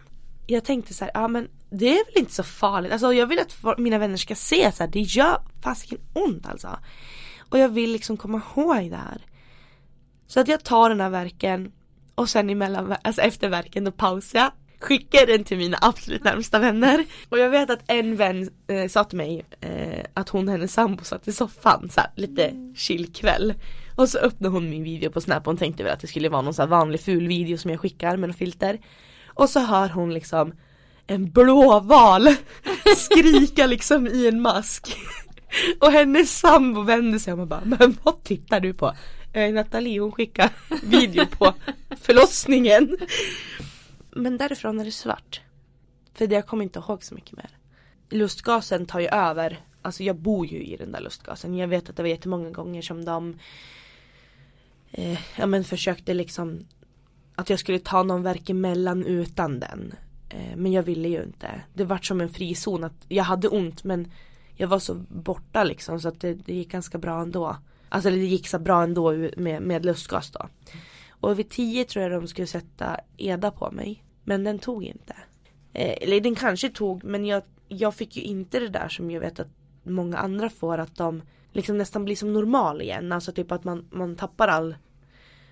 Jag 0.47 0.63
tänkte 0.63 0.93
så 0.93 1.05
här, 1.05 1.11
ja 1.13 1.27
men 1.27 1.47
det 1.69 1.89
är 1.89 2.05
väl 2.05 2.17
inte 2.21 2.33
så 2.33 2.43
farligt. 2.43 2.91
Alltså 2.91 3.13
jag 3.13 3.27
vill 3.27 3.39
att 3.39 3.77
mina 3.77 3.97
vänner 3.97 4.17
ska 4.17 4.35
se 4.35 4.71
så 4.71 4.83
här, 4.83 4.91
det 4.91 5.01
gör 5.01 5.41
fasiken 5.61 5.99
ont 6.13 6.47
alltså. 6.47 6.79
Och 7.49 7.59
jag 7.59 7.69
vill 7.69 7.91
liksom 7.91 8.17
komma 8.17 8.41
ihåg 8.55 8.91
det 8.91 8.97
här. 8.97 9.21
Så 10.27 10.39
att 10.39 10.47
jag 10.47 10.63
tar 10.63 10.89
den 10.89 11.01
här 11.01 11.09
verken 11.09 11.71
och 12.15 12.29
sen 12.29 12.49
emellan, 12.49 12.95
alltså 13.01 13.21
efter 13.21 13.49
verken 13.49 13.83
då 13.83 13.91
pausar 13.91 14.39
jag 14.39 14.51
skickade 14.85 15.25
den 15.31 15.43
till 15.43 15.57
mina 15.57 15.77
absolut 15.81 16.23
närmsta 16.23 16.59
vänner. 16.59 17.05
Och 17.29 17.39
jag 17.39 17.49
vet 17.49 17.69
att 17.69 17.83
en 17.87 18.15
vän 18.15 18.49
eh, 18.67 18.87
sa 18.87 19.03
till 19.03 19.17
mig 19.17 19.45
eh, 19.61 20.05
att 20.13 20.29
hon 20.29 20.47
och 20.47 20.51
hennes 20.51 20.73
sambo 20.73 21.03
satt 21.03 21.27
i 21.27 21.33
soffan 21.33 21.89
så 21.89 22.01
här, 22.01 22.09
lite 22.15 22.73
chillkväll 22.75 23.53
Och 23.95 24.09
så 24.09 24.17
öppnade 24.17 24.53
hon 24.53 24.69
min 24.69 24.83
video 24.83 25.11
på 25.11 25.21
snap 25.21 25.39
och 25.39 25.45
hon 25.45 25.57
tänkte 25.57 25.83
väl 25.83 25.93
att 25.93 25.99
det 25.99 26.07
skulle 26.07 26.29
vara 26.29 26.41
någon 26.41 26.53
så 26.53 26.61
här 26.61 26.69
vanlig 26.69 27.01
ful 27.01 27.27
video 27.27 27.57
som 27.57 27.71
jag 27.71 27.79
skickar 27.79 28.17
med 28.17 28.29
något 28.29 28.37
filter. 28.37 28.79
Och 29.27 29.49
så 29.49 29.59
hör 29.59 29.89
hon 29.89 30.13
liksom 30.13 30.53
en 31.07 31.31
blåval 31.31 32.27
skrika 32.97 33.65
liksom 33.65 34.07
i 34.07 34.27
en 34.27 34.41
mask. 34.41 34.95
Och 35.79 35.91
hennes 35.91 36.39
sambo 36.39 36.81
vände 36.81 37.19
sig 37.19 37.33
om 37.33 37.39
och 37.39 37.47
bara 37.47 37.61
Men 37.65 37.97
vad 38.03 38.23
tittar 38.23 38.59
du 38.59 38.73
på? 38.73 38.95
Eh, 39.33 39.53
Nathalie 39.53 39.99
hon 39.99 40.11
skickar 40.11 40.49
video 40.83 41.25
på 41.25 41.53
förlossningen. 42.01 42.97
Men 44.15 44.37
därifrån 44.37 44.79
är 44.79 44.85
det 44.85 44.91
svart 44.91 45.41
För 46.13 46.27
det 46.27 46.35
jag 46.35 46.47
kommer 46.47 46.63
inte 46.63 46.79
ihåg 46.79 47.03
så 47.03 47.15
mycket 47.15 47.37
mer 47.37 47.49
Lustgasen 48.09 48.85
tar 48.85 48.99
ju 48.99 49.07
över 49.07 49.59
Alltså 49.81 50.03
jag 50.03 50.15
bor 50.15 50.45
ju 50.45 50.63
i 50.63 50.77
den 50.77 50.91
där 50.91 51.01
lustgasen 51.01 51.55
Jag 51.55 51.67
vet 51.67 51.89
att 51.89 51.95
det 51.95 52.03
var 52.03 52.09
jättemånga 52.09 52.49
gånger 52.49 52.81
som 52.81 53.05
de 53.05 53.39
eh, 54.91 55.19
Ja 55.37 55.45
men 55.45 55.63
försökte 55.63 56.13
liksom 56.13 56.65
Att 57.35 57.49
jag 57.49 57.59
skulle 57.59 57.79
ta 57.79 58.03
någon 58.03 58.23
verk 58.23 58.49
emellan 58.49 59.05
utan 59.05 59.59
den 59.59 59.93
eh, 60.29 60.55
Men 60.55 60.71
jag 60.71 60.83
ville 60.83 61.07
ju 61.07 61.23
inte 61.23 61.61
Det 61.73 61.83
vart 61.83 62.05
som 62.05 62.21
en 62.21 62.29
frizon 62.29 62.83
att 62.83 63.05
jag 63.07 63.23
hade 63.23 63.47
ont 63.47 63.83
men 63.83 64.11
jag 64.55 64.67
var 64.67 64.79
så 64.79 64.95
borta 64.95 65.63
liksom 65.63 65.99
så 65.99 66.07
att 66.07 66.21
det, 66.21 66.33
det 66.33 66.53
gick 66.53 66.71
ganska 66.71 66.97
bra 66.97 67.21
ändå. 67.21 67.57
Alltså 67.89 68.09
det 68.09 68.17
gick 68.17 68.47
så 68.47 68.59
bra 68.59 68.83
ändå 68.83 69.11
med, 69.37 69.61
med 69.61 69.85
lustgas 69.85 70.31
då. 70.31 70.49
Och 71.09 71.39
vid 71.39 71.49
tio 71.49 71.85
tror 71.85 72.03
jag 72.03 72.11
de 72.11 72.27
skulle 72.27 72.47
sätta 72.47 72.99
EDA 73.17 73.51
på 73.51 73.71
mig. 73.71 74.04
Men 74.25 74.43
den 74.43 74.59
tog 74.59 74.83
inte. 74.83 75.15
Eh, 75.73 75.95
eller 76.01 76.21
den 76.21 76.35
kanske 76.35 76.69
tog 76.69 77.03
men 77.03 77.25
jag, 77.25 77.43
jag 77.67 77.95
fick 77.95 78.17
ju 78.17 78.21
inte 78.23 78.59
det 78.59 78.69
där 78.69 78.89
som 78.89 79.11
jag 79.11 79.21
vet 79.21 79.39
att 79.39 79.49
många 79.83 80.17
andra 80.17 80.49
får 80.49 80.77
att 80.77 80.95
de 80.95 81.21
liksom 81.51 81.77
nästan 81.77 82.05
blir 82.05 82.15
som 82.15 82.33
normal 82.33 82.81
igen. 82.81 83.11
Alltså 83.11 83.31
typ 83.31 83.51
att 83.51 83.63
man, 83.63 83.87
man 83.91 84.15
tappar 84.15 84.47
all 84.47 84.75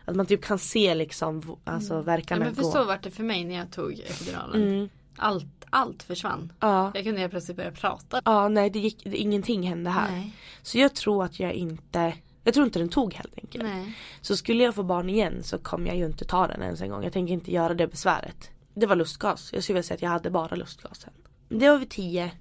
att 0.05 0.15
man 0.15 0.25
typ 0.25 0.45
kan 0.45 0.59
se 0.59 0.95
liksom 0.95 1.57
alltså 1.63 1.93
mm. 1.93 2.05
verkan 2.05 2.39
ja, 2.39 2.45
men 2.45 2.55
för 2.55 2.63
gå. 2.63 2.71
så 2.71 2.83
var 2.83 2.99
det 3.03 3.11
för 3.11 3.23
mig 3.23 3.43
när 3.43 3.55
jag 3.55 3.71
tog 3.71 3.91
epiduralen. 3.93 4.63
Mm. 4.63 4.89
Allt, 5.17 5.65
allt 5.69 6.03
försvann. 6.03 6.53
Ja. 6.59 6.91
Jag 6.95 7.03
kunde 7.03 7.19
helt 7.19 7.31
plötsligt 7.31 7.57
börja 7.57 7.71
prata. 7.71 8.21
Ja 8.25 8.47
nej 8.47 8.69
det 8.69 8.79
gick, 8.79 9.03
det, 9.03 9.17
ingenting 9.17 9.63
hände 9.63 9.89
här. 9.89 10.11
Nej. 10.11 10.33
Så 10.61 10.77
jag 10.77 10.93
tror 10.93 11.23
att 11.23 11.39
jag 11.39 11.53
inte 11.53 12.13
jag 12.43 12.53
tror 12.53 12.65
inte 12.65 12.79
den 12.79 12.89
tog 12.89 13.13
helt 13.13 13.37
enkelt. 13.37 13.63
Nej. 13.63 13.97
Så 14.21 14.37
skulle 14.37 14.63
jag 14.63 14.75
få 14.75 14.83
barn 14.83 15.09
igen 15.09 15.43
så 15.43 15.57
kommer 15.57 15.87
jag 15.87 15.97
ju 15.97 16.05
inte 16.05 16.25
ta 16.25 16.47
den 16.47 16.61
ens 16.61 16.81
en 16.81 16.89
gång. 16.89 17.03
Jag 17.03 17.13
tänker 17.13 17.33
inte 17.33 17.51
göra 17.51 17.73
det 17.73 17.87
besväret. 17.87 18.49
Det 18.73 18.85
var 18.85 18.95
lustgas. 18.95 19.53
Jag 19.53 19.63
skulle 19.63 19.73
vilja 19.73 19.83
säga 19.83 19.95
att 19.95 20.01
jag 20.01 20.09
hade 20.09 20.29
bara 20.29 20.55
lustgasen. 20.55 21.13
Det 21.49 21.69
var 21.69 21.77
vid 21.77 21.89
tio. 21.89 22.31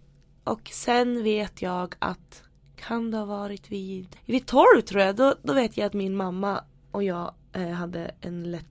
Och 0.45 0.69
sen 0.73 1.23
vet 1.23 1.63
jag 1.63 1.95
att 1.99 2.43
kan 2.77 3.11
det 3.11 3.17
ha 3.17 3.25
varit 3.25 3.71
vid, 3.71 4.17
vid 4.25 4.47
tolv 4.47 4.81
tror 4.81 5.03
jag. 5.03 5.17
Då, 5.17 5.35
då 5.43 5.53
vet 5.53 5.77
jag 5.77 5.87
att 5.87 5.93
min 5.93 6.17
mamma 6.17 6.65
och 6.91 7.03
jag 7.03 7.35
eh, 7.53 7.69
hade 7.69 8.15
en 8.21 8.51
lätt 8.51 8.67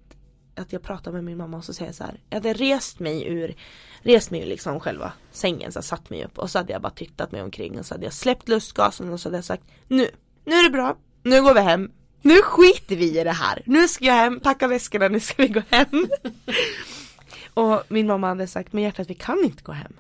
att 0.55 0.73
jag 0.73 0.81
pratade 0.81 1.13
med 1.13 1.23
min 1.23 1.37
mamma 1.37 1.57
och 1.57 1.65
så 1.65 1.73
säger 1.73 1.89
jag 1.89 1.95
så 1.95 2.03
här. 2.03 2.19
Jag 2.29 2.35
hade 2.35 2.53
rest 2.53 2.99
mig 2.99 3.27
ur 3.27 3.55
Rest 4.03 4.31
mig 4.31 4.41
ur 4.41 4.45
liksom 4.45 4.79
själva 4.79 5.13
sängen 5.31 5.71
så 5.71 5.77
jag 5.77 5.83
satt 5.83 6.09
mig 6.09 6.25
upp 6.25 6.37
och 6.37 6.51
så 6.51 6.59
hade 6.59 6.73
jag 6.73 6.81
bara 6.81 6.91
tittat 6.91 7.31
mig 7.31 7.41
omkring 7.41 7.79
och 7.79 7.85
så 7.85 7.93
hade 7.93 8.03
jag 8.03 8.13
släppt 8.13 8.49
lustgasen 8.49 9.13
och 9.13 9.19
så 9.19 9.29
hade 9.29 9.37
jag 9.37 9.45
sagt 9.45 9.63
Nu, 9.87 10.09
nu 10.45 10.55
är 10.55 10.63
det 10.63 10.69
bra, 10.69 10.97
nu 11.23 11.41
går 11.41 11.53
vi 11.53 11.59
hem 11.59 11.91
Nu 12.21 12.41
skiter 12.41 12.95
vi 12.95 13.19
i 13.19 13.23
det 13.23 13.31
här, 13.31 13.63
nu 13.65 13.87
ska 13.87 14.05
jag 14.05 14.13
hem, 14.13 14.39
packa 14.39 14.67
väskorna, 14.67 15.07
nu 15.07 15.19
ska 15.19 15.43
vi 15.43 15.47
gå 15.47 15.61
hem 15.69 15.87
Och 17.53 17.83
min 17.87 18.07
mamma 18.07 18.27
hade 18.27 18.47
sagt, 18.47 18.73
men 18.73 18.83
hjärtat 18.83 19.09
vi 19.09 19.13
kan 19.13 19.43
inte 19.43 19.63
gå 19.63 19.71
hem 19.71 19.93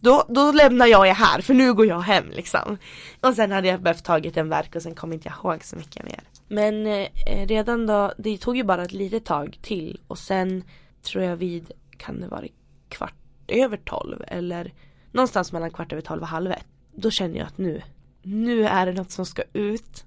då, 0.00 0.24
då 0.28 0.52
lämnar 0.52 0.86
jag 0.86 1.08
er 1.08 1.14
här 1.14 1.40
för 1.40 1.54
nu 1.54 1.74
går 1.74 1.86
jag 1.86 2.00
hem 2.00 2.30
liksom. 2.30 2.78
Och 3.20 3.34
sen 3.34 3.52
hade 3.52 3.68
jag 3.68 3.82
behövt 3.82 4.04
tagit 4.04 4.36
en 4.36 4.48
verk 4.48 4.74
och 4.76 4.82
sen 4.82 4.94
kom 4.94 5.12
inte 5.12 5.28
jag 5.28 5.36
ihåg 5.36 5.64
så 5.64 5.76
mycket 5.76 6.04
mer. 6.04 6.20
Men 6.48 6.86
eh, 6.86 7.46
redan 7.46 7.86
då, 7.86 8.12
det 8.18 8.38
tog 8.38 8.56
ju 8.56 8.64
bara 8.64 8.82
ett 8.82 8.92
litet 8.92 9.24
tag 9.24 9.58
till 9.62 10.00
och 10.06 10.18
sen 10.18 10.64
tror 11.02 11.24
jag 11.24 11.36
vid, 11.36 11.72
kan 11.96 12.20
det 12.20 12.28
vara 12.28 12.44
kvart 12.88 13.14
över 13.48 13.76
tolv 13.76 14.24
eller 14.28 14.72
någonstans 15.12 15.52
mellan 15.52 15.70
kvart 15.70 15.92
över 15.92 16.02
tolv 16.02 16.22
och 16.22 16.28
halv 16.28 16.50
ett. 16.50 16.66
Då 16.94 17.10
kände 17.10 17.38
jag 17.38 17.46
att 17.46 17.58
nu, 17.58 17.82
nu 18.22 18.66
är 18.66 18.86
det 18.86 18.92
något 18.92 19.10
som 19.10 19.26
ska 19.26 19.42
ut. 19.52 20.04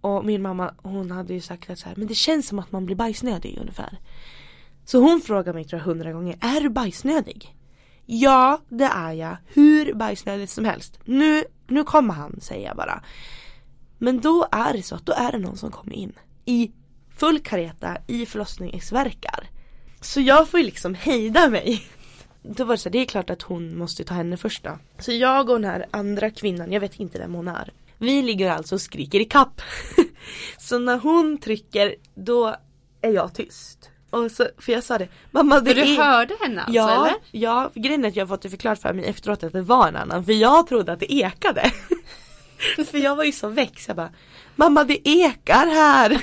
Och 0.00 0.24
min 0.24 0.42
mamma 0.42 0.74
hon 0.82 1.10
hade 1.10 1.34
ju 1.34 1.40
sagt 1.40 1.70
att 1.70 1.78
så 1.78 1.88
här, 1.88 1.96
men 1.96 2.06
det 2.06 2.14
känns 2.14 2.48
som 2.48 2.58
att 2.58 2.72
man 2.72 2.86
blir 2.86 2.96
bajsnödig 2.96 3.58
ungefär. 3.60 3.98
Så 4.84 4.98
hon 4.98 5.20
frågar 5.20 5.52
mig 5.52 5.64
tror 5.64 5.80
jag 5.80 5.86
hundra 5.86 6.12
gånger, 6.12 6.38
är 6.40 6.60
du 6.60 6.68
bajsnödig? 6.68 7.56
Ja, 8.06 8.60
det 8.68 8.84
är 8.84 9.12
jag. 9.12 9.36
Hur 9.46 9.94
bajsnödig 9.94 10.48
som 10.48 10.64
helst. 10.64 10.98
Nu, 11.04 11.44
nu 11.66 11.84
kommer 11.84 12.14
han, 12.14 12.40
säger 12.40 12.66
jag 12.66 12.76
bara. 12.76 13.02
Men 13.98 14.20
då 14.20 14.46
är 14.50 14.72
det 14.72 14.82
så 14.82 14.94
att 14.94 15.06
då 15.06 15.12
är 15.12 15.32
det 15.32 15.38
någon 15.38 15.56
som 15.56 15.70
kommer 15.70 15.94
in. 15.94 16.12
I 16.44 16.72
full 17.16 17.40
kareta, 17.40 17.96
i 18.06 18.26
förlossningsverkar. 18.26 19.46
Så 20.00 20.20
jag 20.20 20.48
får 20.48 20.60
ju 20.60 20.66
liksom 20.66 20.94
hejda 20.94 21.48
mig. 21.48 21.86
Då 22.42 22.64
var 22.64 22.74
det 22.74 22.78
så 22.78 22.88
det 22.88 22.98
är 22.98 23.04
klart 23.04 23.30
att 23.30 23.42
hon 23.42 23.78
måste 23.78 24.04
ta 24.04 24.14
henne 24.14 24.36
först 24.36 24.64
då. 24.64 24.78
Så 24.98 25.12
jag 25.12 25.50
och 25.50 25.60
den 25.60 25.70
här 25.70 25.86
andra 25.90 26.30
kvinnan, 26.30 26.72
jag 26.72 26.80
vet 26.80 27.00
inte 27.00 27.18
vem 27.18 27.34
hon 27.34 27.48
är. 27.48 27.72
Vi 27.98 28.22
ligger 28.22 28.50
alltså 28.50 28.74
och 28.74 28.80
skriker 28.80 29.20
i 29.20 29.24
kapp. 29.24 29.62
så 30.58 30.78
när 30.78 30.98
hon 30.98 31.38
trycker, 31.38 31.94
då 32.14 32.56
är 33.00 33.10
jag 33.10 33.34
tyst. 33.34 33.91
Och 34.12 34.30
så, 34.30 34.46
för 34.58 34.72
jag 34.72 34.84
sa 34.84 34.98
det, 34.98 35.08
mamma 35.30 35.60
det 35.60 35.74
för 35.74 35.74
du 35.74 35.94
är... 35.94 35.96
hörde 35.96 36.34
henne 36.40 36.60
alltså 36.60 36.74
ja, 36.74 37.06
eller? 37.06 37.14
Ja, 37.30 37.70
grejen 37.74 38.04
är 38.04 38.08
att 38.08 38.16
jag 38.16 38.22
har 38.22 38.28
fått 38.28 38.42
det 38.42 38.50
förklarat 38.50 38.82
för 38.82 38.92
mig 38.92 39.04
efteråt 39.04 39.42
att 39.42 39.52
det 39.52 39.62
var 39.62 39.88
en 39.88 39.96
annan. 39.96 40.24
För 40.24 40.32
jag 40.32 40.66
trodde 40.66 40.92
att 40.92 41.00
det 41.00 41.12
ekade. 41.12 41.72
för 42.90 42.98
jag 42.98 43.16
var 43.16 43.24
ju 43.24 43.32
så 43.32 43.48
väck 43.48 43.84
jag 43.88 43.96
bara 43.96 44.10
Mamma 44.56 44.84
det 44.84 45.08
ekar 45.08 45.66
här! 45.66 46.22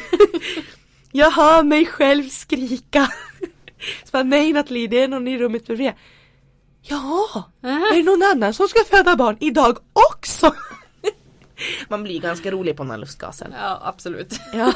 jag 1.11 1.31
hör 1.31 1.63
mig 1.63 1.85
själv 1.85 2.29
skrika. 2.29 3.11
så 4.03 4.11
bara, 4.11 4.23
nej 4.23 4.53
Nathalie 4.53 4.87
det 4.87 5.01
är 5.01 5.07
någon 5.07 5.27
i 5.27 5.37
rummet 5.37 5.65
bredvid. 5.65 5.91
Ja, 6.81 7.43
är 7.61 7.95
det 7.95 8.03
någon 8.03 8.23
annan 8.23 8.53
som 8.53 8.67
ska 8.67 8.79
föda 8.83 9.15
barn 9.15 9.37
idag 9.39 9.77
också? 10.11 10.55
Man 11.87 12.03
blir 12.03 12.19
ganska 12.19 12.51
rolig 12.51 12.77
på 12.77 12.83
den 12.83 12.91
här 12.91 12.97
lustgasen. 12.97 13.53
Ja 13.57 13.81
absolut. 13.83 14.39
ja. 14.53 14.73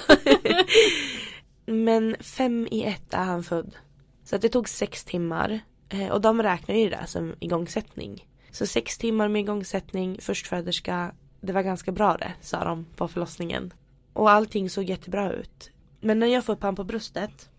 Men 1.65 2.15
fem 2.19 2.67
i 2.71 2.83
ett 2.83 3.13
är 3.13 3.23
han 3.23 3.43
född. 3.43 3.75
Så 4.23 4.35
att 4.35 4.41
det 4.41 4.49
tog 4.49 4.69
sex 4.69 5.03
timmar. 5.03 5.59
Eh, 5.89 6.09
och 6.09 6.21
de 6.21 6.43
räknar 6.43 6.75
ju 6.75 6.89
det 6.89 7.07
som 7.07 7.35
igångsättning. 7.39 8.27
Så 8.51 8.67
sex 8.67 8.97
timmar 8.97 9.27
med 9.27 9.39
igångsättning, 9.39 10.17
förstföderska. 10.21 11.11
Det 11.41 11.53
var 11.53 11.61
ganska 11.61 11.91
bra 11.91 12.17
det, 12.17 12.33
sa 12.41 12.63
de 12.63 12.85
på 12.95 13.07
förlossningen. 13.07 13.73
Och 14.13 14.31
allting 14.31 14.69
såg 14.69 14.83
jättebra 14.83 15.33
ut. 15.33 15.71
Men 15.99 16.19
när 16.19 16.27
jag 16.27 16.45
får 16.45 16.53
upp 16.53 16.63
han 16.63 16.75
på 16.75 16.83
bröstet. 16.83 17.49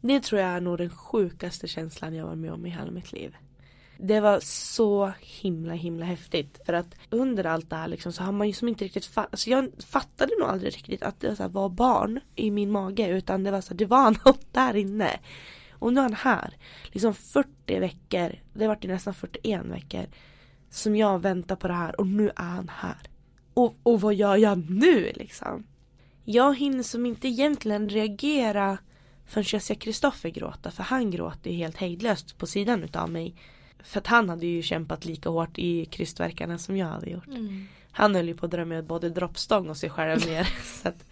Det 0.00 0.20
tror 0.20 0.40
jag 0.40 0.50
är 0.50 0.60
nog 0.60 0.78
den 0.78 0.90
sjukaste 0.90 1.68
känslan 1.68 2.14
jag 2.14 2.26
var 2.26 2.34
med 2.34 2.52
om 2.52 2.66
i 2.66 2.70
hela 2.70 2.90
mitt 2.90 3.12
liv. 3.12 3.36
Det 3.98 4.20
var 4.20 4.40
så 4.40 5.12
himla 5.20 5.74
himla 5.74 6.04
häftigt. 6.04 6.60
För 6.66 6.72
att 6.72 6.94
under 7.10 7.44
allt 7.44 7.70
det 7.70 7.76
här 7.76 7.88
liksom 7.88 8.12
så 8.12 8.22
har 8.22 8.32
man 8.32 8.46
ju 8.46 8.52
som 8.52 8.68
inte 8.68 8.84
riktigt 8.84 9.06
fattat. 9.06 9.32
Alltså 9.32 9.50
jag 9.50 9.70
fattade 9.88 10.32
nog 10.38 10.48
aldrig 10.48 10.74
riktigt 10.74 11.02
att 11.02 11.20
det 11.20 11.36
så 11.36 11.48
var 11.48 11.68
barn 11.68 12.20
i 12.34 12.50
min 12.50 12.70
mage. 12.70 13.08
Utan 13.08 13.44
det 13.44 13.50
var 13.50 13.60
så 13.60 13.74
det 13.74 13.86
var 13.86 14.10
något 14.26 14.52
där 14.52 14.76
inne. 14.76 15.20
Och 15.72 15.92
nu 15.92 16.00
är 16.00 16.02
han 16.02 16.14
här. 16.14 16.56
Liksom 16.84 17.14
40 17.14 17.78
veckor. 17.78 18.32
Det 18.54 18.68
vart 18.68 18.84
ju 18.84 18.88
nästan 18.88 19.14
41 19.14 19.64
veckor. 19.64 20.06
Som 20.70 20.96
jag 20.96 21.18
väntar 21.18 21.56
på 21.56 21.68
det 21.68 21.74
här 21.74 22.00
och 22.00 22.06
nu 22.06 22.28
är 22.28 22.44
han 22.44 22.70
här. 22.74 23.10
Och, 23.54 23.76
och 23.82 24.00
vad 24.00 24.14
gör 24.14 24.36
jag 24.36 24.70
nu 24.70 25.12
liksom? 25.14 25.66
Jag 26.24 26.58
hinner 26.58 26.82
som 26.82 27.06
inte 27.06 27.28
egentligen 27.28 27.88
reagera 27.88 28.78
förrän 29.26 29.44
jag 29.52 29.62
ser 29.62 29.74
Kristoffer 29.74 30.28
gråta. 30.28 30.70
För 30.70 30.82
han 30.82 31.10
gråter 31.10 31.50
ju 31.50 31.56
helt 31.56 31.76
hejdlöst 31.76 32.38
på 32.38 32.46
sidan 32.46 32.82
utav 32.82 33.10
mig. 33.10 33.34
För 33.86 34.00
att 34.00 34.06
han 34.06 34.28
hade 34.28 34.46
ju 34.46 34.62
kämpat 34.62 35.04
lika 35.04 35.28
hårt 35.28 35.58
i 35.58 35.84
krystverkarna 35.84 36.58
som 36.58 36.76
jag 36.76 36.86
hade 36.86 37.10
gjort. 37.10 37.26
Mm. 37.26 37.68
Han 37.90 38.14
höll 38.14 38.28
ju 38.28 38.34
på 38.34 38.46
att 38.46 38.52
dra 38.52 38.64
med 38.64 38.84
både 38.84 39.10
droppstång 39.10 39.68
och 39.68 39.76
sig 39.76 39.90
själv 39.90 40.26
ner. 40.26 40.48
att, 40.82 41.04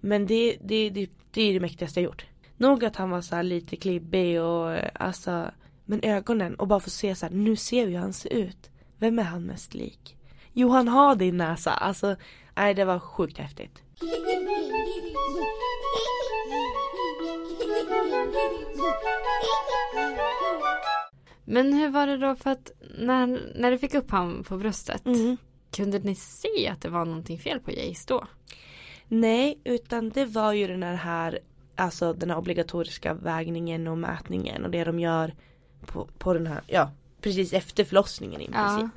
men 0.00 0.26
det, 0.26 0.56
det, 0.60 0.90
det, 0.90 1.10
det 1.30 1.42
är 1.42 1.54
det 1.54 1.60
mäktigaste 1.60 2.00
jag 2.00 2.04
gjort. 2.04 2.26
Nog 2.56 2.84
att 2.84 2.96
han 2.96 3.10
var 3.10 3.20
så 3.20 3.42
lite 3.42 3.76
klibbig 3.76 4.42
och 4.42 4.76
alltså 4.94 5.50
Men 5.84 6.00
ögonen 6.02 6.54
och 6.54 6.68
bara 6.68 6.80
få 6.80 6.90
se 6.90 7.14
så 7.14 7.26
här, 7.26 7.32
nu 7.32 7.56
ser 7.56 7.86
vi 7.86 7.92
hur 7.92 7.98
han 7.98 8.12
ser 8.12 8.32
ut. 8.32 8.70
Vem 8.98 9.18
är 9.18 9.22
han 9.22 9.42
mest 9.42 9.74
lik? 9.74 10.16
Jo 10.52 10.68
han 10.68 10.88
har 10.88 11.16
din 11.16 11.36
näsa. 11.36 11.70
Alltså 11.70 12.16
nej 12.54 12.74
det 12.74 12.84
var 12.84 12.98
sjukt 12.98 13.38
häftigt. 13.38 13.82
Men 21.52 21.72
hur 21.72 21.88
var 21.88 22.06
det 22.06 22.16
då 22.16 22.34
för 22.34 22.50
att 22.50 22.72
när, 22.98 23.26
när 23.54 23.70
du 23.70 23.78
fick 23.78 23.94
upp 23.94 24.10
honom 24.10 24.44
på 24.44 24.56
bröstet 24.56 25.06
mm. 25.06 25.36
Kunde 25.70 25.98
ni 25.98 26.14
se 26.14 26.68
att 26.68 26.80
det 26.80 26.88
var 26.88 27.04
någonting 27.04 27.38
fel 27.38 27.60
på 27.60 27.70
Jace 27.70 28.04
då? 28.08 28.26
Nej, 29.08 29.60
utan 29.64 30.10
det 30.10 30.24
var 30.24 30.52
ju 30.52 30.66
den 30.66 30.82
här 30.82 31.38
Alltså 31.76 32.12
den 32.12 32.30
här 32.30 32.36
obligatoriska 32.36 33.14
vägningen 33.14 33.88
och 33.88 33.98
mätningen 33.98 34.64
och 34.64 34.70
det 34.70 34.84
de 34.84 35.00
gör 35.00 35.34
på, 35.86 36.08
på 36.18 36.34
den 36.34 36.46
här, 36.46 36.60
ja 36.66 36.90
precis 37.20 37.52
efter 37.52 37.84
förlossningen 37.84 38.40
i 38.40 38.44
princip. 38.44 38.54
Ja. 38.56 38.90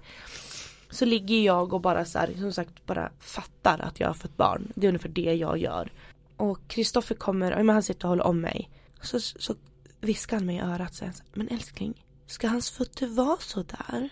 Så 0.89 1.05
ligger 1.05 1.41
jag 1.41 1.73
och 1.73 1.81
bara 1.81 2.05
så 2.05 2.19
här, 2.19 2.33
som 2.39 2.53
sagt 2.53 2.85
bara 2.85 3.11
fattar 3.19 3.79
att 3.79 3.99
jag 3.99 4.07
har 4.07 4.13
fått 4.13 4.37
barn. 4.37 4.71
Det 4.75 4.87
är 4.87 4.89
ungefär 4.89 5.09
det 5.09 5.33
jag 5.33 5.57
gör. 5.57 5.91
Och 6.37 6.59
Kristoffer 6.67 7.15
kommer, 7.15 7.63
men 7.63 7.69
han 7.69 7.83
sitter 7.83 8.05
och 8.05 8.09
håller 8.09 8.23
om 8.23 8.41
mig. 8.41 8.69
Så, 9.01 9.19
så 9.19 9.55
viskar 10.01 10.37
han 10.37 10.45
mig 10.45 10.55
i 10.55 10.59
örat 10.59 10.93
sen, 10.93 11.13
men 11.33 11.47
älskling 11.47 12.04
Ska 12.27 12.47
hans 12.47 12.69
fötter 12.69 13.07
vara 13.07 13.37
så 13.39 13.63
där? 13.63 14.09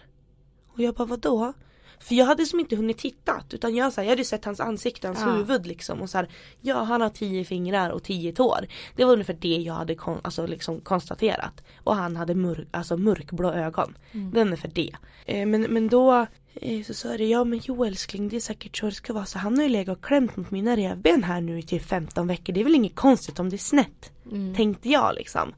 Och 0.73 0.79
jag 0.79 0.95
bara 0.95 1.05
vadå? 1.05 1.53
För 1.99 2.15
jag 2.15 2.25
hade 2.25 2.45
som 2.45 2.59
inte 2.59 2.75
hunnit 2.75 2.97
titta 2.97 3.43
utan 3.51 3.75
jag, 3.75 3.93
så 3.93 4.01
här, 4.01 4.05
jag 4.05 4.11
hade 4.11 4.25
sett 4.25 4.45
hans 4.45 4.59
ansikte, 4.59 5.07
hans 5.07 5.19
ja. 5.19 5.31
huvud 5.31 5.65
liksom 5.65 6.01
och 6.01 6.09
så 6.09 6.17
här, 6.17 6.29
Ja 6.61 6.83
han 6.83 7.01
har 7.01 7.09
tio 7.09 7.45
fingrar 7.45 7.89
och 7.89 8.03
tio 8.03 8.33
tår. 8.33 8.67
Det 8.95 9.05
var 9.05 9.13
ungefär 9.13 9.37
det 9.39 9.47
jag 9.57 9.73
hade 9.73 9.95
kon 9.95 10.19
alltså, 10.21 10.47
liksom 10.47 10.81
konstaterat. 10.81 11.63
Och 11.83 11.95
han 11.95 12.15
hade 12.15 12.35
mörk, 12.35 12.67
alltså, 12.71 12.97
mörkblå 12.97 13.51
ögon. 13.51 13.97
Mm. 14.11 14.29
Det 14.29 14.35
var 14.35 14.45
ungefär 14.45 14.71
det. 14.73 14.91
Eh, 15.25 15.45
men, 15.45 15.61
men 15.61 15.87
då 15.87 16.27
eh, 16.53 16.83
så 16.83 16.93
sa 16.93 17.17
det 17.17 17.25
ja 17.25 17.43
men 17.43 17.61
jo 17.63 17.85
älskling 17.85 18.29
det 18.29 18.35
är 18.35 18.39
säkert 18.39 18.77
så 18.77 18.85
det 18.85 18.91
ska 18.91 19.13
vara. 19.13 19.25
Så 19.25 19.39
han 19.39 19.57
har 19.57 19.63
ju 19.63 19.69
legat 19.69 19.97
och 19.97 20.03
klämt 20.03 20.35
mot 20.35 20.51
mina 20.51 20.75
revben 20.75 21.23
här 21.23 21.41
nu 21.41 21.59
i 21.59 21.63
typ 21.63 21.85
15 21.85 22.27
veckor. 22.27 22.53
Det 22.53 22.59
är 22.59 22.63
väl 22.63 22.75
inget 22.75 22.95
konstigt 22.95 23.39
om 23.39 23.49
det 23.49 23.55
är 23.55 23.57
snett. 23.57 24.11
Mm. 24.31 24.55
Tänkte 24.55 24.89
jag 24.89 25.15
liksom. 25.15 25.53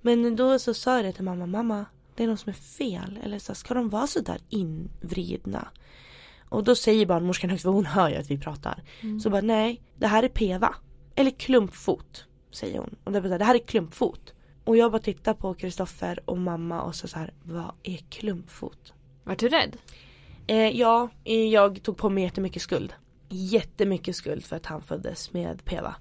Men 0.00 0.36
då 0.36 0.58
så 0.58 0.74
sa 0.74 0.96
jag 0.96 1.04
det 1.04 1.12
till 1.12 1.24
mamma, 1.24 1.46
mamma 1.46 1.86
det 2.18 2.24
är 2.24 2.28
något 2.28 2.40
som 2.40 2.50
är 2.50 2.54
fel. 2.54 3.18
Eller 3.22 3.38
så 3.38 3.54
ska 3.54 3.74
de 3.74 3.88
vara 3.88 4.06
så 4.06 4.20
där 4.20 4.38
invridna? 4.48 5.68
Och 6.48 6.64
då 6.64 6.74
säger 6.74 7.06
barnmorskan 7.06 7.50
högst, 7.50 7.62
för 7.62 7.70
hon 7.70 7.86
hör 7.86 8.08
ju 8.10 8.16
att 8.16 8.30
vi 8.30 8.38
pratar. 8.38 8.82
Mm. 9.00 9.20
Så 9.20 9.30
bara 9.30 9.40
nej, 9.40 9.82
det 9.96 10.06
här 10.06 10.22
är 10.22 10.28
peva. 10.28 10.74
Eller 11.14 11.30
klumpfot. 11.30 12.24
Säger 12.50 12.78
hon. 12.78 12.96
Och 13.04 13.12
det, 13.12 13.20
bara, 13.20 13.38
det 13.38 13.44
här 13.44 13.54
är 13.54 13.58
klumpfot. 13.58 14.34
Och 14.64 14.76
jag 14.76 14.92
bara 14.92 15.02
tittar 15.02 15.34
på 15.34 15.54
Kristoffer 15.54 16.20
och 16.24 16.38
mamma 16.38 16.82
och 16.82 16.94
så, 16.94 17.08
så 17.08 17.18
här, 17.18 17.32
vad 17.42 17.72
är 17.82 17.96
klumpfot? 17.96 18.92
Var 19.24 19.36
du 19.36 19.48
rädd? 19.48 19.76
Eh, 20.46 20.68
ja, 20.68 21.08
jag 21.50 21.82
tog 21.82 21.96
på 21.96 22.10
mig 22.10 22.24
jättemycket 22.24 22.62
skuld. 22.62 22.92
Jättemycket 23.28 24.16
skuld 24.16 24.44
för 24.44 24.56
att 24.56 24.66
han 24.66 24.82
föddes 24.82 25.32
med 25.32 25.64
PEVA. 25.64 25.94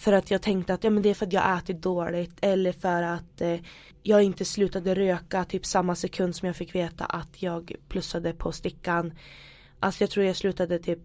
För 0.00 0.12
att 0.12 0.30
jag 0.30 0.42
tänkte 0.42 0.74
att 0.74 0.84
ja, 0.84 0.90
men 0.90 1.02
det 1.02 1.10
är 1.10 1.14
för 1.14 1.26
att 1.26 1.32
jag 1.32 1.58
ätit 1.58 1.82
dåligt 1.82 2.38
eller 2.40 2.72
för 2.72 3.02
att 3.02 3.40
eh, 3.40 3.60
jag 4.02 4.22
inte 4.22 4.44
slutade 4.44 4.94
röka 4.94 5.44
typ 5.44 5.66
samma 5.66 5.94
sekund 5.94 6.36
som 6.36 6.46
jag 6.46 6.56
fick 6.56 6.74
veta 6.74 7.04
att 7.04 7.42
jag 7.42 7.74
plussade 7.88 8.32
på 8.32 8.52
stickan. 8.52 9.12
Alltså 9.80 10.02
jag 10.02 10.10
tror 10.10 10.26
jag 10.26 10.36
slutade 10.36 10.78
typ 10.78 10.98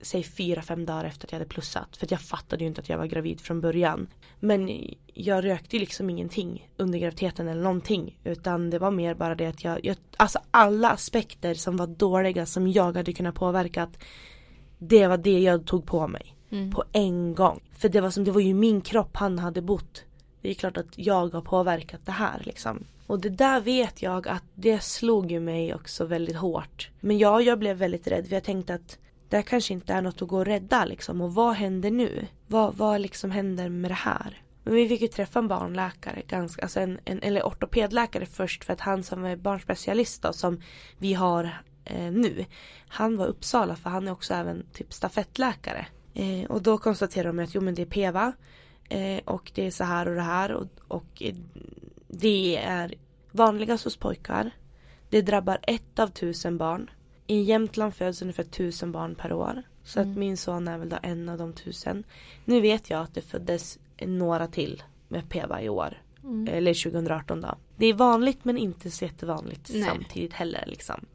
säg 0.00 0.22
fyra, 0.22 0.62
fem 0.62 0.86
dagar 0.86 1.04
efter 1.04 1.26
att 1.26 1.32
jag 1.32 1.38
hade 1.38 1.48
plussat. 1.48 1.96
För 1.96 2.06
att 2.06 2.10
jag 2.10 2.20
fattade 2.20 2.64
ju 2.64 2.68
inte 2.68 2.80
att 2.80 2.88
jag 2.88 2.98
var 2.98 3.06
gravid 3.06 3.40
från 3.40 3.60
början. 3.60 4.08
Men 4.40 4.80
jag 5.06 5.44
rökte 5.44 5.76
ju 5.76 5.80
liksom 5.80 6.10
ingenting 6.10 6.70
under 6.76 6.98
graviditeten 6.98 7.48
eller 7.48 7.62
någonting. 7.62 8.18
Utan 8.24 8.70
det 8.70 8.78
var 8.78 8.90
mer 8.90 9.14
bara 9.14 9.34
det 9.34 9.46
att 9.46 9.64
jag, 9.64 9.84
jag 9.84 9.96
alltså 10.16 10.38
alla 10.50 10.90
aspekter 10.90 11.54
som 11.54 11.76
var 11.76 11.86
dåliga 11.86 12.46
som 12.46 12.68
jag 12.68 12.96
hade 12.96 13.12
kunnat 13.12 13.34
påverka. 13.34 13.90
Det 14.78 15.06
var 15.06 15.18
det 15.18 15.38
jag 15.38 15.66
tog 15.66 15.86
på 15.86 16.08
mig. 16.08 16.36
Mm. 16.50 16.70
På 16.70 16.84
en 16.92 17.34
gång. 17.34 17.60
För 17.78 17.88
det 17.88 18.00
var 18.00 18.10
som, 18.10 18.24
det 18.24 18.30
var 18.30 18.40
ju 18.40 18.54
min 18.54 18.80
kropp 18.80 19.16
han 19.16 19.38
hade 19.38 19.62
bott. 19.62 20.04
Det 20.42 20.50
är 20.50 20.54
klart 20.54 20.76
att 20.76 20.98
jag 20.98 21.34
har 21.34 21.40
påverkat 21.40 22.00
det 22.04 22.12
här 22.12 22.42
liksom. 22.44 22.84
Och 23.06 23.20
det 23.20 23.28
där 23.28 23.60
vet 23.60 24.02
jag 24.02 24.28
att 24.28 24.44
det 24.54 24.82
slog 24.82 25.30
ju 25.30 25.40
mig 25.40 25.74
också 25.74 26.04
väldigt 26.04 26.36
hårt. 26.36 26.90
Men 27.00 27.18
ja, 27.18 27.40
jag 27.40 27.58
blev 27.58 27.76
väldigt 27.76 28.06
rädd 28.06 28.26
för 28.26 28.34
jag 28.34 28.44
tänkte 28.44 28.74
att 28.74 28.98
det 29.28 29.42
kanske 29.42 29.72
inte 29.72 29.92
är 29.92 30.02
något 30.02 30.22
att 30.22 30.28
gå 30.28 30.36
och 30.36 30.46
rädda 30.46 30.84
liksom. 30.84 31.20
Och 31.20 31.34
vad 31.34 31.54
händer 31.54 31.90
nu? 31.90 32.26
Vad, 32.46 32.74
vad 32.74 33.00
liksom 33.00 33.30
händer 33.30 33.68
med 33.68 33.90
det 33.90 33.94
här? 33.94 34.42
Men 34.62 34.74
vi 34.74 34.88
fick 34.88 35.00
ju 35.00 35.08
träffa 35.08 35.38
en 35.38 35.48
barnläkare, 35.48 36.22
ganska, 36.28 36.62
alltså 36.62 36.80
en, 36.80 36.98
en, 37.04 37.22
eller 37.22 37.42
ortopedläkare 37.42 38.26
först 38.26 38.64
för 38.64 38.72
att 38.72 38.80
han 38.80 39.02
som 39.02 39.24
är 39.24 39.36
barnspecialist 39.36 40.22
då, 40.22 40.32
som 40.32 40.62
vi 40.98 41.14
har 41.14 41.62
eh, 41.84 42.12
nu. 42.12 42.44
Han 42.88 43.16
var 43.16 43.26
Uppsala 43.26 43.76
för 43.76 43.90
han 43.90 44.08
är 44.08 44.12
också 44.12 44.34
även 44.34 44.66
typ 44.72 44.92
stafettläkare. 44.92 45.86
Eh, 46.20 46.50
och 46.50 46.62
då 46.62 46.78
konstaterade 46.78 47.28
de 47.28 47.42
att 47.42 47.54
jo 47.54 47.60
men 47.60 47.74
det 47.74 47.82
är 47.82 47.86
PEVA 47.86 48.32
eh, 48.88 49.20
och 49.24 49.52
det 49.54 49.66
är 49.66 49.70
så 49.70 49.84
här 49.84 50.08
och 50.08 50.14
det 50.14 50.20
här 50.20 50.52
och, 50.52 50.66
och 50.88 51.22
det 52.08 52.56
är 52.56 52.94
vanligast 53.30 53.84
hos 53.84 53.96
pojkar. 53.96 54.50
Det 55.10 55.22
drabbar 55.22 55.58
ett 55.62 55.98
av 55.98 56.08
tusen 56.08 56.58
barn. 56.58 56.90
I 57.26 57.40
Jämtland 57.42 57.94
föds 57.94 58.22
ungefär 58.22 58.42
tusen 58.44 58.92
barn 58.92 59.14
per 59.14 59.32
år. 59.32 59.62
Så 59.84 60.00
mm. 60.00 60.12
att 60.12 60.18
min 60.18 60.36
son 60.36 60.68
är 60.68 60.78
väl 60.78 60.88
då 60.88 60.98
en 61.02 61.28
av 61.28 61.38
de 61.38 61.52
tusen. 61.52 62.04
Nu 62.44 62.60
vet 62.60 62.90
jag 62.90 63.00
att 63.00 63.14
det 63.14 63.22
föddes 63.22 63.78
några 64.00 64.46
till 64.46 64.82
med 65.08 65.28
PEVA 65.28 65.62
i 65.62 65.68
år. 65.68 66.02
Mm. 66.24 66.54
Eller 66.54 66.90
2018 66.90 67.40
då. 67.40 67.54
Det 67.76 67.86
är 67.86 67.94
vanligt 67.94 68.44
men 68.44 68.58
inte 68.58 68.90
så 68.90 69.04
jättevanligt 69.04 69.70
Nej. 69.72 69.82
samtidigt 69.82 70.32
heller 70.32 70.64
liksom. 70.66 71.06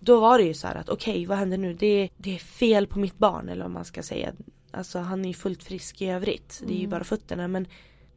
Då 0.00 0.20
var 0.20 0.38
det 0.38 0.44
ju 0.44 0.54
så 0.54 0.66
här 0.66 0.74
att 0.74 0.88
okej 0.88 1.12
okay, 1.12 1.26
vad 1.26 1.38
händer 1.38 1.58
nu? 1.58 1.74
Det, 1.74 2.08
det 2.16 2.34
är 2.34 2.38
fel 2.38 2.86
på 2.86 2.98
mitt 2.98 3.18
barn 3.18 3.48
eller 3.48 3.62
vad 3.62 3.70
man 3.70 3.84
ska 3.84 4.02
säga. 4.02 4.32
Alltså 4.70 4.98
han 4.98 5.24
är 5.24 5.28
ju 5.28 5.34
fullt 5.34 5.62
frisk 5.62 6.02
i 6.02 6.08
övrigt. 6.08 6.62
Det 6.66 6.72
är 6.72 6.76
ju 6.76 6.78
mm. 6.78 6.90
bara 6.90 7.04
fötterna 7.04 7.48
men 7.48 7.66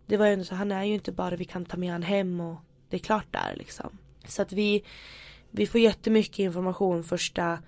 det 0.06 0.18
var 0.18 0.26
ju 0.26 0.34
ändå 0.34 0.46
så 0.46 0.56
han 0.56 0.72
är 0.72 0.84
ju 0.84 0.94
inte 0.94 1.12
bara 1.12 1.36
vi 1.36 1.46
kan 1.46 1.66
ta 1.66 1.78
med 1.78 1.92
han 1.92 2.04
hem 2.04 2.42
och 2.42 2.58
det 2.90 2.98
är 2.98 3.00
klart 3.00 3.26
där 3.32 3.56
liksom. 3.58 3.98
Så 4.28 4.42
att 4.42 4.52
vi 4.52 4.84
vi 5.52 5.68
får 5.68 5.82
jättemycket 5.82 6.40
information 6.40 7.04
första 7.04 7.60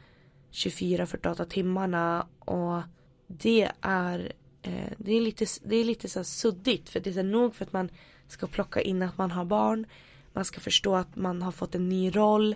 24-48 0.52 1.46
timmarna 1.46 2.28
och 2.40 2.82
det 3.28 3.72
är 3.82 4.34
eh, 4.62 4.92
det 4.98 5.14
är 5.14 5.22
lite, 5.22 5.46
det 5.64 5.76
är 5.76 5.86
lite 5.86 6.10
så 6.10 6.24
suddigt 6.24 6.90
för 6.90 7.00
det 7.00 7.10
är 7.10 7.14
så 7.14 7.24
nog 7.24 7.56
för 7.56 7.66
att 7.66 7.74
man 7.74 7.90
ska 8.28 8.48
plocka 8.48 8.82
in 8.82 9.02
att 9.02 9.18
man 9.18 9.32
har 9.32 9.46
barn 9.46 9.86
man 10.34 10.46
ska 10.46 10.60
förstå 10.60 10.96
att 10.96 11.16
man 11.16 11.42
har 11.42 11.52
fått 11.52 11.76
en 11.76 11.90
ny 11.90 12.16
roll 12.16 12.56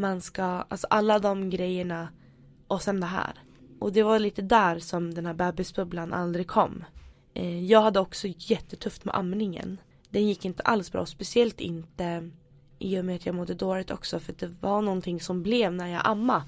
man 0.00 0.20
ska, 0.20 0.42
alltså 0.42 0.86
alla 0.90 1.18
de 1.18 1.50
grejerna 1.50 2.08
och 2.66 2.82
sen 2.82 3.00
det 3.00 3.06
här. 3.06 3.32
Och 3.78 3.92
det 3.92 4.02
var 4.02 4.18
lite 4.18 4.42
där 4.42 4.78
som 4.78 5.14
den 5.14 5.26
här 5.26 5.34
bebisbubblan 5.34 6.12
aldrig 6.12 6.46
kom. 6.46 6.84
Eh, 7.34 7.64
jag 7.64 7.82
hade 7.82 8.00
också 8.00 8.26
jättetufft 8.28 9.04
med 9.04 9.14
amningen. 9.16 9.80
Den 10.10 10.26
gick 10.26 10.44
inte 10.44 10.62
alls 10.62 10.92
bra 10.92 11.06
speciellt 11.06 11.60
inte 11.60 12.30
i 12.78 13.00
och 13.00 13.04
med 13.04 13.16
att 13.16 13.26
jag 13.26 13.34
mådde 13.34 13.54
dåligt 13.54 13.90
också 13.90 14.20
för 14.20 14.34
det 14.38 14.46
var 14.60 14.82
någonting 14.82 15.20
som 15.20 15.42
blev 15.42 15.72
när 15.72 15.86
jag 15.86 16.02
amma 16.04 16.44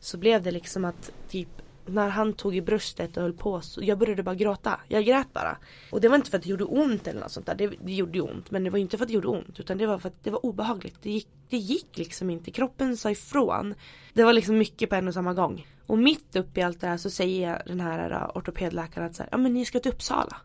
så 0.00 0.18
blev 0.18 0.42
det 0.42 0.50
liksom 0.50 0.84
att 0.84 1.12
typ 1.28 1.62
när 1.88 2.08
han 2.08 2.32
tog 2.32 2.56
i 2.56 2.62
bröstet 2.62 3.16
och 3.16 3.22
höll 3.22 3.32
på 3.32 3.60
så 3.60 3.80
jag 3.84 3.98
började 3.98 4.22
bara 4.22 4.34
gråta. 4.34 4.80
Jag 4.88 5.04
grät 5.04 5.32
bara. 5.32 5.58
Och 5.92 6.00
det 6.00 6.08
var 6.08 6.16
inte 6.16 6.30
för 6.30 6.38
att 6.38 6.42
det 6.44 6.50
gjorde 6.50 6.64
ont 6.64 7.06
eller 7.06 7.20
något 7.20 7.32
sånt 7.32 7.46
där. 7.46 7.54
Det, 7.54 7.66
det 7.66 7.92
gjorde 7.92 8.18
ju 8.18 8.20
ont. 8.20 8.50
Men 8.50 8.64
det 8.64 8.70
var 8.70 8.78
inte 8.78 8.98
för 8.98 9.04
att 9.04 9.08
det 9.08 9.14
gjorde 9.14 9.28
ont. 9.28 9.60
Utan 9.60 9.78
det 9.78 9.86
var 9.86 9.98
för 9.98 10.08
att 10.08 10.24
det 10.24 10.30
var 10.30 10.46
obehagligt. 10.46 10.96
Det 11.02 11.10
gick, 11.10 11.28
det 11.50 11.56
gick 11.56 11.98
liksom 11.98 12.30
inte. 12.30 12.50
Kroppen 12.50 12.96
sa 12.96 13.10
ifrån. 13.10 13.74
Det 14.12 14.24
var 14.24 14.32
liksom 14.32 14.58
mycket 14.58 14.90
på 14.90 14.96
en 14.96 15.08
och 15.08 15.14
samma 15.14 15.34
gång. 15.34 15.66
Och 15.86 15.98
mitt 15.98 16.36
uppe 16.36 16.60
i 16.60 16.62
allt 16.62 16.80
det 16.80 16.86
här 16.86 16.96
så 16.96 17.10
säger 17.10 17.62
den 17.66 17.80
här 17.80 18.10
äh, 18.10 18.36
ortopedläkaren 18.36 19.06
att 19.06 19.16
så 19.16 19.22
här, 19.22 19.28
ja 19.32 19.38
men 19.38 19.54
ni 19.54 19.64
ska 19.64 19.80
till 19.80 19.92
Uppsala. 19.92 20.36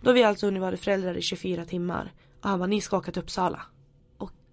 Då 0.00 0.08
har 0.08 0.14
vi 0.14 0.22
alltså 0.22 0.46
hunnit 0.46 0.60
vara 0.60 0.76
föräldrar 0.76 1.16
i 1.16 1.22
24 1.22 1.64
timmar. 1.64 2.12
Och 2.42 2.48
han 2.48 2.58
bara, 2.58 2.66
ni 2.66 2.80
ska 2.80 2.96
åka 2.96 3.12
till 3.12 3.22
Uppsala 3.22 3.62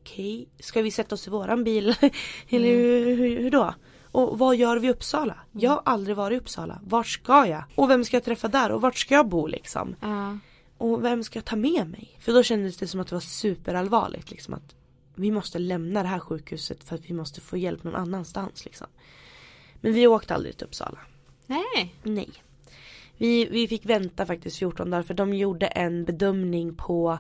okej, 0.08 0.36
okay, 0.36 0.48
ska 0.60 0.82
vi 0.82 0.92
sätta 0.92 1.16
oss 1.16 1.28
i 1.28 1.30
våran 1.30 1.64
bil? 1.64 1.96
Eller 2.50 2.70
mm. 2.70 2.82
hur, 2.82 3.16
hur, 3.16 3.42
hur, 3.42 3.52
då? 3.52 3.74
Och 4.18 4.40
vad 4.40 4.56
gör 4.56 4.78
vi 4.78 4.88
i 4.88 4.92
Uppsala? 4.92 5.34
Mm. 5.34 5.46
Jag 5.52 5.72
har 5.72 5.82
aldrig 5.86 6.16
varit 6.16 6.36
i 6.36 6.40
Uppsala. 6.40 6.80
Vart 6.84 7.08
ska 7.08 7.48
jag? 7.48 7.64
Och 7.76 7.90
vem 7.90 8.04
ska 8.04 8.16
jag 8.16 8.24
träffa 8.24 8.48
där? 8.48 8.72
Och 8.72 8.82
vart 8.82 8.98
ska 8.98 9.16
jag 9.16 9.28
bo 9.28 9.48
liksom? 9.48 9.96
Mm. 10.02 10.40
Och 10.78 11.04
vem 11.04 11.24
ska 11.24 11.38
jag 11.38 11.46
ta 11.46 11.56
med 11.56 11.90
mig? 11.90 12.18
För 12.20 12.34
då 12.34 12.44
kändes 12.44 12.78
det 12.78 12.88
som 12.88 13.00
att 13.00 13.08
det 13.08 13.16
var 13.16 13.20
superallvarligt 13.20 14.32
liksom 14.32 14.54
att 14.54 14.76
vi 15.16 15.32
måste 15.32 15.60
lämna 15.60 16.04
det 16.04 16.10
här 16.10 16.20
sjukhuset 16.20 16.84
för 16.84 16.96
att 16.96 17.10
vi 17.10 17.14
måste 17.14 17.42
få 17.42 17.58
hjälp 17.58 17.84
någon 17.84 17.96
annanstans 17.96 18.66
liksom. 18.66 18.88
Men 19.82 19.94
vi 19.94 20.08
åkte 20.08 20.36
aldrig 20.36 20.58
till 20.58 20.68
Uppsala. 20.68 21.00
Nej. 21.46 21.96
Nej. 22.04 22.30
Vi, 23.18 23.46
vi 23.46 23.68
fick 23.68 23.86
vänta 23.86 24.26
faktiskt 24.26 24.58
14 24.58 24.90
dagar 24.90 25.04
för 25.04 25.14
de 25.14 25.34
gjorde 25.34 25.68
en 25.68 26.06
bedömning 26.06 26.76
på 26.76 27.20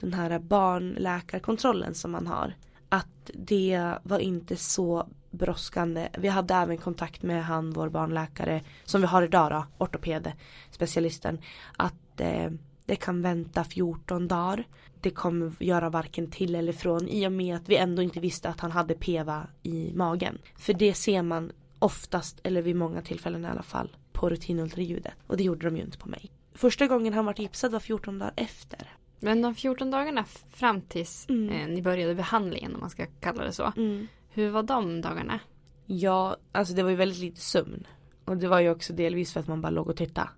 den 0.00 0.14
här 0.14 0.38
barnläkarkontrollen 0.38 1.94
som 1.94 2.10
man 2.10 2.26
har. 2.26 2.54
Att 2.88 3.30
det 3.34 3.92
var 4.02 4.18
inte 4.18 4.56
så 4.56 5.08
brådskande. 5.34 6.08
Vi 6.18 6.28
hade 6.28 6.54
även 6.54 6.78
kontakt 6.78 7.22
med 7.22 7.44
han, 7.44 7.70
vår 7.70 7.88
barnläkare, 7.88 8.62
som 8.84 9.00
vi 9.00 9.06
har 9.06 9.22
idag 9.22 9.50
då, 9.50 9.84
ortoped, 9.84 10.32
specialisten. 10.70 11.38
Att 11.76 12.20
eh, 12.20 12.50
det 12.86 12.96
kan 12.96 13.22
vänta 13.22 13.64
14 13.64 14.28
dagar. 14.28 14.64
Det 15.00 15.10
kommer 15.10 15.52
göra 15.58 15.90
varken 15.90 16.30
till 16.30 16.54
eller 16.54 16.72
från 16.72 17.08
i 17.08 17.26
och 17.26 17.32
med 17.32 17.56
att 17.56 17.68
vi 17.68 17.76
ändå 17.76 18.02
inte 18.02 18.20
visste 18.20 18.48
att 18.48 18.60
han 18.60 18.72
hade 18.72 18.94
PEVA 18.94 19.46
i 19.62 19.92
magen. 19.94 20.38
För 20.56 20.72
det 20.72 20.94
ser 20.94 21.22
man 21.22 21.52
oftast, 21.78 22.40
eller 22.42 22.62
vid 22.62 22.76
många 22.76 23.02
tillfällen 23.02 23.44
i 23.44 23.48
alla 23.48 23.62
fall, 23.62 23.96
på 24.12 24.30
rutinultraljudet. 24.30 25.14
Och 25.26 25.36
det 25.36 25.44
gjorde 25.44 25.66
de 25.66 25.76
ju 25.76 25.82
inte 25.82 25.98
på 25.98 26.08
mig. 26.08 26.30
Första 26.54 26.86
gången 26.86 27.14
han 27.14 27.24
var 27.24 27.34
gipsad 27.40 27.72
var 27.72 27.80
14 27.80 28.18
dagar 28.18 28.32
efter. 28.36 28.88
Men 29.20 29.42
de 29.42 29.54
14 29.54 29.90
dagarna 29.90 30.24
fram 30.52 30.80
tills 30.80 31.28
mm. 31.28 31.48
eh, 31.48 31.68
ni 31.68 31.82
började 31.82 32.14
behandlingen 32.14 32.74
om 32.74 32.80
man 32.80 32.90
ska 32.90 33.06
kalla 33.20 33.44
det 33.44 33.52
så. 33.52 33.72
Mm. 33.76 34.06
Hur 34.34 34.50
var 34.50 34.62
de 34.62 35.00
dagarna? 35.00 35.40
Ja, 35.86 36.36
alltså 36.52 36.74
det 36.74 36.82
var 36.82 36.90
ju 36.90 36.96
väldigt 36.96 37.18
lite 37.18 37.40
sömn. 37.40 37.86
Och 38.24 38.36
det 38.36 38.48
var 38.48 38.60
ju 38.60 38.70
också 38.70 38.92
delvis 38.92 39.32
för 39.32 39.40
att 39.40 39.48
man 39.48 39.60
bara 39.60 39.70
låg 39.70 39.88
och 39.88 39.96
tittade. 39.96 40.28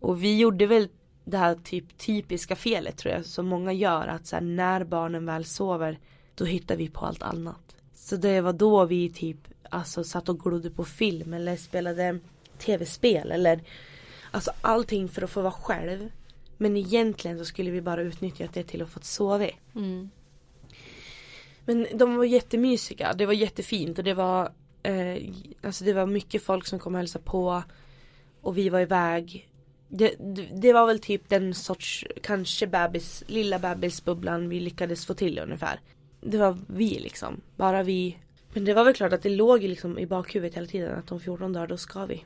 Och 0.00 0.22
vi 0.22 0.38
gjorde 0.38 0.66
väl 0.66 0.88
det 1.24 1.36
här 1.38 1.54
typ 1.54 1.98
typiska 1.98 2.56
felet 2.56 2.96
tror 2.96 3.14
jag 3.14 3.26
som 3.26 3.46
många 3.46 3.72
gör 3.72 4.06
att 4.06 4.26
så 4.26 4.36
här, 4.36 4.42
när 4.42 4.84
barnen 4.84 5.26
väl 5.26 5.44
sover 5.44 5.98
då 6.34 6.44
hittar 6.44 6.76
vi 6.76 6.88
på 6.88 7.06
allt 7.06 7.22
annat. 7.22 7.76
Så 7.94 8.16
det 8.16 8.40
var 8.40 8.52
då 8.52 8.84
vi 8.84 9.10
typ 9.10 9.38
alltså 9.70 10.04
satt 10.04 10.28
och 10.28 10.40
glodde 10.40 10.70
på 10.70 10.84
film 10.84 11.34
eller 11.34 11.56
spelade 11.56 12.18
tv-spel 12.58 13.32
eller 13.32 13.60
alltså 14.30 14.50
allting 14.60 15.08
för 15.08 15.22
att 15.22 15.30
få 15.30 15.42
vara 15.42 15.52
själv. 15.52 16.10
Men 16.56 16.76
egentligen 16.76 17.38
så 17.38 17.44
skulle 17.44 17.70
vi 17.70 17.82
bara 17.82 18.02
utnyttjat 18.02 18.54
det 18.54 18.62
till 18.62 18.82
att 18.82 18.90
få 18.90 19.00
sova. 19.02 19.46
Mm. 19.74 20.10
Men 21.64 21.86
de 21.94 22.16
var 22.16 22.24
jättemysiga. 22.24 23.12
Det 23.12 23.26
var 23.26 23.32
jättefint 23.32 23.98
och 23.98 24.04
det 24.04 24.14
var 24.14 24.52
eh, 24.82 25.16
Alltså 25.62 25.84
det 25.84 25.92
var 25.92 26.06
mycket 26.06 26.42
folk 26.42 26.66
som 26.66 26.78
kom 26.78 26.94
och 26.94 26.98
hälsade 26.98 27.24
på. 27.24 27.62
Och 28.40 28.58
vi 28.58 28.68
var 28.68 28.80
iväg. 28.80 29.48
Det, 29.88 30.14
det, 30.52 30.72
var 30.72 30.86
väl 30.86 30.98
typ 30.98 31.28
den 31.28 31.54
sorts 31.54 32.06
kanske 32.22 32.66
bebis, 32.66 33.24
lilla 33.26 33.58
bebisbubblan 33.58 34.48
vi 34.48 34.60
lyckades 34.60 35.06
få 35.06 35.14
till 35.14 35.38
ungefär. 35.38 35.80
Det 36.20 36.38
var 36.38 36.58
vi 36.66 36.98
liksom. 36.98 37.40
Bara 37.56 37.82
vi. 37.82 38.18
Men 38.52 38.64
det 38.64 38.74
var 38.74 38.84
väl 38.84 38.94
klart 38.94 39.12
att 39.12 39.22
det 39.22 39.28
låg 39.28 39.62
liksom 39.62 39.98
i 39.98 40.06
bakhuvudet 40.06 40.56
hela 40.56 40.66
tiden 40.66 40.98
att 40.98 41.12
om 41.12 41.20
14 41.20 41.52
dagar 41.52 41.66
då 41.66 41.76
ska 41.76 42.06
vi. 42.06 42.24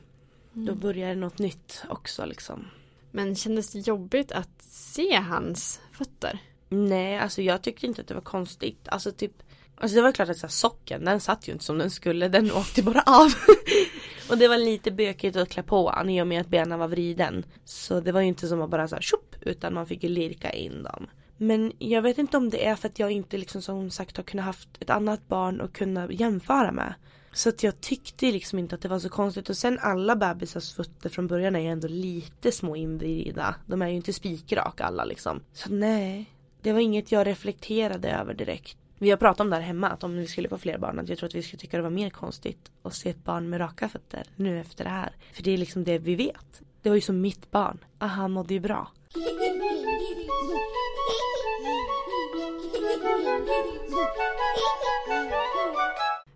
Mm. 0.53 0.65
Då 0.65 0.75
börjar 0.75 1.09
det 1.09 1.15
något 1.15 1.39
nytt 1.39 1.83
också 1.89 2.25
liksom. 2.25 2.67
Men 3.11 3.35
kändes 3.35 3.71
det 3.71 3.79
jobbigt 3.79 4.31
att 4.31 4.61
se 4.61 5.15
hans 5.15 5.81
fötter? 5.91 6.39
Nej, 6.69 7.17
alltså 7.17 7.41
jag 7.41 7.61
tyckte 7.61 7.85
inte 7.85 8.01
att 8.01 8.07
det 8.07 8.13
var 8.13 8.21
konstigt. 8.21 8.87
Alltså 8.89 9.11
typ 9.11 9.43
Alltså 9.77 9.95
det 9.95 10.01
var 10.01 10.11
klart 10.11 10.29
att 10.29 10.37
så 10.37 10.45
här, 10.45 10.51
socken 10.51 11.05
den 11.05 11.19
satt 11.19 11.47
ju 11.47 11.51
inte 11.51 11.65
som 11.65 11.77
den 11.77 11.91
skulle, 11.91 12.27
den 12.27 12.51
åkte 12.51 12.83
bara 12.83 13.01
av. 13.05 13.33
och 14.29 14.37
det 14.37 14.47
var 14.47 14.57
lite 14.57 14.91
bökigt 14.91 15.35
att 15.35 15.49
klä 15.49 15.63
på 15.63 15.89
han 15.89 16.09
i 16.09 16.21
och 16.21 16.27
med 16.27 16.41
att 16.41 16.47
benen 16.47 16.79
var 16.79 16.87
vriden. 16.87 17.45
Så 17.65 17.99
det 17.99 18.11
var 18.11 18.21
ju 18.21 18.27
inte 18.27 18.47
som 18.47 18.61
att 18.61 18.69
bara 18.69 18.87
så 18.87 18.95
här 18.95 19.01
tjopp, 19.01 19.35
utan 19.41 19.73
man 19.73 19.87
fick 19.87 20.03
ju 20.03 20.09
lirka 20.09 20.51
in 20.51 20.83
dem. 20.83 21.07
Men 21.37 21.71
jag 21.79 22.01
vet 22.01 22.17
inte 22.17 22.37
om 22.37 22.49
det 22.49 22.65
är 22.65 22.75
för 22.75 22.87
att 22.87 22.99
jag 22.99 23.11
inte 23.11 23.37
liksom 23.37 23.61
som 23.61 23.89
sagt 23.89 24.17
har 24.17 24.23
kunnat 24.23 24.45
haft 24.45 24.69
ett 24.79 24.89
annat 24.89 25.27
barn 25.27 25.61
och 25.61 25.73
kunna 25.73 26.11
jämföra 26.11 26.71
med. 26.71 26.93
Så 27.33 27.49
att 27.49 27.63
jag 27.63 27.81
tyckte 27.81 28.25
liksom 28.25 28.59
inte 28.59 28.75
att 28.75 28.81
det 28.81 28.87
var 28.87 28.99
så 28.99 29.09
konstigt 29.09 29.49
och 29.49 29.57
sen 29.57 29.79
alla 29.81 30.15
bebisars 30.15 30.73
fötter 30.73 31.09
från 31.09 31.27
början 31.27 31.55
är 31.55 31.59
ju 31.59 31.67
ändå 31.67 31.87
lite 31.87 32.51
små 32.51 32.75
invrida. 32.75 33.55
De 33.65 33.81
är 33.81 33.87
ju 33.87 33.95
inte 33.95 34.13
spikrak 34.13 34.81
alla 34.81 35.05
liksom. 35.05 35.41
Så 35.53 35.69
nej, 35.69 36.34
det 36.65 36.73
var 36.73 36.79
inget 36.79 37.11
jag 37.11 37.27
reflekterade 37.27 38.11
över 38.11 38.33
direkt. 38.33 38.77
Vi 38.99 39.09
har 39.09 39.17
pratat 39.17 39.39
om 39.39 39.49
det 39.49 39.55
här 39.55 39.63
hemma 39.63 39.89
att 39.89 40.03
om 40.03 40.17
vi 40.17 40.27
skulle 40.27 40.49
få 40.49 40.57
fler 40.57 40.77
barn 40.77 40.99
att 40.99 41.09
jag 41.09 41.17
tror 41.17 41.27
att 41.27 41.35
vi 41.35 41.43
skulle 41.43 41.59
tycka 41.59 41.77
det 41.77 41.83
var 41.83 41.89
mer 41.89 42.09
konstigt 42.09 42.71
att 42.83 42.95
se 42.95 43.09
ett 43.09 43.23
barn 43.23 43.49
med 43.49 43.59
raka 43.59 43.89
fötter 43.89 44.23
nu 44.35 44.59
efter 44.59 44.83
det 44.83 44.89
här. 44.89 45.15
För 45.33 45.43
det 45.43 45.51
är 45.51 45.57
liksom 45.57 45.83
det 45.83 45.97
vi 45.97 46.15
vet. 46.15 46.61
Det 46.81 46.89
var 46.89 46.95
ju 46.95 47.01
som 47.01 47.21
mitt 47.21 47.51
barn. 47.51 47.77
Ah, 47.97 48.05
han 48.07 48.31
mådde 48.31 48.53
ju 48.53 48.59
bra. 48.59 48.91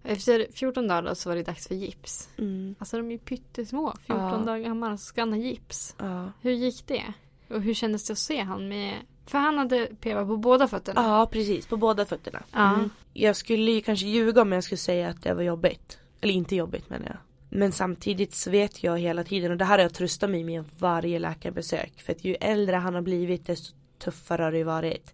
Efter 0.03 0.47
14 0.53 0.87
dagar 0.87 1.13
så 1.13 1.29
var 1.29 1.35
det 1.35 1.43
dags 1.43 1.67
för 1.67 1.75
gips. 1.75 2.29
Mm. 2.37 2.75
Alltså 2.79 2.97
de 2.97 3.07
är 3.07 3.11
ju 3.11 3.17
pyttesmå, 3.17 3.93
14 4.05 4.17
Ja. 4.29 4.37
dagar 4.37 4.57
gamla, 4.59 4.97
så 4.97 5.05
ska 5.05 5.21
han 5.21 5.33
ha 5.33 5.39
gips. 5.39 5.95
Ja. 5.99 6.31
Hur 6.41 6.51
gick 6.51 6.87
det? 6.87 7.13
Och 7.49 7.61
hur 7.61 7.73
kändes 7.73 8.07
det 8.07 8.13
att 8.13 8.19
se 8.19 8.41
han 8.41 8.67
med... 8.67 8.93
För 9.29 9.37
han 9.37 9.57
hade 9.57 9.87
PVA 10.01 10.25
på 10.25 10.37
båda 10.37 10.67
fötterna. 10.67 11.01
ja, 11.01 11.29
precis. 11.31 11.67
På 11.67 11.77
båda 11.77 12.05
fötterna. 12.05 12.43
Ja. 12.51 12.73
Mm. 12.73 12.89
Jag 13.13 13.35
skulle 13.35 13.71
ju 13.71 13.81
kanske 13.81 14.05
ljuga 14.05 14.41
om 14.41 14.51
jag 14.51 14.63
skulle 14.63 14.77
säga 14.77 15.09
att 15.09 15.21
det 15.23 15.33
var 15.33 15.41
jobbigt. 15.41 15.97
Eller 16.21 16.33
inte 16.33 16.55
jobbigt 16.55 16.89
menar 16.89 17.05
jag. 17.05 17.17
Men 17.49 17.71
samtidigt 17.71 18.35
så 18.35 18.51
vet 18.51 18.83
jag 18.83 18.99
hela 18.99 19.23
tiden 19.23 19.51
och 19.51 19.57
det 19.57 19.65
här 19.65 19.77
har 19.77 19.83
jag 19.83 19.93
tröstat 19.93 20.29
mig 20.29 20.43
med 20.43 20.65
varje 20.79 21.19
läkarbesök. 21.19 22.01
För 22.01 22.13
att 22.13 22.23
ju 22.23 22.35
äldre 22.35 22.75
han 22.75 22.95
har 22.95 23.01
blivit 23.01 23.45
desto 23.45 23.75
tuffare 23.97 24.43
har 24.43 24.51
det 24.51 24.63
varit. 24.63 25.13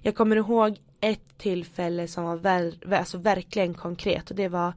Jag 0.00 0.14
kommer 0.14 0.36
ihåg 0.36 0.78
ett 1.00 1.38
tillfälle 1.38 2.08
som 2.08 2.24
var 2.24 2.36
väl, 2.36 2.78
alltså 2.92 3.18
verkligen 3.18 3.74
konkret 3.74 4.30
och 4.30 4.36
det 4.36 4.48
var 4.48 4.72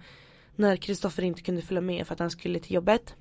när 0.56 0.76
Kristoffer 0.76 1.24
inte 1.24 1.42
kunde 1.42 1.62
följa 1.62 1.82
med 1.82 2.08
för 2.08 2.14
att 2.14 2.20
han 2.20 2.32
skulle 2.32 2.60
till 2.60 2.76
jobbet. 2.76 3.16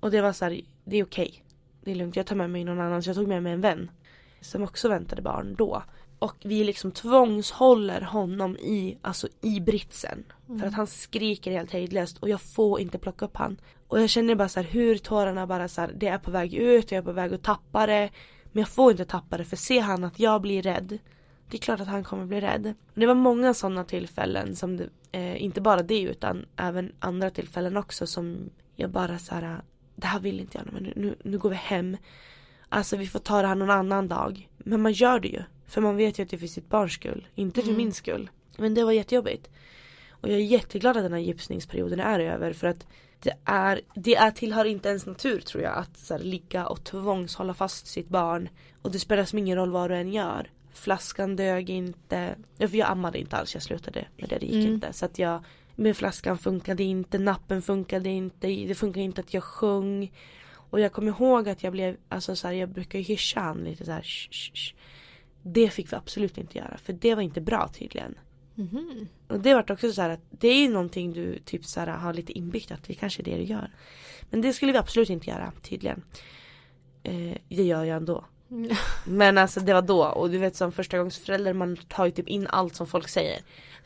Och 0.00 0.10
det 0.10 0.20
var 0.20 0.32
så 0.32 0.44
här, 0.44 0.60
det 0.84 0.96
är 0.96 1.04
okej. 1.04 1.44
Det 1.84 1.90
är 1.90 1.94
lugnt, 1.94 2.16
jag 2.16 2.26
tar 2.26 2.36
med 2.36 2.50
mig 2.50 2.64
någon 2.64 2.80
annan. 2.80 3.02
Så 3.02 3.08
jag 3.08 3.16
tog 3.16 3.28
med 3.28 3.42
mig 3.42 3.52
en 3.52 3.60
vän. 3.60 3.90
Som 4.44 4.62
också 4.62 4.88
väntade 4.88 5.22
barn 5.22 5.54
då. 5.58 5.82
Och 6.18 6.36
vi 6.44 6.64
liksom 6.64 6.92
tvångshåller 6.92 8.00
honom 8.00 8.56
i, 8.56 8.98
alltså 9.02 9.28
i 9.40 9.60
britsen. 9.60 10.24
För 10.60 10.66
att 10.66 10.74
han 10.74 10.86
skriker 10.86 11.50
helt 11.50 11.70
hejdlöst 11.70 12.18
och 12.18 12.28
jag 12.28 12.40
får 12.40 12.80
inte 12.80 12.98
plocka 12.98 13.24
upp 13.24 13.36
han. 13.36 13.60
Och 13.88 14.00
jag 14.00 14.10
känner 14.10 14.34
bara 14.34 14.48
så 14.48 14.60
här 14.60 14.68
hur 14.68 14.98
tårarna 14.98 15.46
bara 15.46 15.68
så 15.68 15.80
här, 15.80 15.92
det 15.96 16.06
är 16.06 16.18
på 16.18 16.30
väg 16.30 16.54
ut, 16.54 16.92
jag 16.92 16.98
är 16.98 17.02
på 17.02 17.12
väg 17.12 17.34
att 17.34 17.42
tappa 17.42 17.86
det. 17.86 18.10
Men 18.52 18.60
jag 18.60 18.68
får 18.68 18.90
inte 18.90 19.04
tappa 19.04 19.36
det 19.36 19.44
för 19.44 19.56
ser 19.56 19.80
han 19.80 20.04
att 20.04 20.18
jag 20.18 20.42
blir 20.42 20.62
rädd. 20.62 20.98
Det 21.50 21.56
är 21.56 21.60
klart 21.60 21.80
att 21.80 21.88
han 21.88 22.04
kommer 22.04 22.26
bli 22.26 22.40
rädd. 22.40 22.74
Och 22.94 23.00
det 23.00 23.06
var 23.06 23.14
många 23.14 23.54
sådana 23.54 23.84
tillfällen 23.84 24.56
som 24.56 24.76
det, 24.76 24.88
eh, 25.12 25.42
inte 25.42 25.60
bara 25.60 25.82
det 25.82 26.00
utan 26.00 26.46
även 26.56 26.92
andra 26.98 27.30
tillfällen 27.30 27.76
också 27.76 28.06
som 28.06 28.50
jag 28.76 28.90
bara 28.90 29.18
så 29.18 29.34
här, 29.34 29.62
det 29.96 30.06
här 30.06 30.20
vill 30.20 30.40
inte 30.40 30.58
jag 30.58 30.82
nu, 30.82 30.92
nu, 30.96 31.14
nu 31.24 31.38
går 31.38 31.50
vi 31.50 31.56
hem. 31.56 31.96
Alltså 32.74 32.96
vi 32.96 33.06
får 33.06 33.18
ta 33.18 33.42
det 33.42 33.48
här 33.48 33.54
någon 33.54 33.70
annan 33.70 34.08
dag. 34.08 34.48
Men 34.58 34.82
man 34.82 34.92
gör 34.92 35.20
det 35.20 35.28
ju. 35.28 35.42
För 35.66 35.80
man 35.80 35.96
vet 35.96 36.18
ju 36.18 36.22
att 36.22 36.30
det 36.30 36.36
är 36.36 36.38
för 36.38 36.46
sitt 36.46 36.68
barns 36.68 36.92
skull. 36.92 37.28
Inte 37.34 37.62
för 37.62 37.72
min 37.72 37.92
skull. 37.92 38.30
Men 38.56 38.74
det 38.74 38.84
var 38.84 38.92
jättejobbigt. 38.92 39.50
Och 40.10 40.28
jag 40.28 40.36
är 40.36 40.44
jätteglad 40.44 40.96
att 40.96 41.02
den 41.02 41.12
här 41.12 41.20
gipsningsperioden 41.20 42.00
är 42.00 42.20
över. 42.20 42.52
För 42.52 42.66
att 42.66 42.86
det 43.20 43.32
är, 43.44 43.80
det 43.94 44.16
är 44.16 44.30
tillhör 44.30 44.64
inte 44.64 44.88
ens 44.88 45.06
natur 45.06 45.40
tror 45.40 45.62
jag. 45.62 45.78
Att 45.78 45.96
så 45.98 46.14
här, 46.14 46.20
ligga 46.22 46.66
och 46.66 46.84
tvångshålla 46.84 47.54
fast 47.54 47.86
sitt 47.86 48.08
barn. 48.08 48.48
Och 48.82 48.90
det 48.90 48.98
spelar 48.98 49.24
som 49.24 49.38
ingen 49.38 49.56
roll 49.56 49.70
vad 49.70 49.90
du 49.90 49.96
än 49.96 50.12
gör. 50.12 50.50
Flaskan 50.72 51.36
dög 51.36 51.70
inte. 51.70 52.34
Ja, 52.58 52.68
för 52.68 52.76
jag 52.76 52.90
ammade 52.90 53.18
inte 53.18 53.36
alls. 53.36 53.54
Jag 53.54 53.62
slutade 53.62 54.04
med 54.16 54.28
det. 54.28 54.38
Det 54.38 54.46
gick 54.46 54.64
Mm. 54.64 54.74
inte. 54.74 54.92
Så 54.92 55.04
att 55.04 55.18
jag 55.18 55.44
med 55.74 55.96
flaskan 55.96 56.38
funkade 56.38 56.82
inte. 56.82 57.18
Nappen 57.18 57.62
funkade 57.62 58.08
inte. 58.08 58.46
Det 58.46 58.74
funkade 58.74 59.04
inte 59.04 59.20
att 59.20 59.34
jag 59.34 59.44
sjöng. 59.44 60.12
Och 60.74 60.80
jag 60.80 60.92
kommer 60.92 61.08
ihåg 61.08 61.48
att 61.48 61.62
jag 61.62 61.72
blev, 61.72 61.96
alltså 62.08 62.36
så 62.36 62.46
här, 62.46 62.54
jag 62.54 62.68
brukar 62.68 62.98
ju 62.98 63.04
hyscha 63.04 63.40
han 63.40 63.64
lite 63.64 63.84
så 63.84 63.92
här. 63.92 64.02
"Shh, 64.02 64.30
shh, 64.30 64.54
shh." 64.54 64.74
Det 65.42 65.70
fick 65.70 65.92
vi 65.92 65.96
absolut 65.96 66.38
inte 66.38 66.58
göra 66.58 66.78
för 66.78 66.92
det 66.92 67.14
var 67.14 67.22
inte 67.22 67.40
bra 67.40 67.68
tydligen. 67.68 68.14
Mhm. 68.54 69.08
Och 69.28 69.40
det 69.40 69.54
vart 69.54 69.70
också 69.70 69.92
så 69.92 70.02
här 70.02 70.10
att 70.10 70.20
det 70.30 70.48
är 70.48 70.62
ju 70.62 70.68
någonting 70.68 71.12
du 71.12 71.38
typ 71.38 71.64
så 71.64 71.80
här 71.80 71.86
har 71.86 72.12
lite 72.12 72.32
inbyggt 72.32 72.72
att 72.72 72.84
det 72.84 72.94
kanske 72.94 73.22
är 73.22 73.24
det 73.24 73.36
du 73.36 73.42
gör. 73.42 73.70
Men 74.30 74.40
det 74.40 74.52
skulle 74.52 74.72
vi 74.72 74.78
absolut 74.78 75.10
inte 75.10 75.30
göra 75.30 75.52
tydligen. 75.62 76.02
Eh, 77.02 77.36
det 77.48 77.62
gör 77.62 77.84
jag 77.84 77.96
ändå. 77.96 78.24
Men 79.06 79.38
alltså 79.38 79.60
det 79.60 79.74
var 79.74 79.82
då 79.82 80.04
och 80.04 80.30
du 80.30 80.38
vet 80.38 80.56
som 80.56 80.72
första 80.72 80.98
gångs 80.98 81.18
förälder 81.18 81.52
man 81.52 81.76
tar 81.76 82.04
ju 82.04 82.10
typ 82.10 82.28
in 82.28 82.46
allt 82.46 82.76
som 82.76 82.86
folk 82.86 83.08
säger. 83.08 83.38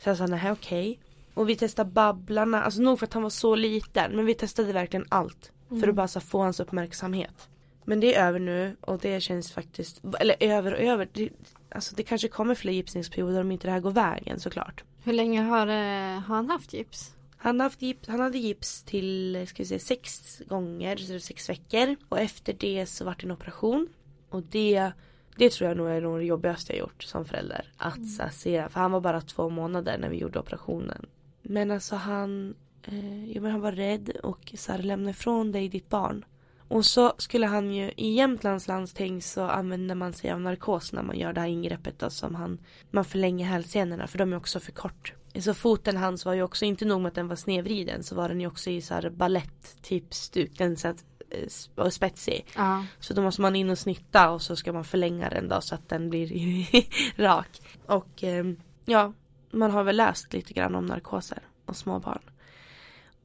Så 0.03 0.09
jag 0.09 0.17
sa 0.17 0.27
nej 0.27 0.51
okej. 0.51 0.99
Och 1.33 1.49
vi 1.49 1.55
testade 1.55 1.91
Babblarna, 1.91 2.63
alltså 2.63 2.81
nog 2.81 2.99
för 2.99 3.05
att 3.05 3.13
han 3.13 3.23
var 3.23 3.29
så 3.29 3.55
liten 3.55 4.15
men 4.15 4.25
vi 4.25 4.33
testade 4.33 4.73
verkligen 4.73 5.05
allt. 5.09 5.51
För 5.69 5.87
att 5.87 5.95
bara 5.95 6.07
så 6.07 6.19
få 6.19 6.41
hans 6.41 6.59
uppmärksamhet. 6.59 7.49
Men 7.85 7.99
det 7.99 8.15
är 8.15 8.27
över 8.27 8.39
nu 8.39 8.75
och 8.81 8.99
det 8.99 9.21
känns 9.21 9.51
faktiskt, 9.51 10.01
eller 10.19 10.35
över 10.39 10.73
och 10.73 10.79
över. 10.79 11.09
Det, 11.13 11.29
alltså 11.71 11.95
det 11.95 12.03
kanske 12.03 12.27
kommer 12.27 12.55
fler 12.55 12.71
gipsningsperioder 12.71 13.41
om 13.41 13.51
inte 13.51 13.67
det 13.67 13.71
här 13.71 13.79
går 13.79 13.91
vägen 13.91 14.39
såklart. 14.39 14.83
Hur 15.03 15.13
länge 15.13 15.41
har, 15.41 15.67
eh, 15.67 16.19
har 16.19 16.35
han 16.35 16.49
haft 16.49 16.73
gips? 16.73 17.15
Han, 17.37 17.59
haft 17.59 17.81
gips, 17.81 18.07
han 18.07 18.19
hade 18.19 18.37
gips 18.37 18.83
till 18.83 19.45
ska 19.47 19.63
vi 19.63 19.67
säga, 19.67 19.79
sex 19.79 20.41
gånger, 20.47 20.97
så 20.97 21.19
sex 21.19 21.49
veckor. 21.49 21.95
Och 22.09 22.19
efter 22.19 22.53
det 22.53 22.85
så 22.85 23.05
vart 23.05 23.21
det 23.21 23.27
en 23.27 23.31
operation. 23.31 23.87
Och 24.29 24.43
det, 24.43 24.91
det 25.37 25.49
tror 25.51 25.67
jag 25.67 25.77
nog 25.77 25.89
är 25.89 26.01
nog 26.01 26.19
det 26.19 26.25
jobbigaste 26.25 26.73
jag 26.73 26.79
gjort 26.79 27.03
som 27.03 27.25
förälder. 27.25 27.71
Att 27.77 28.09
så 28.17 28.23
här, 28.23 28.29
se, 28.29 28.69
för 28.69 28.79
han 28.79 28.91
var 28.91 29.01
bara 29.01 29.21
två 29.21 29.49
månader 29.49 29.97
när 29.97 30.09
vi 30.09 30.17
gjorde 30.17 30.39
operationen. 30.39 31.05
Men 31.41 31.71
alltså 31.71 31.95
han, 31.95 32.55
eh, 32.91 33.25
jo, 33.25 33.41
men 33.41 33.51
han 33.51 33.61
var 33.61 33.71
rädd 33.71 34.09
och 34.23 34.53
så 34.57 34.71
här, 34.71 34.79
lämna 34.79 35.09
ifrån 35.09 35.51
dig 35.51 35.69
ditt 35.69 35.89
barn. 35.89 36.25
Och 36.69 36.85
så 36.85 37.13
skulle 37.17 37.45
han 37.45 37.71
ju, 37.71 37.91
i 37.97 38.13
Jämtlands 38.13 38.67
landsting 38.67 39.21
så 39.21 39.43
använder 39.43 39.95
man 39.95 40.13
sig 40.13 40.31
av 40.31 40.41
narkos 40.41 40.93
när 40.93 41.03
man 41.03 41.19
gör 41.19 41.33
det 41.33 41.41
här 41.41 41.47
ingreppet 41.47 41.99
då, 41.99 42.09
som 42.09 42.35
han, 42.35 42.59
man 42.91 43.05
förlänger 43.05 43.45
hälsenorna 43.45 44.07
för 44.07 44.17
de 44.17 44.33
är 44.33 44.37
också 44.37 44.59
för 44.59 44.71
kort. 44.71 45.13
Så 45.39 45.53
foten 45.53 45.97
hans 45.97 46.25
var 46.25 46.33
ju 46.33 46.43
också, 46.43 46.65
inte 46.65 46.85
nog 46.85 47.01
med 47.01 47.09
att 47.09 47.15
den 47.15 47.27
var 47.27 47.35
snedvriden 47.35 48.03
så 48.03 48.15
var 48.15 48.29
den 48.29 48.41
ju 48.41 48.47
också 48.47 48.69
i 48.69 48.81
så 48.81 48.93
här 48.93 49.09
ballett 49.09 49.81
typ 49.81 50.13
stuk, 50.13 50.57
den 50.57 50.77
så 50.77 50.87
att, 50.87 51.05
eh, 51.29 51.47
var 51.75 51.89
spetsig. 51.89 52.45
Ja. 52.55 52.85
Så 52.99 53.13
då 53.13 53.21
måste 53.21 53.41
man 53.41 53.55
in 53.55 53.69
och 53.69 53.79
snitta 53.79 54.29
och 54.31 54.41
så 54.41 54.55
ska 54.55 54.73
man 54.73 54.83
förlänga 54.83 55.29
den 55.29 55.47
då 55.47 55.61
så 55.61 55.75
att 55.75 55.89
den 55.89 56.09
blir 56.09 56.67
rak. 57.21 57.61
Och 57.85 58.23
eh, 58.23 58.45
ja, 58.85 59.13
man 59.51 59.71
har 59.71 59.83
väl 59.83 59.97
läst 59.97 60.33
lite 60.33 60.53
grann 60.53 60.75
om 60.75 60.85
narkoser 60.85 61.39
och 61.65 61.75
småbarn. 61.75 62.21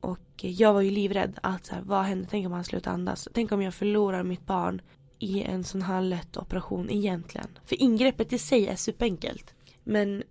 Och 0.05 0.45
jag 0.45 0.75
var 0.75 0.81
ju 0.81 0.91
livrädd 0.91 1.39
att 1.43 1.67
så 1.67 1.75
här, 1.75 1.83
vad 1.83 2.05
händer, 2.05 2.29
tänk 2.31 2.47
om 2.47 2.53
han 2.53 2.65
slutar 2.65 2.91
andas. 2.91 3.29
Tänk 3.35 3.53
om 3.53 3.63
jag 3.63 3.75
förlorar 3.75 4.23
mitt 4.23 4.47
barn 4.47 4.83
i 5.19 5.43
en 5.43 5.65
sån 5.65 5.83
här 5.83 6.03
lätt 6.03 6.37
operation 6.37 6.91
egentligen. 6.91 7.49
För 7.65 7.83
ingreppet 7.83 8.33
i 8.33 8.39
sig 8.39 8.67
är 8.67 8.77
superenkelt. 8.77 9.55
Men, 9.85 10.23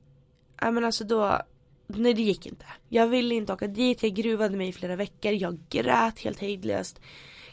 ja 0.62 0.72
men 0.72 0.86
alltså 0.86 1.04
då, 1.04 1.42
nej 1.88 2.14
det 2.14 2.22
gick 2.22 2.46
inte. 2.46 2.66
Jag 2.90 3.08
ville 3.08 3.36
inte 3.36 3.54
åka 3.54 3.68
dit, 3.68 4.04
jag 4.04 4.14
gruvade 4.14 4.58
mig 4.58 4.68
i 4.68 4.74
flera 4.74 4.96
veckor, 4.96 5.32
jag 5.32 5.60
grät 5.70 6.20
helt 6.20 6.40
hejdlöst. 6.40 7.02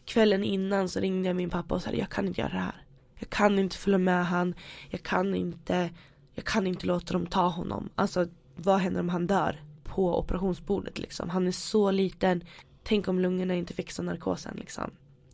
Kvällen 0.05 0.45
innan 0.45 0.89
så 0.89 1.01
ringde 1.01 1.29
jag 1.29 1.37
min 1.37 1.51
pappa 1.51 1.75
och 1.75 1.83
sa 1.83 1.91
jag 1.91 2.11
kan 2.11 2.27
inte 2.27 2.41
göra 2.41 2.53
det 2.53 2.59
här. 2.59 2.85
Jag 3.19 3.31
kan 3.31 3.59
inte 3.59 3.77
följa 3.77 3.99
med 3.99 4.27
han, 4.27 4.55
jag 4.91 5.03
kan 5.03 5.35
inte, 5.35 5.91
jag 6.35 6.45
kan 6.45 6.67
inte 6.67 6.87
låta 6.87 7.13
dem 7.13 7.27
ta 7.27 7.49
honom. 7.49 7.89
Alltså 7.95 8.27
vad 8.57 8.79
händer 8.79 9.01
om 9.01 9.09
han 9.09 9.27
dör 9.27 9.61
på 9.91 10.19
operationsbordet 10.19 10.99
liksom. 10.99 11.31
Han 11.31 11.47
är 11.47 11.53
så 11.53 11.91
liten. 11.91 12.45
Tänk 12.83 13.09
om 13.09 13.19
lungorna 13.21 13.55
inte 13.55 13.75
fixar 13.75 14.03
narkosen 14.03 14.57
liksom. 14.57 14.91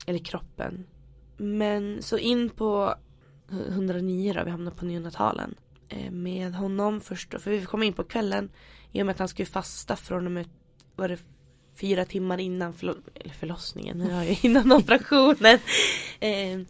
Eller 0.07 0.19
kroppen. 0.19 0.87
Men 1.37 2.03
så 2.03 2.19
in 2.19 2.51
på 2.51 2.95
109 3.69 4.33
då, 4.33 4.45
vi 4.45 4.51
hamnar 4.51 4.71
på 4.73 4.85
neonatalen. 4.85 5.55
Eh, 5.89 6.11
Med 6.11 6.55
honom 6.55 7.01
först 7.01 7.31
då, 7.31 7.39
för 7.39 7.51
vi 7.51 7.65
kom 7.65 7.83
in 7.83 7.93
på 7.93 8.05
kvällen. 8.05 8.51
I 8.93 9.03
och 9.03 9.07
med 9.07 9.13
att 9.13 9.19
han 9.19 9.29
skulle 9.29 9.47
fasta 9.47 9.97
från 9.97 10.27
och 10.27 10.33
med, 10.33 10.49
var 10.97 11.09
det 11.09 11.19
fyra 11.81 12.05
timmar 12.05 12.39
innan 12.39 12.73
förlo- 12.73 13.03
eller 13.15 13.35
förlossningen, 13.35 13.99
nu 14.05 14.13
har 14.13 14.23
jag 14.23 14.39
innan 14.45 14.73
operationen. 14.73 15.59
Eh, 16.21 16.61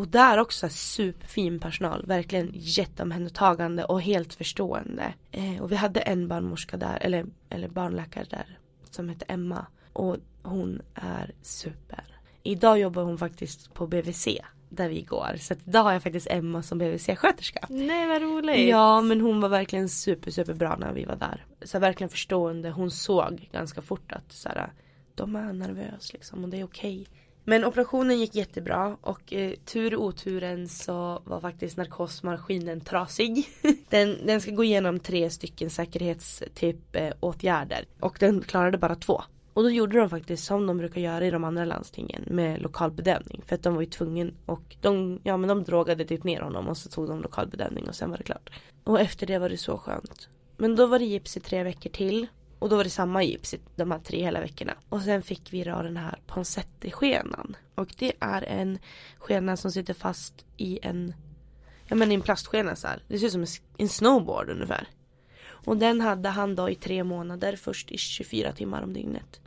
och 0.00 0.08
där 0.08 0.38
också 0.38 0.68
superfin 0.68 1.60
personal, 1.60 2.06
verkligen 2.06 2.52
jätteomhändertagande 2.54 3.84
och 3.84 4.02
helt 4.02 4.34
förstående. 4.34 5.14
Eh, 5.30 5.62
och 5.62 5.72
vi 5.72 5.76
hade 5.76 6.00
en 6.00 6.28
barnmorska 6.28 6.76
där, 6.76 6.98
eller, 7.00 7.26
eller 7.48 7.68
barnläkare 7.68 8.26
där, 8.30 8.58
som 8.90 9.08
hette 9.08 9.24
Emma. 9.24 9.66
Och 9.92 10.16
hon 10.42 10.82
är 10.94 11.34
super. 11.42 12.04
Idag 12.42 12.78
jobbar 12.78 13.02
hon 13.02 13.18
faktiskt 13.18 13.74
på 13.74 13.86
BVC. 13.86 14.28
där 14.68 14.88
vi 14.88 15.02
går. 15.02 15.36
Så 15.40 15.52
att 15.52 15.68
idag 15.68 15.82
har 15.82 15.92
jag 15.92 16.02
faktiskt 16.02 16.26
Emma 16.30 16.62
som 16.62 16.78
BVC-sköterska. 16.78 17.66
Nej 17.68 18.06
vad 18.06 18.22
roligt. 18.22 18.68
Ja 18.68 19.00
men 19.00 19.20
hon 19.20 19.40
var 19.40 19.48
verkligen 19.48 19.88
super 19.88 20.30
super 20.30 20.54
bra 20.54 20.76
när 20.76 20.92
vi 20.92 21.04
var 21.04 21.16
där. 21.16 21.44
Så 21.62 21.78
verkligen 21.78 22.10
förstående. 22.10 22.70
Hon 22.70 22.90
såg 22.90 23.48
ganska 23.52 23.82
fort 23.82 24.12
att 24.12 24.32
så 24.32 24.48
här, 24.48 24.72
de 25.14 25.36
är 25.36 25.52
nervös 25.52 26.12
liksom 26.12 26.44
och 26.44 26.50
det 26.50 26.60
är 26.60 26.64
okej. 26.64 27.06
Men 27.44 27.64
operationen 27.64 28.18
gick 28.18 28.34
jättebra 28.34 28.96
och 29.00 29.32
eh, 29.32 29.52
tur 29.64 29.92
i 29.92 29.96
oturen 29.96 30.68
så 30.68 31.22
var 31.24 31.40
faktiskt 31.40 31.76
narkosmaskinen 31.76 32.80
trasig. 32.80 33.48
den, 33.88 34.26
den 34.26 34.40
ska 34.40 34.50
gå 34.50 34.64
igenom 34.64 35.00
tre 35.00 35.30
stycken 35.30 35.70
säkerhetstyp 35.70 36.96
eh, 36.96 37.12
åtgärder 37.20 37.84
och 38.00 38.16
den 38.20 38.40
klarade 38.40 38.78
bara 38.78 38.94
två. 38.94 39.22
Och 39.52 39.62
då 39.62 39.70
gjorde 39.70 39.98
de 39.98 40.10
faktiskt 40.10 40.44
som 40.44 40.66
de 40.66 40.78
brukar 40.78 41.00
göra 41.00 41.26
i 41.26 41.30
de 41.30 41.44
andra 41.44 41.64
landstingen 41.64 42.24
med 42.26 42.62
lokalbedövning. 42.62 43.42
För 43.46 43.54
att 43.54 43.62
de 43.62 43.74
var 43.74 43.80
ju 43.80 43.86
tvungen 43.86 44.34
och 44.46 44.76
de, 44.80 45.20
ja 45.22 45.36
men 45.36 45.48
de 45.48 45.64
drogade 45.64 46.04
typ 46.04 46.24
ner 46.24 46.40
honom 46.40 46.68
och 46.68 46.76
så 46.76 46.88
tog 46.88 47.08
de 47.08 47.22
lokalbedövning 47.22 47.88
och 47.88 47.94
sen 47.94 48.10
var 48.10 48.18
det 48.18 48.24
klart. 48.24 48.50
Och 48.84 49.00
efter 49.00 49.26
det 49.26 49.38
var 49.38 49.48
det 49.48 49.56
så 49.56 49.78
skönt. 49.78 50.28
Men 50.56 50.76
då 50.76 50.86
var 50.86 50.98
det 50.98 51.04
gips 51.04 51.36
i 51.36 51.40
tre 51.40 51.62
veckor 51.62 51.90
till. 51.90 52.26
Och 52.60 52.68
då 52.68 52.76
var 52.76 52.84
det 52.84 52.90
samma 52.90 53.22
gips 53.22 53.54
de 53.76 53.90
här 53.90 53.98
tre 53.98 54.22
hela 54.22 54.40
veckorna. 54.40 54.74
Och 54.88 55.02
sen 55.02 55.22
fick 55.22 55.52
vi 55.52 55.64
då 55.64 55.82
den 55.82 55.96
här 55.96 56.18
Ponseti-skenan. 56.26 57.56
Och 57.74 57.94
det 57.98 58.12
är 58.20 58.42
en 58.42 58.78
skena 59.18 59.56
som 59.56 59.72
sitter 59.72 59.94
fast 59.94 60.44
i 60.56 60.78
en, 60.82 61.14
ja 61.86 61.96
men 61.96 62.12
i 62.12 62.14
en 62.14 62.22
plastskena 62.22 62.76
så 62.76 62.88
här. 62.88 63.02
Det 63.08 63.18
ser 63.18 63.26
ut 63.26 63.32
som 63.32 63.46
en 63.78 63.88
snowboard 63.88 64.50
ungefär. 64.50 64.88
Och 65.42 65.76
den 65.76 66.00
hade 66.00 66.28
han 66.28 66.54
då 66.54 66.70
i 66.70 66.74
tre 66.74 67.04
månader, 67.04 67.56
först 67.56 67.90
i 67.90 67.98
24 67.98 68.52
timmar 68.52 68.82
om 68.82 68.92
dygnet. 68.92 69.40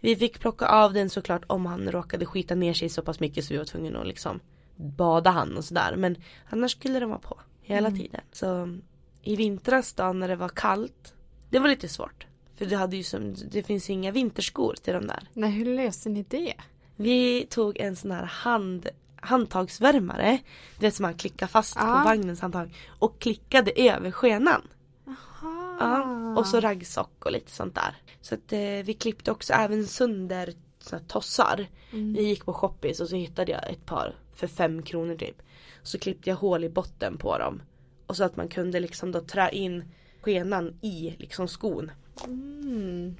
Vi 0.00 0.16
fick 0.16 0.40
plocka 0.40 0.66
av 0.66 0.92
den 0.92 1.10
såklart 1.10 1.42
om 1.46 1.66
han 1.66 1.92
råkade 1.92 2.26
skita 2.26 2.54
ner 2.54 2.74
sig 2.74 2.88
så 2.88 3.02
pass 3.02 3.20
mycket 3.20 3.44
så 3.44 3.54
vi 3.54 3.58
var 3.58 3.64
tvungna 3.64 4.00
att 4.00 4.06
liksom 4.06 4.40
bada 4.76 5.30
han 5.30 5.56
och 5.56 5.64
sådär. 5.64 5.96
Men 5.96 6.16
annars 6.50 6.72
skulle 6.72 6.98
den 6.98 7.08
vara 7.08 7.18
på 7.18 7.40
hela 7.62 7.88
mm. 7.88 8.00
tiden. 8.00 8.20
Så 8.32 8.78
i 9.22 9.36
vintras 9.36 9.94
då 9.94 10.12
när 10.12 10.28
det 10.28 10.36
var 10.36 10.48
kallt, 10.48 11.14
det 11.50 11.58
var 11.58 11.68
lite 11.68 11.88
svårt. 11.88 12.26
För 12.56 12.66
det, 12.66 12.76
hade 12.76 12.96
ju 12.96 13.02
som, 13.02 13.34
det 13.50 13.62
finns 13.62 13.90
inga 13.90 14.10
vinterskor 14.10 14.74
till 14.82 14.94
de 14.94 15.06
där. 15.06 15.28
Nej, 15.32 15.50
hur 15.50 15.76
löste 15.76 16.08
ni 16.08 16.24
det? 16.28 16.54
Vi 16.96 17.46
tog 17.50 17.78
en 17.78 17.96
sån 17.96 18.10
här 18.10 18.24
hand, 18.24 18.88
handtagsvärmare. 19.16 20.38
Det 20.78 20.90
som 20.90 21.02
man 21.02 21.14
klickar 21.14 21.46
fast 21.46 21.76
ah. 21.76 21.80
på 21.80 22.04
vagnens 22.04 22.40
handtag. 22.40 22.74
Och 22.98 23.18
klickade 23.18 23.70
över 23.70 24.10
skenan. 24.10 24.62
Aha. 25.06 25.76
Ja, 25.80 26.34
och 26.38 26.46
så 26.46 26.60
raggsock 26.60 27.24
och 27.24 27.32
lite 27.32 27.50
sånt 27.50 27.74
där. 27.74 27.96
Så 28.20 28.34
att 28.34 28.52
eh, 28.52 28.58
vi 28.60 28.96
klippte 29.00 29.30
också 29.30 29.52
även 29.52 29.86
sönder 29.86 30.54
såna 30.78 31.02
tossar. 31.02 31.66
Mm. 31.92 32.12
Vi 32.12 32.22
gick 32.22 32.44
på 32.44 32.52
Shoppis 32.52 33.00
och 33.00 33.08
så 33.08 33.16
hittade 33.16 33.52
jag 33.52 33.70
ett 33.70 33.86
par 33.86 34.16
för 34.32 34.46
fem 34.46 34.82
kronor 34.82 35.16
typ. 35.16 35.42
Så 35.82 35.98
klippte 35.98 36.30
jag 36.30 36.36
hål 36.36 36.64
i 36.64 36.68
botten 36.68 37.18
på 37.18 37.38
dem. 37.38 37.62
Och 38.06 38.16
så 38.16 38.24
att 38.24 38.36
man 38.36 38.48
kunde 38.48 38.80
liksom 38.80 39.12
då 39.12 39.20
trä 39.20 39.50
in 39.50 39.84
skenan 40.20 40.78
i 40.80 41.14
liksom 41.18 41.48
skon. 41.48 41.90
Mm. 42.24 43.16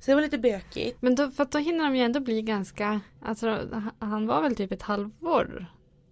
Så 0.00 0.10
det 0.10 0.14
var 0.14 0.22
lite 0.22 0.38
bökigt. 0.38 1.02
Men 1.02 1.14
då, 1.14 1.30
för 1.30 1.46
då 1.50 1.58
hinner 1.58 1.84
de 1.84 1.96
ju 1.96 2.02
ändå 2.02 2.20
bli 2.20 2.42
ganska, 2.42 3.00
alltså 3.22 3.58
han 3.98 4.26
var 4.26 4.42
väl 4.42 4.56
typ 4.56 4.72
ett 4.72 4.82
halvår 4.82 5.66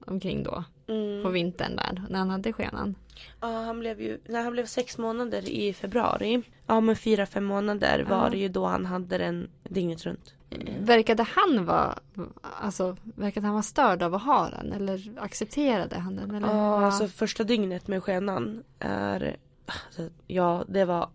omkring 0.06 0.42
då. 0.42 0.64
Mm. 0.86 1.22
På 1.22 1.30
vintern 1.30 1.76
där, 1.76 2.02
när 2.10 2.18
han 2.18 2.30
hade 2.30 2.52
skenan. 2.52 2.94
Ja, 3.40 3.46
han 3.46 3.80
blev 3.80 4.00
ju, 4.00 4.18
när 4.28 4.42
han 4.42 4.52
blev 4.52 4.66
sex 4.66 4.98
månader 4.98 5.48
i 5.48 5.72
februari. 5.72 6.42
Ja, 6.66 6.80
men 6.80 6.96
fyra, 6.96 7.26
fem 7.26 7.44
månader 7.44 8.06
var 8.08 8.30
det 8.30 8.38
ju 8.38 8.48
då 8.48 8.66
han 8.66 8.86
hade 8.86 9.18
den 9.18 9.50
dygnet 9.62 10.04
runt. 10.06 10.34
Verkade 10.80 11.22
han 11.22 11.64
vara, 11.64 11.98
alltså, 12.60 12.96
verkade 13.02 13.46
han 13.46 13.54
vara 13.54 13.62
störd 13.62 14.02
av 14.02 14.14
att 14.14 14.22
ha 14.22 14.50
den? 14.50 14.72
Eller 14.72 15.12
accepterade 15.18 15.98
han 15.98 16.16
den? 16.16 16.34
Eller? 16.34 16.48
Ja, 16.48 16.86
alltså 16.86 17.08
första 17.08 17.44
dygnet 17.44 17.88
med 17.88 18.02
skenan 18.02 18.62
är, 18.78 19.36
alltså, 19.66 20.08
ja, 20.26 20.64
det 20.68 20.84
var 20.84 21.08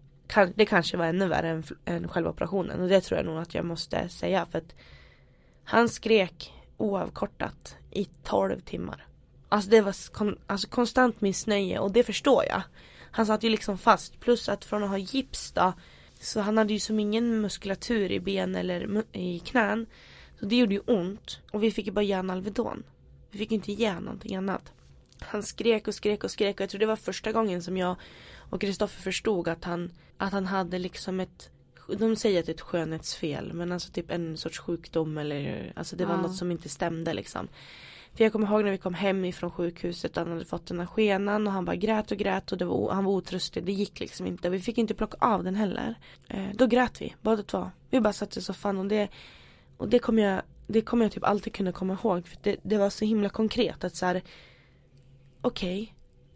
det 0.56 0.66
kanske 0.66 0.98
var 0.98 1.06
ännu 1.06 1.28
värre 1.28 1.50
än, 1.50 1.64
än 1.86 2.08
själva 2.08 2.30
operationen 2.30 2.82
och 2.82 2.90
det 2.90 3.02
tror 3.02 3.18
jag 3.18 3.26
nog 3.26 3.38
att 3.38 3.54
jag 3.54 3.66
måste 3.66 4.10
säga 4.10 4.46
för 4.46 4.58
att 4.58 4.76
han 5.64 5.90
skrek 5.90 6.54
oavkortat 6.78 7.76
i 7.92 8.06
12 8.24 8.60
timmar. 8.60 9.06
Alltså 9.50 9.70
det 9.70 9.82
var 9.82 10.12
kon, 10.14 10.38
alltså 10.48 10.68
konstant 10.68 11.22
missnöje 11.22 11.80
och 11.80 11.92
det 11.92 12.04
förstår 12.04 12.44
jag. 12.46 12.62
Han 13.12 13.26
satt 13.26 13.44
ju 13.44 13.50
liksom 13.50 13.78
fast 13.78 14.20
plus 14.20 14.50
att 14.50 14.66
från 14.66 14.84
att 14.84 14.90
ha 14.90 14.98
gips 14.98 15.52
då 15.52 15.74
så 16.20 16.40
han 16.40 16.58
hade 16.58 16.74
ju 16.74 16.80
som 16.80 17.00
ingen 17.00 17.42
muskulatur 17.42 18.12
i 18.12 18.20
ben 18.20 18.56
eller 18.56 19.04
i 19.12 19.40
knän. 19.40 19.86
Så 20.40 20.46
det 20.46 20.56
gjorde 20.56 20.74
ju 20.74 20.80
ont 20.80 21.40
och 21.52 21.64
vi 21.64 21.72
fick 21.72 21.86
ju 21.86 21.92
bara 21.92 22.02
ge 22.02 22.14
Alvedon. 22.14 22.84
Vi 23.32 23.38
fick 23.38 23.52
inte 23.52 23.72
ge 23.72 24.00
någonting 24.00 24.36
annat. 24.36 24.74
Han 25.22 25.44
skrek 25.44 25.88
och 25.88 25.96
skrek 25.96 26.24
och 26.24 26.32
skrek 26.32 26.56
och 26.56 26.62
jag 26.62 26.70
tror 26.70 26.80
det 26.80 26.86
var 26.86 26.96
första 26.96 27.32
gången 27.32 27.64
som 27.64 27.78
jag 27.78 27.96
och 28.50 28.62
Kristoffer 28.62 29.02
förstod 29.02 29.48
att 29.48 29.64
han, 29.64 29.92
att 30.18 30.34
han 30.34 30.46
hade 30.46 30.80
liksom 30.80 31.20
ett 31.20 31.50
de 31.98 32.16
säger 32.16 32.40
att 32.40 32.46
det 32.46 32.52
är 32.52 32.54
ett 32.54 32.62
skönhetsfel 32.62 33.54
men 33.54 33.72
alltså 33.72 33.92
typ 33.92 34.12
en 34.12 34.38
sorts 34.38 34.60
sjukdom 34.60 35.18
eller 35.18 35.74
alltså 35.76 35.96
det 35.96 36.06
var 36.06 36.16
ja. 36.16 36.22
något 36.22 36.36
som 36.36 36.52
inte 36.52 36.70
stämde 36.70 37.14
liksom. 37.14 37.48
För 38.14 38.24
jag 38.24 38.32
kommer 38.32 38.48
ihåg 38.48 38.64
när 38.64 38.72
vi 38.72 38.78
kom 38.78 38.94
hem 38.94 39.26
ifrån 39.26 39.52
sjukhuset 39.52 40.16
han 40.16 40.32
hade 40.32 40.46
fått 40.46 40.66
den 40.66 40.80
här 40.80 40.86
skenan 40.86 41.48
och 41.48 41.54
han 41.54 41.66
bara 41.66 41.76
grät 41.76 42.12
och 42.12 42.18
grät 42.18 42.52
och 42.52 42.62
var, 42.62 42.92
han 42.92 43.06
var 43.06 43.12
otröstig. 43.12 43.64
Det 43.64 43.72
gick 43.72 44.00
liksom 44.00 44.26
inte. 44.26 44.50
Vi 44.50 44.60
fick 44.60 44.78
inte 44.78 44.94
plocka 44.94 45.18
av 45.20 45.44
den 45.44 45.56
heller. 45.56 45.96
Eh, 46.28 46.46
då 46.54 46.68
grät 46.68 47.02
vi 47.02 47.16
båda 47.22 47.44
två. 47.44 47.72
Vi 47.90 48.02
bara 48.02 48.14
satt 48.14 48.38
i 48.38 48.42
soffan 48.42 48.78
och 48.78 48.86
det, 48.86 49.08
och 49.78 49.90
det 49.90 50.00
kommer 50.00 50.24
jag, 50.24 50.42
det 50.68 50.82
kommer 50.82 51.06
jag 51.06 51.12
typ 51.12 51.24
alltid 51.24 51.54
kunna 51.54 51.72
komma 51.72 51.94
ihåg. 51.94 52.28
För 52.28 52.38
det, 52.42 52.56
det 52.64 52.78
var 52.78 52.90
så 52.90 53.06
himla 53.06 53.30
konkret 53.30 53.84
att 53.84 53.96
så 53.96 54.06
här. 54.06 54.22
Okej, 55.42 55.82
okay, 55.82 55.94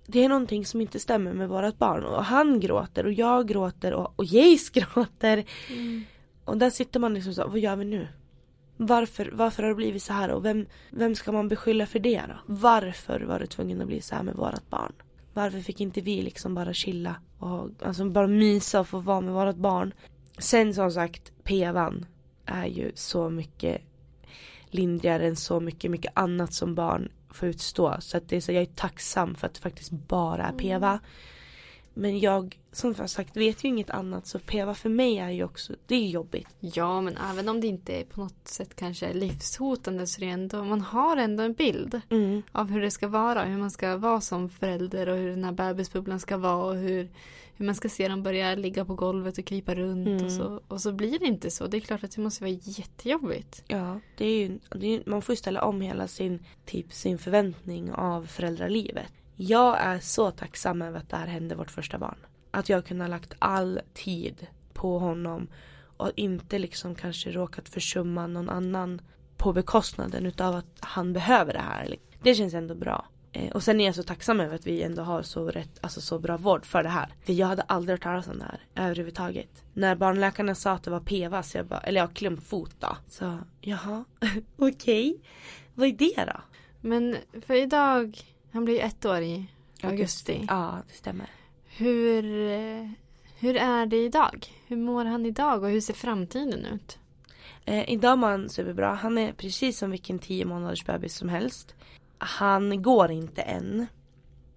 det 0.08 0.24
är 0.24 0.30
någonting 0.30 0.66
som 0.66 0.82
inte 0.82 1.00
stämmer 1.00 1.34
med 1.34 1.50
vårat 1.50 1.80
barn 1.80 2.04
och 2.04 2.26
han 2.26 2.60
gråter 2.60 3.06
och 3.06 3.14
jag 3.14 3.48
gråter 3.48 3.94
och, 3.94 4.14
och 4.16 4.26
Jace 4.26 4.72
gråter. 4.80 5.46
Mm. 5.70 6.04
Och 6.46 6.58
där 6.58 6.70
sitter 6.70 7.00
man 7.00 7.14
liksom 7.14 7.34
så, 7.34 7.48
vad 7.48 7.60
gör 7.60 7.76
vi 7.76 7.86
nu? 7.86 8.08
Varför, 8.78 9.30
varför 9.34 9.64
har 9.64 9.70
det 9.70 9.76
blivit 9.76 10.04
så 10.04 10.14
här 10.14 10.30
och 10.32 10.46
vem, 10.46 10.66
vem 10.92 11.16
ska 11.16 11.32
man 11.32 11.48
beskylla 11.48 11.86
för 11.86 12.00
det 12.00 12.22
då? 12.28 12.36
Varför 12.46 13.20
var 13.20 13.40
det 13.40 13.48
tvungen 13.48 13.82
att 13.82 13.88
bli 13.88 14.02
så 14.02 14.16
här 14.16 14.24
med 14.24 14.36
vårat 14.36 14.70
barn? 14.70 14.94
Varför 15.34 15.60
fick 15.60 15.82
inte 15.82 16.02
vi 16.02 16.22
liksom 16.22 16.56
bara 16.56 16.74
chilla 16.74 17.16
och 17.40 17.70
alltså 17.82 18.06
bara 18.06 18.28
mysa 18.28 18.80
och 18.80 18.88
få 18.88 19.00
vara 19.00 19.22
med 19.22 19.34
vårat 19.34 19.56
barn? 19.56 19.94
Sen 20.38 20.74
som 20.74 20.92
sagt, 20.92 21.32
pevan 21.44 22.06
är 22.46 22.66
ju 22.66 22.92
så 22.96 23.30
mycket 23.30 23.82
lindrigare 24.66 25.28
än 25.28 25.36
så 25.36 25.60
mycket, 25.60 25.92
mycket 25.92 26.12
annat 26.16 26.54
som 26.54 26.76
barn 26.76 27.12
får 27.34 27.50
utstå. 27.50 27.96
Så 28.00 28.18
att 28.18 28.30
det 28.30 28.36
är 28.36 28.42
så, 28.42 28.52
jag 28.52 28.62
är 28.62 28.66
tacksam 28.66 29.36
för 29.36 29.48
att 29.48 29.54
det 29.54 29.60
faktiskt 29.60 29.92
bara 29.92 30.46
är 30.46 30.54
PEVA. 30.54 30.90
Mm. 30.90 31.02
Men 31.94 32.20
jag, 32.20 32.60
som 32.72 32.96
jag 32.98 33.10
sagt, 33.10 33.38
vet 33.38 33.64
ju 33.64 33.68
inget 33.68 33.90
annat 33.90 34.28
så 34.28 34.40
PEVA 34.40 34.74
för 34.74 34.90
mig 34.90 35.18
är 35.18 35.30
ju 35.30 35.44
också, 35.44 35.74
det 35.86 35.96
är 35.96 36.08
jobbigt. 36.08 36.48
Ja 36.60 37.02
men 37.02 37.18
även 37.18 37.50
om 37.50 37.62
det 37.62 37.68
inte 37.68 37.94
är 37.94 38.04
på 38.04 38.20
något 38.20 38.48
sätt 38.48 38.76
kanske 38.76 39.06
är 39.06 39.14
livshotande 39.14 40.08
så 40.08 40.22
är 40.22 40.26
det 40.26 40.32
ändå, 40.32 40.64
man 40.64 40.82
har 40.82 41.18
ändå 41.18 41.44
en 41.44 41.54
bild 41.54 42.02
mm. 42.10 42.42
av 42.52 42.70
hur 42.70 42.82
det 42.82 42.92
ska 42.92 43.08
vara, 43.08 43.44
hur 43.44 43.58
man 43.58 43.72
ska 43.72 43.98
vara 43.98 44.22
som 44.22 44.50
förälder 44.50 45.10
och 45.10 45.18
hur 45.18 45.30
den 45.30 45.44
här 45.44 45.52
bebisbubblan 45.52 46.20
ska 46.20 46.38
vara 46.38 46.66
och 46.66 46.76
hur 46.76 47.10
hur 47.56 47.66
man 47.66 47.76
ska 47.76 47.90
se 47.90 48.08
dem 48.08 48.24
börja 48.24 48.56
ligga 48.56 48.86
på 48.86 48.96
golvet 48.96 49.38
och 49.38 49.46
krypa 49.46 49.76
runt 49.76 50.08
mm. 50.08 50.26
och, 50.26 50.32
så, 50.32 50.62
och 50.68 50.82
så 50.82 50.92
blir 50.92 51.20
det 51.20 51.26
inte 51.26 51.52
så. 51.52 51.68
Det 51.68 51.78
är 51.78 51.82
klart 51.82 52.04
att 52.04 52.16
det 52.16 52.22
måste 52.22 52.44
vara 52.44 52.58
jättejobbigt. 52.64 53.64
Ja, 53.68 54.00
det 54.18 54.26
är 54.26 54.38
ju, 54.38 54.60
det 54.76 54.88
är, 54.88 55.04
man 55.06 55.22
får 55.22 55.34
ju 55.34 55.38
ställa 55.38 55.64
om 55.64 55.82
hela 55.82 56.08
sin, 56.08 56.46
typ, 56.66 56.94
sin 56.94 57.18
förväntning 57.18 57.92
av 57.92 58.26
föräldralivet. 58.26 59.12
Jag 59.36 59.80
är 59.80 60.00
så 60.00 60.32
tacksam 60.32 60.82
över 60.82 61.00
att 61.00 61.10
det 61.10 61.18
här 61.18 61.28
hände 61.28 61.56
vårt 61.56 61.72
första 61.72 61.98
barn. 61.98 62.18
Att 62.52 62.70
jag 62.70 62.86
kunnat 62.86 63.10
lagt 63.10 63.34
all 63.40 63.80
tid 63.94 64.48
på 64.74 65.00
honom 65.00 65.48
och 65.98 66.12
inte 66.16 66.60
liksom 66.60 66.96
kanske 66.96 67.32
råkat 67.32 67.70
försumma 67.70 68.28
någon 68.28 68.50
annan 68.50 69.02
på 69.38 69.54
bekostnaden 69.54 70.26
utav 70.26 70.56
att 70.56 70.78
han 70.80 71.14
behöver 71.14 71.54
det 71.54 71.60
här. 71.60 71.96
Det 72.24 72.36
känns 72.36 72.54
ändå 72.54 72.76
bra. 72.76 73.06
Eh, 73.34 73.52
och 73.52 73.64
sen 73.64 73.82
är 73.82 73.86
jag 73.86 73.96
så 73.96 74.04
tacksam 74.04 74.40
över 74.40 74.56
att 74.56 74.68
vi 74.68 74.84
ändå 74.84 75.02
har 75.02 75.22
så, 75.22 75.48
rätt, 75.48 75.80
alltså 75.82 76.02
så 76.02 76.20
bra 76.20 76.38
vård 76.38 76.66
för 76.66 76.84
det 76.84 76.90
här. 76.90 77.14
För 77.26 77.34
jag 77.34 77.48
hade 77.48 77.62
aldrig 77.62 77.94
hört 77.94 78.04
talas 78.04 78.28
om 78.28 78.40
det 78.40 78.46
här 78.46 78.86
överhuvudtaget. 78.86 79.64
När 79.74 79.96
barnläkarna 79.96 80.56
sa 80.56 80.72
att 80.72 80.84
det 80.84 80.92
var 80.92 81.00
PEVA, 81.00 81.44
så 81.44 81.58
jag 81.58 81.66
bara, 81.66 81.80
eller 81.80 82.02
ja, 82.02 82.08
klumpfot 82.08 82.76
då. 82.80 82.98
Så 83.08 83.38
jaha, 83.62 84.06
okej. 84.58 85.10
Okay. 85.10 85.18
Vad 85.74 85.88
är 85.88 85.92
det 85.92 86.26
då? 86.26 86.42
Men 86.82 87.18
för 87.46 87.54
idag, 87.54 88.18
han 88.52 88.66
blir 88.66 88.80
ett 88.80 89.06
år 89.06 89.22
i 89.22 89.46
augusti. 89.84 90.46
Ja, 90.48 90.78
det 90.88 90.94
stämmer. 90.94 91.30
Hur, 91.66 92.24
hur 93.40 93.56
är 93.56 93.86
det 93.86 93.98
idag? 93.98 94.48
Hur 94.68 94.78
mår 94.78 95.06
han 95.06 95.26
idag 95.26 95.64
och 95.64 95.70
hur 95.70 95.82
ser 95.82 95.94
framtiden 95.94 96.66
ut? 96.66 97.00
Eh, 97.66 97.90
idag 97.90 98.18
mår 98.18 98.30
han 98.30 98.50
superbra. 98.50 98.94
Han 98.94 99.18
är 99.18 99.34
precis 99.34 99.78
som 99.78 99.92
vilken 99.92 100.20
tio 100.20 100.46
månaders 100.46 100.86
bebis 100.86 101.16
som 101.16 101.30
helst 101.30 101.76
han 102.18 102.82
går 102.82 103.12
inte 103.12 103.42
än. 103.42 103.88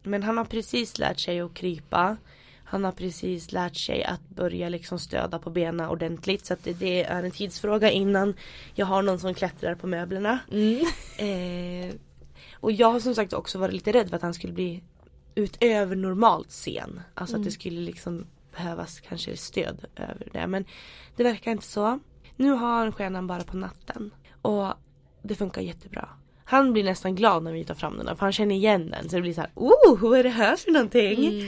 Men 0.02 0.22
han 0.22 0.38
har 0.38 0.44
precis 0.44 0.98
lärt 0.98 1.20
sig 1.20 1.40
att 1.40 1.54
krypa. 1.54 2.16
Han 2.64 2.84
har 2.84 2.92
precis 2.92 3.52
lärt 3.52 3.76
sig 3.76 4.04
att 4.04 4.28
börja 4.28 4.68
liksom 4.68 4.98
stöda 4.98 5.38
på 5.38 5.50
benen 5.50 5.88
ordentligt. 5.88 6.46
Så 6.46 6.52
att 6.54 6.64
det, 6.64 6.72
det 6.72 7.04
är 7.04 7.22
en 7.22 7.30
tidsfråga 7.30 7.90
innan 7.90 8.34
jag 8.74 8.86
har 8.86 9.02
någon 9.02 9.18
som 9.20 9.34
klättrar 9.34 9.74
på 9.74 9.86
möblerna. 9.86 10.38
Mm. 10.52 10.86
Eh, 11.18 11.94
Och 12.60 12.72
jag 12.72 12.92
har 12.92 13.00
som 13.00 13.14
sagt 13.14 13.32
också 13.32 13.58
varit 13.58 13.74
lite 13.74 13.92
rädd 13.92 14.08
för 14.08 14.16
att 14.16 14.22
han 14.22 14.34
skulle 14.34 14.52
bli 14.52 14.82
utöver 15.34 15.96
normalt 15.96 16.50
sen. 16.50 17.00
Alltså 17.14 17.36
att 17.36 17.44
det 17.44 17.50
skulle 17.50 17.80
liksom 17.80 18.26
behövas 18.56 19.00
kanske 19.00 19.36
stöd 19.36 19.84
över 19.96 20.28
det. 20.32 20.46
Men 20.46 20.64
det 21.16 21.22
verkar 21.22 21.50
inte 21.52 21.66
så. 21.66 21.98
Nu 22.36 22.50
har 22.50 22.78
han 22.78 22.92
skenan 22.92 23.26
bara 23.26 23.42
på 23.42 23.56
natten. 23.56 24.10
Och 24.42 24.72
det 25.22 25.34
funkar 25.34 25.62
jättebra. 25.62 26.08
Han 26.48 26.72
blir 26.72 26.84
nästan 26.84 27.14
glad 27.14 27.42
när 27.42 27.52
vi 27.52 27.64
tar 27.64 27.74
fram 27.74 27.96
den. 27.96 28.16
För 28.16 28.26
han 28.26 28.32
känner 28.32 28.54
igen 28.54 28.90
den. 28.90 29.08
Så 29.08 29.16
det 29.16 29.22
blir 29.22 29.34
så 29.34 29.40
här, 29.40 29.50
oh 29.54 30.00
vad 30.00 30.18
är 30.18 30.22
det 30.22 30.28
här 30.28 30.56
för 30.56 30.70
någonting? 30.70 31.42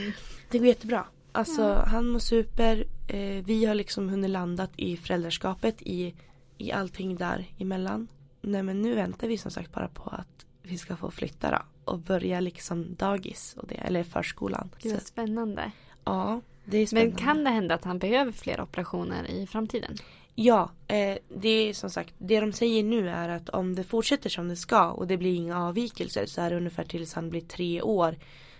Det 0.51 0.59
går 0.59 0.67
jättebra. 0.67 1.05
Alltså 1.33 1.85
han 1.87 2.09
mår 2.09 2.19
super. 2.19 2.85
Eh, 3.09 3.45
vi 3.45 3.65
har 3.65 3.75
liksom 3.75 4.09
hunnit 4.09 4.31
landat 4.31 4.71
i 4.77 4.97
föräldraskapet 4.97 5.83
i, 5.83 6.15
i 6.59 6.73
allting 6.73 7.17
däremellan. 7.17 8.09
Nej 8.41 8.63
men 8.63 8.83
nu 8.83 8.95
väntar 8.95 9.29
vi 9.29 9.39
som 9.39 9.51
sagt 9.51 9.73
bara 9.73 9.89
på 9.89 10.11
att 10.11 10.47
vi 10.63 10.79
ska 10.79 10.97
få 10.97 11.11
flytta 11.11 11.51
då. 11.51 11.91
Och 11.93 11.99
börja 11.99 12.41
liksom 12.41 12.95
dagis 12.95 13.55
och 13.59 13.69
det, 13.69 13.75
eller 13.75 14.05
förskolan. 14.05 14.71
Gud 14.83 14.93
vad 14.93 15.03
spännande. 15.03 15.71
ja, 16.05 16.41
det 16.65 16.79
är 16.79 16.87
spännande. 16.87 17.11
Men 17.11 17.25
kan 17.25 17.45
det 17.45 17.51
hända 17.51 17.75
att 17.75 17.85
han 17.85 17.99
behöver 17.99 18.33
fler 18.33 18.61
operationer 18.61 19.31
i 19.31 19.47
framtiden? 19.47 19.97
Ja, 20.41 20.71
eh, 20.87 21.19
det 21.29 21.49
är 21.49 21.75
som 21.75 21.91
sagt 21.91 22.15
det 22.19 22.41
de 22.41 22.53
säger 22.53 22.83
nu 22.83 23.09
är 23.09 23.29
att 23.29 23.49
om 23.49 23.75
det 23.75 23.85
fortsätter 23.85 24.31
som 24.31 24.49
det 24.49 24.57
ska 24.57 24.91
och 24.91 25.07
det 25.07 25.17
blir 25.17 25.35
inga 25.35 25.65
avvikelser 25.65 26.27
så 26.27 26.41
är 26.41 26.51
det 26.51 26.57
ungefär 26.57 26.85
tills 26.85 27.15
han 27.15 27.31
blir 27.31 27.41
tre 27.41 27.83
år 27.83 28.17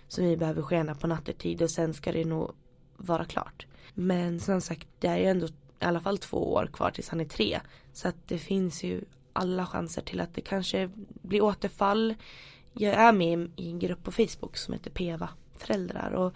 som 0.07 0.25
vi 0.25 0.37
behöver 0.37 0.61
skena 0.61 0.95
på 0.95 1.07
nattetid 1.07 1.61
och 1.61 1.71
sen 1.71 1.93
ska 1.93 2.11
det 2.11 2.25
nog 2.25 2.51
vara 2.97 3.25
klart. 3.25 3.67
Men 3.93 4.39
som 4.39 4.61
sagt 4.61 4.87
det 4.99 5.07
är 5.07 5.17
ju 5.17 5.25
ändå 5.25 5.47
i 5.47 5.51
alla 5.79 5.99
fall 5.99 6.17
två 6.17 6.53
år 6.53 6.69
kvar 6.73 6.91
tills 6.91 7.09
han 7.09 7.21
är 7.21 7.25
tre. 7.25 7.59
Så 7.93 8.07
att 8.07 8.27
det 8.27 8.37
finns 8.37 8.83
ju 8.83 9.01
alla 9.33 9.65
chanser 9.65 10.01
till 10.01 10.21
att 10.21 10.35
det 10.35 10.41
kanske 10.41 10.89
blir 11.21 11.41
återfall. 11.41 12.15
Jag 12.73 12.93
är 12.93 13.11
med 13.11 13.51
i 13.55 13.69
en 13.69 13.79
grupp 13.79 14.03
på 14.03 14.11
Facebook 14.11 14.57
som 14.57 14.73
heter 14.73 14.91
PEVA 14.91 15.29
föräldrar 15.57 16.11
och, 16.11 16.33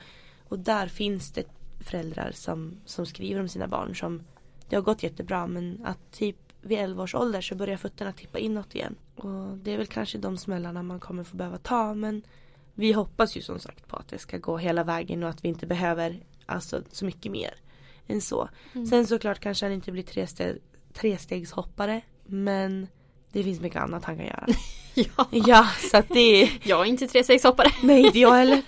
och 0.49 0.59
där 0.59 0.87
finns 0.87 1.31
det 1.31 1.43
föräldrar 1.79 2.31
som, 2.33 2.77
som 2.85 3.05
skriver 3.05 3.41
om 3.41 3.49
sina 3.49 3.67
barn 3.67 3.95
som 3.95 4.23
det 4.73 4.77
har 4.77 4.83
gått 4.83 5.03
jättebra 5.03 5.47
men 5.47 5.81
att 5.85 6.11
typ 6.11 6.37
vid 6.61 6.79
11 6.79 7.03
års 7.03 7.15
ålder 7.15 7.41
så 7.41 7.55
börjar 7.55 7.77
fötterna 7.77 8.13
tippa 8.13 8.39
inåt 8.39 8.75
igen. 8.75 8.95
Och 9.15 9.57
det 9.57 9.71
är 9.71 9.77
väl 9.77 9.87
kanske 9.87 10.17
de 10.17 10.37
smällarna 10.37 10.83
man 10.83 10.99
kommer 10.99 11.23
få 11.23 11.37
behöva 11.37 11.57
ta 11.57 11.93
men 11.93 12.23
vi 12.73 12.91
hoppas 12.91 13.37
ju 13.37 13.41
som 13.41 13.59
sagt 13.59 13.87
på 13.87 13.95
att 13.95 14.07
det 14.07 14.17
ska 14.17 14.37
gå 14.37 14.57
hela 14.57 14.83
vägen 14.83 15.23
och 15.23 15.29
att 15.29 15.45
vi 15.45 15.49
inte 15.49 15.67
behöver 15.67 16.23
alltså 16.45 16.81
så 16.91 17.05
mycket 17.05 17.31
mer 17.31 17.53
än 18.07 18.21
så. 18.21 18.49
Sen 18.89 19.07
såklart 19.07 19.39
kanske 19.39 19.65
han 19.65 19.73
inte 19.73 19.91
blir 19.91 20.03
tresteg, 20.03 20.57
trestegshoppare 20.93 22.01
men 22.25 22.87
det 23.31 23.43
finns 23.43 23.61
mycket 23.61 23.81
annat 23.81 24.05
han 24.05 24.17
kan 24.17 24.25
göra. 24.25 24.47
Ja. 24.95 25.27
ja, 25.31 25.67
så 25.91 25.97
att 25.97 26.09
det 26.09 26.19
är 26.19 26.49
Jag 26.63 26.81
är 26.81 26.85
inte 26.85 27.07
tresexhoppare. 27.07 27.69
Nej 27.83 28.05
inte 28.05 28.19
jag 28.19 28.33
heller. 28.33 28.61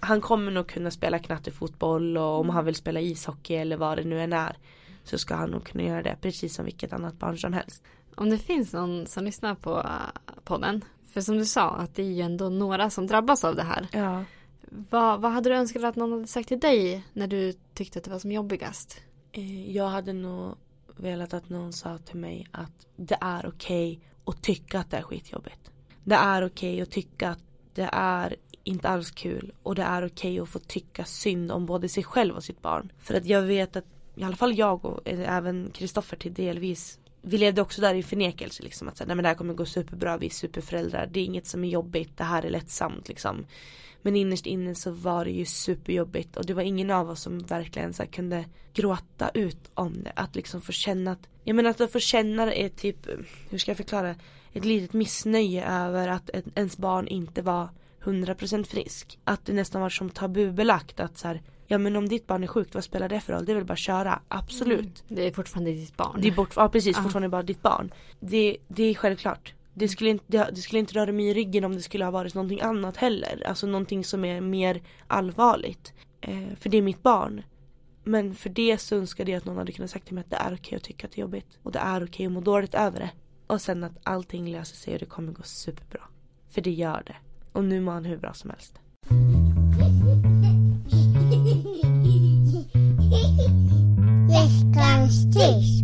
Han 0.00 0.20
kommer 0.20 0.52
nog 0.52 0.66
kunna 0.66 0.90
spela 0.90 1.18
knattefotboll 1.18 2.16
och 2.16 2.40
om 2.40 2.48
han 2.48 2.64
vill 2.64 2.74
spela 2.74 3.00
ishockey 3.00 3.54
eller 3.54 3.76
vad 3.76 3.98
det 3.98 4.04
nu 4.04 4.20
än 4.20 4.32
är. 4.32 4.56
Så 5.04 5.18
ska 5.18 5.34
han 5.34 5.50
nog 5.50 5.64
kunna 5.64 5.84
göra 5.84 6.02
det 6.02 6.16
precis 6.20 6.54
som 6.54 6.64
vilket 6.64 6.92
annat 6.92 7.18
barn 7.18 7.38
som 7.38 7.52
helst. 7.52 7.82
Om 8.14 8.30
det 8.30 8.38
finns 8.38 8.72
någon 8.72 9.06
som 9.06 9.24
lyssnar 9.24 9.54
på 9.54 9.78
eh, 9.78 10.32
podden. 10.44 10.84
För 11.12 11.20
som 11.20 11.38
du 11.38 11.44
sa 11.44 11.70
att 11.70 11.94
det 11.94 12.02
är 12.02 12.10
ju 12.10 12.22
ändå 12.22 12.48
några 12.48 12.90
som 12.90 13.06
drabbas 13.06 13.44
av 13.44 13.56
det 13.56 13.62
här. 13.62 13.88
Ja. 13.92 14.24
Vad, 14.90 15.20
vad 15.20 15.32
hade 15.32 15.50
du 15.50 15.56
önskat 15.56 15.84
att 15.84 15.96
någon 15.96 16.12
hade 16.12 16.26
sagt 16.26 16.48
till 16.48 16.60
dig 16.60 17.04
när 17.12 17.26
du 17.26 17.52
tyckte 17.74 17.98
att 17.98 18.04
det 18.04 18.10
var 18.10 18.18
som 18.18 18.32
jobbigast? 18.32 19.00
Eh, 19.32 19.70
Jag 19.76 19.88
hade 19.88 20.12
nog 20.12 20.54
velat 20.96 21.34
att 21.34 21.48
någon 21.48 21.72
sa 21.72 21.98
till 21.98 22.16
mig 22.16 22.46
att 22.50 22.86
det 22.96 23.18
är 23.20 23.46
okej 23.46 24.00
att 24.24 24.42
tycka 24.42 24.80
att 24.80 24.90
det 24.90 24.96
är 24.96 25.02
skitjobbigt. 25.02 25.70
Det 26.04 26.14
är 26.14 26.46
okej 26.46 26.80
att 26.82 26.90
tycka 26.90 27.30
att 27.30 27.42
det 27.74 27.88
är 27.92 28.36
inte 28.64 28.88
alls 28.88 29.10
kul 29.10 29.52
och 29.62 29.74
det 29.74 29.82
är 29.82 30.06
okej 30.06 30.40
att 30.40 30.48
få 30.48 30.58
tycka 30.58 31.04
synd 31.04 31.52
om 31.52 31.66
både 31.66 31.88
sig 31.88 32.04
själv 32.04 32.34
och 32.36 32.44
sitt 32.44 32.62
barn. 32.62 32.92
För 32.98 33.14
att 33.14 33.26
jag 33.26 33.42
vet 33.42 33.76
att 33.76 33.84
i 34.22 34.24
alla 34.24 34.36
fall 34.36 34.58
jag 34.58 34.84
och 34.84 35.08
eh, 35.08 35.36
även 35.36 35.70
Kristoffer 35.74 36.16
till 36.16 36.34
delvis 36.34 36.98
vi 37.22 37.38
levde 37.38 37.62
också 37.62 37.80
där 37.80 37.94
i 37.94 38.02
förnekelse 38.02 38.62
liksom 38.62 38.88
att 38.88 38.96
säga, 38.96 39.06
nej 39.06 39.16
men 39.16 39.22
det 39.22 39.28
här 39.28 39.36
kommer 39.36 39.54
gå 39.54 39.64
superbra, 39.64 40.16
vi 40.16 40.26
är 40.26 40.30
superföräldrar, 40.30 41.08
det 41.12 41.20
är 41.20 41.24
inget 41.24 41.46
som 41.46 41.64
är 41.64 41.68
jobbigt, 41.68 42.16
det 42.16 42.24
här 42.24 42.42
är 42.42 42.50
lättsamt 42.50 43.08
liksom. 43.08 43.46
Men 44.02 44.16
innerst 44.16 44.46
inne 44.46 44.74
så 44.74 44.90
var 44.90 45.24
det 45.24 45.30
ju 45.30 45.44
superjobbigt 45.44 46.36
och 46.36 46.46
det 46.46 46.54
var 46.54 46.62
ingen 46.62 46.90
av 46.90 47.10
oss 47.10 47.22
som 47.22 47.38
verkligen 47.38 47.92
så 47.92 48.02
här 48.02 48.10
kunde 48.10 48.44
gråta 48.74 49.30
ut 49.34 49.70
om 49.74 50.02
det. 50.02 50.12
Att 50.16 50.36
liksom 50.36 50.60
få 50.60 50.72
känna 50.72 51.12
att, 51.12 51.28
jag 51.44 51.56
menar 51.56 51.70
att 51.70 51.92
få 51.92 51.98
känna 51.98 52.46
det 52.46 52.62
är 52.64 52.68
typ, 52.68 53.06
hur 53.50 53.58
ska 53.58 53.70
jag 53.70 53.76
förklara, 53.76 54.14
ett 54.52 54.64
litet 54.64 54.92
missnöje 54.92 55.66
över 55.66 56.08
att 56.08 56.30
ens 56.54 56.76
barn 56.76 57.08
inte 57.08 57.42
var 57.42 57.68
100% 58.04 58.64
frisk. 58.64 59.18
Att 59.24 59.44
det 59.44 59.52
nästan 59.52 59.80
var 59.82 59.90
som 59.90 60.10
tabubelagt 60.10 61.00
att 61.00 61.18
så 61.18 61.28
här, 61.28 61.42
ja 61.72 61.78
men 61.78 61.96
om 61.96 62.08
ditt 62.08 62.26
barn 62.26 62.42
är 62.42 62.46
sjukt, 62.46 62.74
vad 62.74 62.84
spelar 62.84 63.08
det 63.08 63.20
för 63.20 63.32
roll? 63.32 63.44
Det 63.44 63.52
är 63.52 63.56
väl 63.56 63.64
bara 63.64 63.72
att 63.72 63.78
köra, 63.78 64.22
absolut. 64.28 65.04
Det 65.08 65.26
är 65.26 65.32
fortfarande 65.32 65.70
ditt 65.70 65.96
barn. 65.96 66.20
Det 66.20 66.28
är 66.28 66.32
bort, 66.32 66.52
ja 66.56 66.68
precis, 66.68 66.96
Ja. 66.96 67.02
fortfarande 67.02 67.28
bara 67.28 67.42
ditt 67.42 67.62
barn. 67.62 67.92
Det, 68.20 68.56
det 68.68 68.82
är 68.82 68.94
självklart. 68.94 69.54
Det 69.74 69.88
skulle, 69.88 70.10
inte, 70.10 70.24
det, 70.26 70.50
det 70.54 70.60
skulle 70.60 70.78
inte 70.80 70.94
röra 70.94 71.12
mig 71.12 71.26
i 71.28 71.34
ryggen 71.34 71.64
om 71.64 71.74
det 71.74 71.82
skulle 71.82 72.04
ha 72.04 72.10
varit 72.10 72.34
någonting 72.34 72.60
annat 72.60 72.96
heller. 72.96 73.42
Alltså 73.46 73.66
någonting 73.66 74.04
som 74.04 74.24
är 74.24 74.40
mer 74.40 74.82
allvarligt. 75.06 75.92
Eh, 76.20 76.54
för 76.60 76.68
det 76.70 76.78
är 76.78 76.82
mitt 76.82 77.02
barn. 77.02 77.42
Men 78.04 78.34
för 78.34 78.50
det 78.50 78.78
så 78.78 78.96
önskade 78.96 79.30
jag 79.30 79.38
att 79.38 79.44
någon 79.44 79.56
hade 79.56 79.72
kunnat 79.72 79.90
sagt 79.90 80.04
till 80.06 80.14
mig 80.14 80.20
att 80.24 80.30
det 80.30 80.36
är 80.36 80.54
okej 80.54 80.76
att 80.76 80.82
tycka 80.82 81.06
att 81.06 81.12
det 81.12 81.18
är 81.18 81.22
jobbigt. 81.22 81.58
Och 81.62 81.72
det 81.72 81.78
är 81.78 82.04
okej 82.04 82.26
att 82.26 82.32
må 82.32 82.40
dåligt 82.40 82.74
över 82.74 83.00
det. 83.00 83.10
Och 83.46 83.60
sen 83.60 83.84
att 83.84 83.98
allting 84.02 84.52
löser 84.52 84.76
sig 84.76 84.94
och 84.94 85.00
det 85.00 85.06
kommer 85.06 85.32
gå 85.32 85.42
superbra. 85.42 86.02
För 86.50 86.60
det 86.60 86.70
gör 86.70 87.02
det. 87.06 87.16
Och 87.52 87.64
nu 87.64 87.80
mår 87.80 87.92
han 87.92 88.04
hur 88.04 88.16
bra 88.16 88.32
som 88.34 88.50
helst. 88.50 88.78
Veckans 94.28 95.24
tips. 95.24 95.82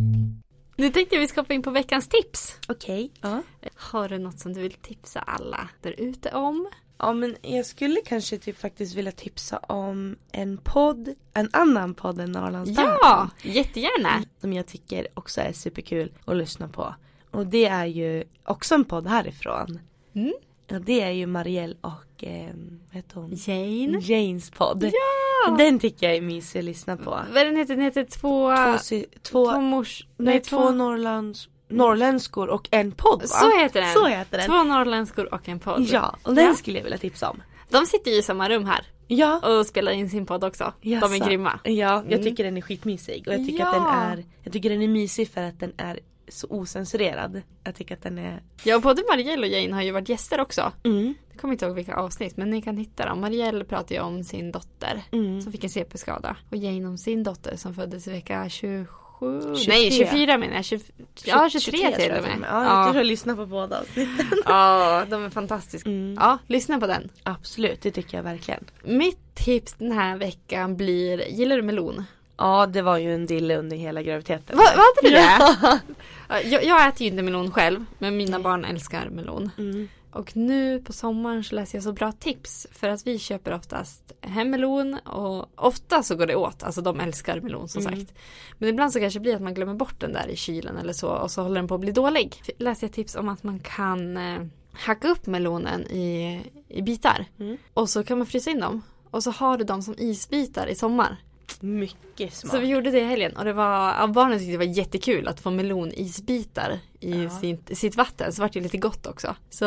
Nu 0.77 0.91
tänkte 0.91 1.15
jag 1.15 1.21
vi 1.21 1.29
ska 1.29 1.41
hoppa 1.41 1.55
in 1.55 1.63
på 1.63 1.71
veckans 1.71 2.09
tips. 2.09 2.57
Okej. 2.69 3.11
Ja. 3.21 3.43
Har 3.75 4.09
du 4.09 4.19
något 4.19 4.39
som 4.39 4.53
du 4.53 4.61
vill 4.61 4.73
tipsa 4.73 5.21
alla 5.21 5.69
där 5.83 5.95
ute 6.01 6.31
om? 6.31 6.69
Ja 6.99 7.13
men 7.13 7.37
jag 7.43 7.67
skulle 7.67 8.01
kanske 8.01 8.39
typ 8.39 8.59
faktiskt 8.59 8.95
vilja 8.95 9.13
tipsa 9.13 9.59
om 9.59 10.17
en 10.33 10.59
podd, 10.59 11.15
en 11.35 11.51
annan 11.53 11.95
podd 11.95 12.21
än 12.21 12.33
Norrlandsbandet. 12.33 12.99
Ja, 13.03 13.31
jättegärna. 13.43 14.25
Som 14.41 14.53
jag 14.53 14.67
tycker 14.67 15.07
också 15.15 15.41
är 15.41 15.53
superkul 15.53 16.13
att 16.25 16.37
lyssna 16.37 16.69
på. 16.69 16.95
Och 17.31 17.47
det 17.47 17.67
är 17.67 17.87
ju 17.87 18.25
också 18.45 18.75
en 18.75 18.85
podd 18.85 19.07
härifrån. 19.07 19.79
Mm. 20.15 20.33
Ja, 20.69 20.79
det 20.79 21.01
är 21.01 21.11
ju 21.11 21.27
Marielle 21.27 21.75
och 21.81 22.25
eh, 22.25 22.47
vad 22.87 22.97
heter 22.97 23.15
hon? 23.21 23.31
Jane. 23.35 23.99
Janes 24.01 24.51
podd. 24.51 24.85
Ja! 24.85 25.57
Den 25.59 25.79
tycker 25.79 26.07
jag 26.07 26.17
är 26.17 26.21
mysig 26.23 26.59
att 26.59 26.65
lyssna 26.65 26.97
på. 26.97 27.11
Vad 27.11 27.47
den 27.47 27.57
heter? 27.57 27.75
Den 27.75 27.85
heter 27.85 28.05
två... 28.05 28.57
Två, 28.57 28.79
sy- 28.79 29.05
två, 29.23 29.53
två 29.53 29.61
mors... 29.61 30.07
nej, 30.17 30.41
två 30.41 30.71
Norrlands, 30.71 31.49
norrländskor 31.69 32.49
och 32.49 32.69
en 32.71 32.93
podd 32.93 33.21
va? 33.21 33.27
Så 33.27 33.59
heter 33.59 33.81
den. 33.81 33.93
Så 33.95 34.07
heter 34.07 34.39
den. 34.39 34.47
Två 34.47 34.63
norrländskor 34.65 35.35
och 35.35 35.49
en 35.49 35.59
podd. 35.61 35.87
Ja, 35.91 36.17
och 36.23 36.35
den 36.35 36.45
Ja. 36.47 36.55
skulle 36.55 36.79
jag 36.79 36.85
vilja 36.85 36.99
tipsa 36.99 37.31
om. 37.31 37.43
De 37.71 37.87
sitter 37.87 38.11
ju 38.11 38.17
i 38.17 38.23
samma 38.23 38.49
rum 38.49 38.65
här 38.65 38.87
Ja. 39.07 39.59
och 39.59 39.67
spelar 39.67 39.93
in 39.93 40.11
sin 40.11 40.27
podd 40.27 40.45
också. 40.45 40.73
De 40.83 40.89
Jaså. 40.91 41.15
är 41.15 41.27
grymma. 41.29 41.61
Ja, 41.65 41.71
jag 41.73 42.07
Mm. 42.13 42.23
tycker 42.23 42.45
den 42.45 42.57
är 42.57 42.61
skitmysig 42.61 43.25
och 43.29 43.35
jag 43.35 43.47
tycker 43.47 43.59
Ja. 43.65 43.69
att 43.69 43.75
den 43.75 44.19
är 44.19 44.25
Jag 44.43 44.53
tycker 44.53 44.71
den 44.71 44.83
är 44.83 44.89
mysig 44.89 45.29
för 45.31 45.43
att 45.43 45.61
den 45.61 45.73
är 45.77 46.01
så 46.31 46.47
osensurerad. 46.51 47.43
Jag 47.65 47.75
tycker 47.75 47.95
att 47.95 48.03
den 48.03 48.19
är 48.19 48.43
Ja, 48.65 48.79
både 48.79 49.03
Marielle 49.11 49.47
och 49.47 49.53
Jane 49.53 49.75
har 49.75 49.83
ju 49.83 49.91
varit 49.93 50.09
gäster 50.09 50.41
också. 50.41 50.73
mm, 50.85 51.15
Jag 51.31 51.41
kommer 51.41 51.55
inte 51.55 51.67
ihåg 51.67 51.75
vilka 51.75 51.97
avsnitt 51.97 52.37
men 52.37 52.51
ni 52.51 52.63
kan 52.63 52.77
hitta 52.77 53.07
dem. 53.07 53.21
Marielle 53.21 53.65
pratar 53.65 53.95
ju 53.95 54.01
om 54.01 54.25
sin 54.25 54.53
dotter 54.53 55.03
mm. 55.13 55.41
som 55.41 55.53
fick 55.53 55.65
en 55.65 55.71
CP-skada. 55.71 56.37
Och 56.51 56.57
Jane 56.57 56.89
om 56.89 56.99
sin 56.99 57.23
dotter 57.23 57.57
som 57.57 57.75
föddes 57.75 58.09
i 58.09 58.11
vecka 58.11 58.49
27. 58.49 58.87
23. 59.21 59.65
Nej 59.69 59.91
24 59.91 60.39
menar 60.39 60.55
jag. 60.55 60.65
20, 60.65 60.81
ja 61.25 61.49
23, 61.53 61.79
tror 61.79 61.91
till 61.93 62.09
jag 62.09 62.19
och 62.19 62.25
med. 62.25 62.49
Ja, 62.51 62.65
jag 62.65 62.87
tror 62.87 62.97
jag 62.97 63.07
lyssnar 63.07 63.37
på 63.37 63.47
båda 63.47 63.81
avsnitten. 63.81 64.27
ja, 64.45 65.05
de 65.11 65.25
är 65.25 65.31
fantastiska. 65.31 65.91
Mm. 65.91 66.17
Ja, 66.21 66.39
lyssna 66.47 66.81
på 66.81 66.87
den. 66.87 67.09
Absolut, 67.23 67.83
det 67.83 67.91
tycker 67.91 68.17
jag 68.17 68.25
verkligen. 68.25 68.65
Mitt 68.85 69.35
tips 69.35 69.75
den 69.75 69.93
här 69.93 70.17
veckan 70.17 70.77
blir, 70.77 71.29
gillar 71.29 71.57
du 71.57 71.63
melon? 71.63 72.05
Ja, 72.39 72.67
det 72.67 72.83
var 72.83 72.99
ju 72.99 73.15
en 73.15 73.27
dille 73.27 73.57
under 73.57 73.77
hela 73.77 74.03
graviditeten. 74.03 74.57
Va, 74.59 74.65
vad 74.65 74.85
hade 74.85 75.03
du 75.03 75.11
det? 75.11 75.21
Ja. 75.63 75.79
Ja, 76.29 76.41
Jag, 76.41 76.65
jag 76.65 76.89
äter 76.89 77.03
ju 77.03 77.09
inte 77.11 77.23
melon 77.23 77.51
själv, 77.51 77.85
men 77.99 78.17
mina 78.17 78.41
barn 78.41 78.65
älskar 78.65 79.09
melon. 79.09 79.51
Mm. 79.59 79.89
Och 80.13 80.37
nu 80.37 80.81
på 80.81 80.93
sommaren 80.93 81.45
så 81.45 81.55
läser 81.55 81.77
jag 81.79 81.83
så 81.85 81.93
bra 81.93 82.13
tips 82.13 82.67
för 82.73 82.89
att 82.89 83.07
vi 83.07 83.19
köper 83.19 83.55
oftast 83.55 84.13
hem 84.21 84.51
melon 84.51 84.95
och 84.95 85.47
ofta 85.65 86.03
så 86.03 86.15
går 86.17 86.27
det 86.27 86.37
åt, 86.37 86.63
alltså 86.63 86.81
de 86.81 87.01
älskar 87.01 87.41
melon 87.41 87.69
som 87.69 87.87
Mm. 87.87 87.97
sagt. 88.01 88.13
Men 88.59 88.69
ibland 88.69 88.93
så 88.93 89.01
kanske 89.01 89.19
det 89.19 89.23
blir 89.23 89.35
att 89.35 89.43
man 89.43 89.55
glömmer 89.55 89.75
bort 89.75 90.01
den 90.01 90.13
där 90.13 90.29
i 90.29 90.37
kylen 90.37 90.77
eller 90.77 90.93
så 90.93 91.09
och 91.09 91.31
så 91.31 91.43
håller 91.43 91.55
den 91.55 91.69
på 91.69 91.75
att 91.75 91.81
bli 91.81 91.93
dålig. 91.93 92.43
Läser 92.59 92.87
jag 92.87 92.93
tips 92.95 93.15
om 93.17 93.29
att 93.29 93.43
man 93.43 93.59
kan 93.59 94.17
eh, 94.17 94.41
hacka 94.73 95.09
upp 95.09 95.27
melonen 95.27 95.87
i, 95.87 96.41
i 96.69 96.83
bitar 96.83 97.25
Mm. 97.41 97.57
och 97.75 97.89
så 97.89 98.05
kan 98.05 98.19
man 98.19 98.27
frysa 98.27 98.51
in 98.51 98.61
dem 98.61 98.83
och 99.11 99.23
så 99.23 99.31
har 99.31 99.59
du 99.59 99.65
dem 99.65 99.83
som 99.83 99.95
isbitar 99.99 100.67
i 100.67 100.75
sommar. 100.75 101.17
Mycket 101.61 102.35
smart. 102.35 102.53
Så 102.53 102.59
vi 102.61 102.67
gjorde 102.67 102.91
det 102.91 103.01
i 103.01 103.05
helgen 103.05 103.37
och 103.37 103.45
det 103.45 103.53
var, 103.53 103.95
ja, 104.01 104.07
barnen 104.07 104.39
tyckte 104.39 104.53
det 104.53 104.57
var 104.59 104.65
jättekul 104.65 105.29
att 105.29 105.41
få 105.41 105.51
melonisbitar 105.51 106.79
i 107.01 107.23
Ja. 107.25 107.31
sitt, 107.31 107.79
sitt 107.79 107.97
vatten. 107.97 108.33
Så 108.33 108.43
vart 108.43 108.53
det 108.53 108.61
lite 108.61 108.79
gott 108.79 109.07
också. 109.07 109.35
Så 109.51 109.65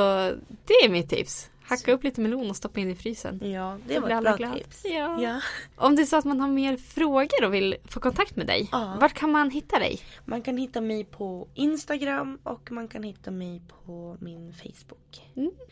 det 0.65 0.73
är 0.85 0.89
mitt 0.89 1.09
tips. 1.09 1.49
Hacka 1.71 1.93
upp 1.93 2.03
lite 2.03 2.21
melon 2.21 2.49
och 2.49 2.55
stoppa 2.55 2.79
in 2.79 2.91
i 2.91 2.95
frysen. 2.95 3.51
Ja, 3.51 3.77
det 3.87 3.99
var 3.99 4.09
ett 4.09 4.23
bra 4.23 4.35
glada. 4.35 4.53
tips. 4.53 4.85
Ja. 4.85 5.21
Ja. 5.21 5.41
Om 5.75 5.95
det 5.95 6.01
är 6.01 6.05
så 6.05 6.17
att 6.17 6.25
man 6.25 6.39
har 6.39 6.47
mer 6.47 6.77
frågor 6.77 7.45
och 7.45 7.53
vill 7.53 7.75
få 7.85 7.99
kontakt 7.99 8.35
med 8.35 8.47
dig. 8.47 8.69
Ja. 8.71 8.97
Vart 9.01 9.13
kan 9.13 9.31
man 9.31 9.49
hitta 9.49 9.79
dig? 9.79 9.99
Man 10.25 10.41
kan 10.41 10.57
hitta 10.57 10.81
mig 10.81 11.03
på 11.03 11.47
Instagram 11.53 12.39
och 12.43 12.71
man 12.71 12.87
kan 12.87 13.03
hitta 13.03 13.31
mig 13.31 13.61
på 13.85 14.17
min 14.19 14.53
Facebook. 14.53 15.21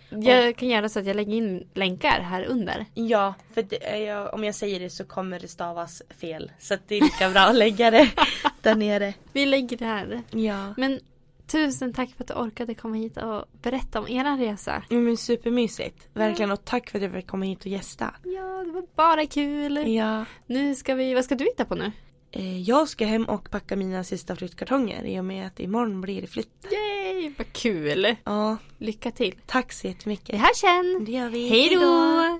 Jag 0.09 0.55
kan 0.55 0.67
göra 0.69 0.89
så 0.89 0.99
att 0.99 1.05
jag 1.05 1.15
lägger 1.15 1.33
in 1.33 1.67
länkar 1.73 2.19
här 2.21 2.43
under. 2.43 2.85
Ja, 2.93 3.33
för 3.53 3.63
det, 3.63 3.89
är 3.89 3.97
jag, 3.97 4.33
om 4.33 4.43
jag 4.43 4.55
säger 4.55 4.79
det 4.79 4.89
så 4.89 5.05
kommer 5.05 5.39
det 5.39 5.47
stavas 5.47 6.01
fel. 6.21 6.51
Så 6.59 6.77
det 6.87 6.95
är 6.95 7.01
lika 7.01 7.29
bra 7.29 7.41
att 7.41 7.55
lägga 7.55 7.91
det 7.91 8.09
där 8.61 8.75
nere. 8.75 9.13
Vi 9.33 9.45
lägger 9.45 9.77
det 9.77 9.85
här. 9.85 10.21
Ja. 10.31 10.73
Men 10.77 10.99
tusen 11.51 11.93
tack 11.93 12.09
för 12.15 12.23
att 12.23 12.27
du 12.27 12.33
orkade 12.33 12.73
komma 12.75 12.95
hit 12.95 13.17
och 13.17 13.45
berätta 13.61 13.99
om 13.99 14.07
era 14.07 14.37
resa. 14.37 14.83
Ja, 14.89 14.97
Men 14.97 15.17
supermysigt. 15.17 16.07
Verkligen 16.13 16.51
och 16.51 16.65
tack 16.65 16.89
för 16.89 16.97
att 16.97 17.03
jag 17.03 17.13
fick 17.13 17.27
komma 17.27 17.45
hit 17.45 17.59
och 17.59 17.67
gästa. 17.67 18.13
Ja, 18.23 18.63
det 18.65 18.71
var 18.71 18.83
bara 18.95 19.25
kul. 19.25 19.93
Ja. 19.95 20.25
Nu 20.47 20.75
ska 20.75 20.93
vi, 20.95 21.13
vad 21.13 21.25
ska 21.25 21.35
du 21.35 21.43
hitta 21.45 21.65
på 21.65 21.75
nu? 21.75 21.91
Eh, 22.31 22.61
Jag 22.61 22.87
ska 22.89 23.05
hem 23.05 23.25
och 23.25 23.51
packa 23.51 23.75
mina 23.75 24.03
sista 24.03 24.35
flyttkartonger 24.35 25.03
i 25.03 25.19
och 25.19 25.25
med 25.25 25.47
att 25.47 25.59
imorgon 25.59 26.01
blir 26.01 26.21
det 26.21 26.27
flytt. 26.27 26.65
Yay, 26.71 27.33
vad 27.37 27.53
kul. 27.53 28.15
Ja, 28.23 28.57
Lycka 28.77 29.11
till. 29.11 29.35
tack 29.45 29.73
så 29.73 29.87
jättemycket. 29.87 30.27
Det 30.31 30.37
här 30.37 30.53
sen. 30.53 31.05
Det 31.05 31.11
gör 31.11 31.29
vi. 31.29 31.49
Hej 31.49 31.67
Hej 31.67 31.75
då. 31.75 32.39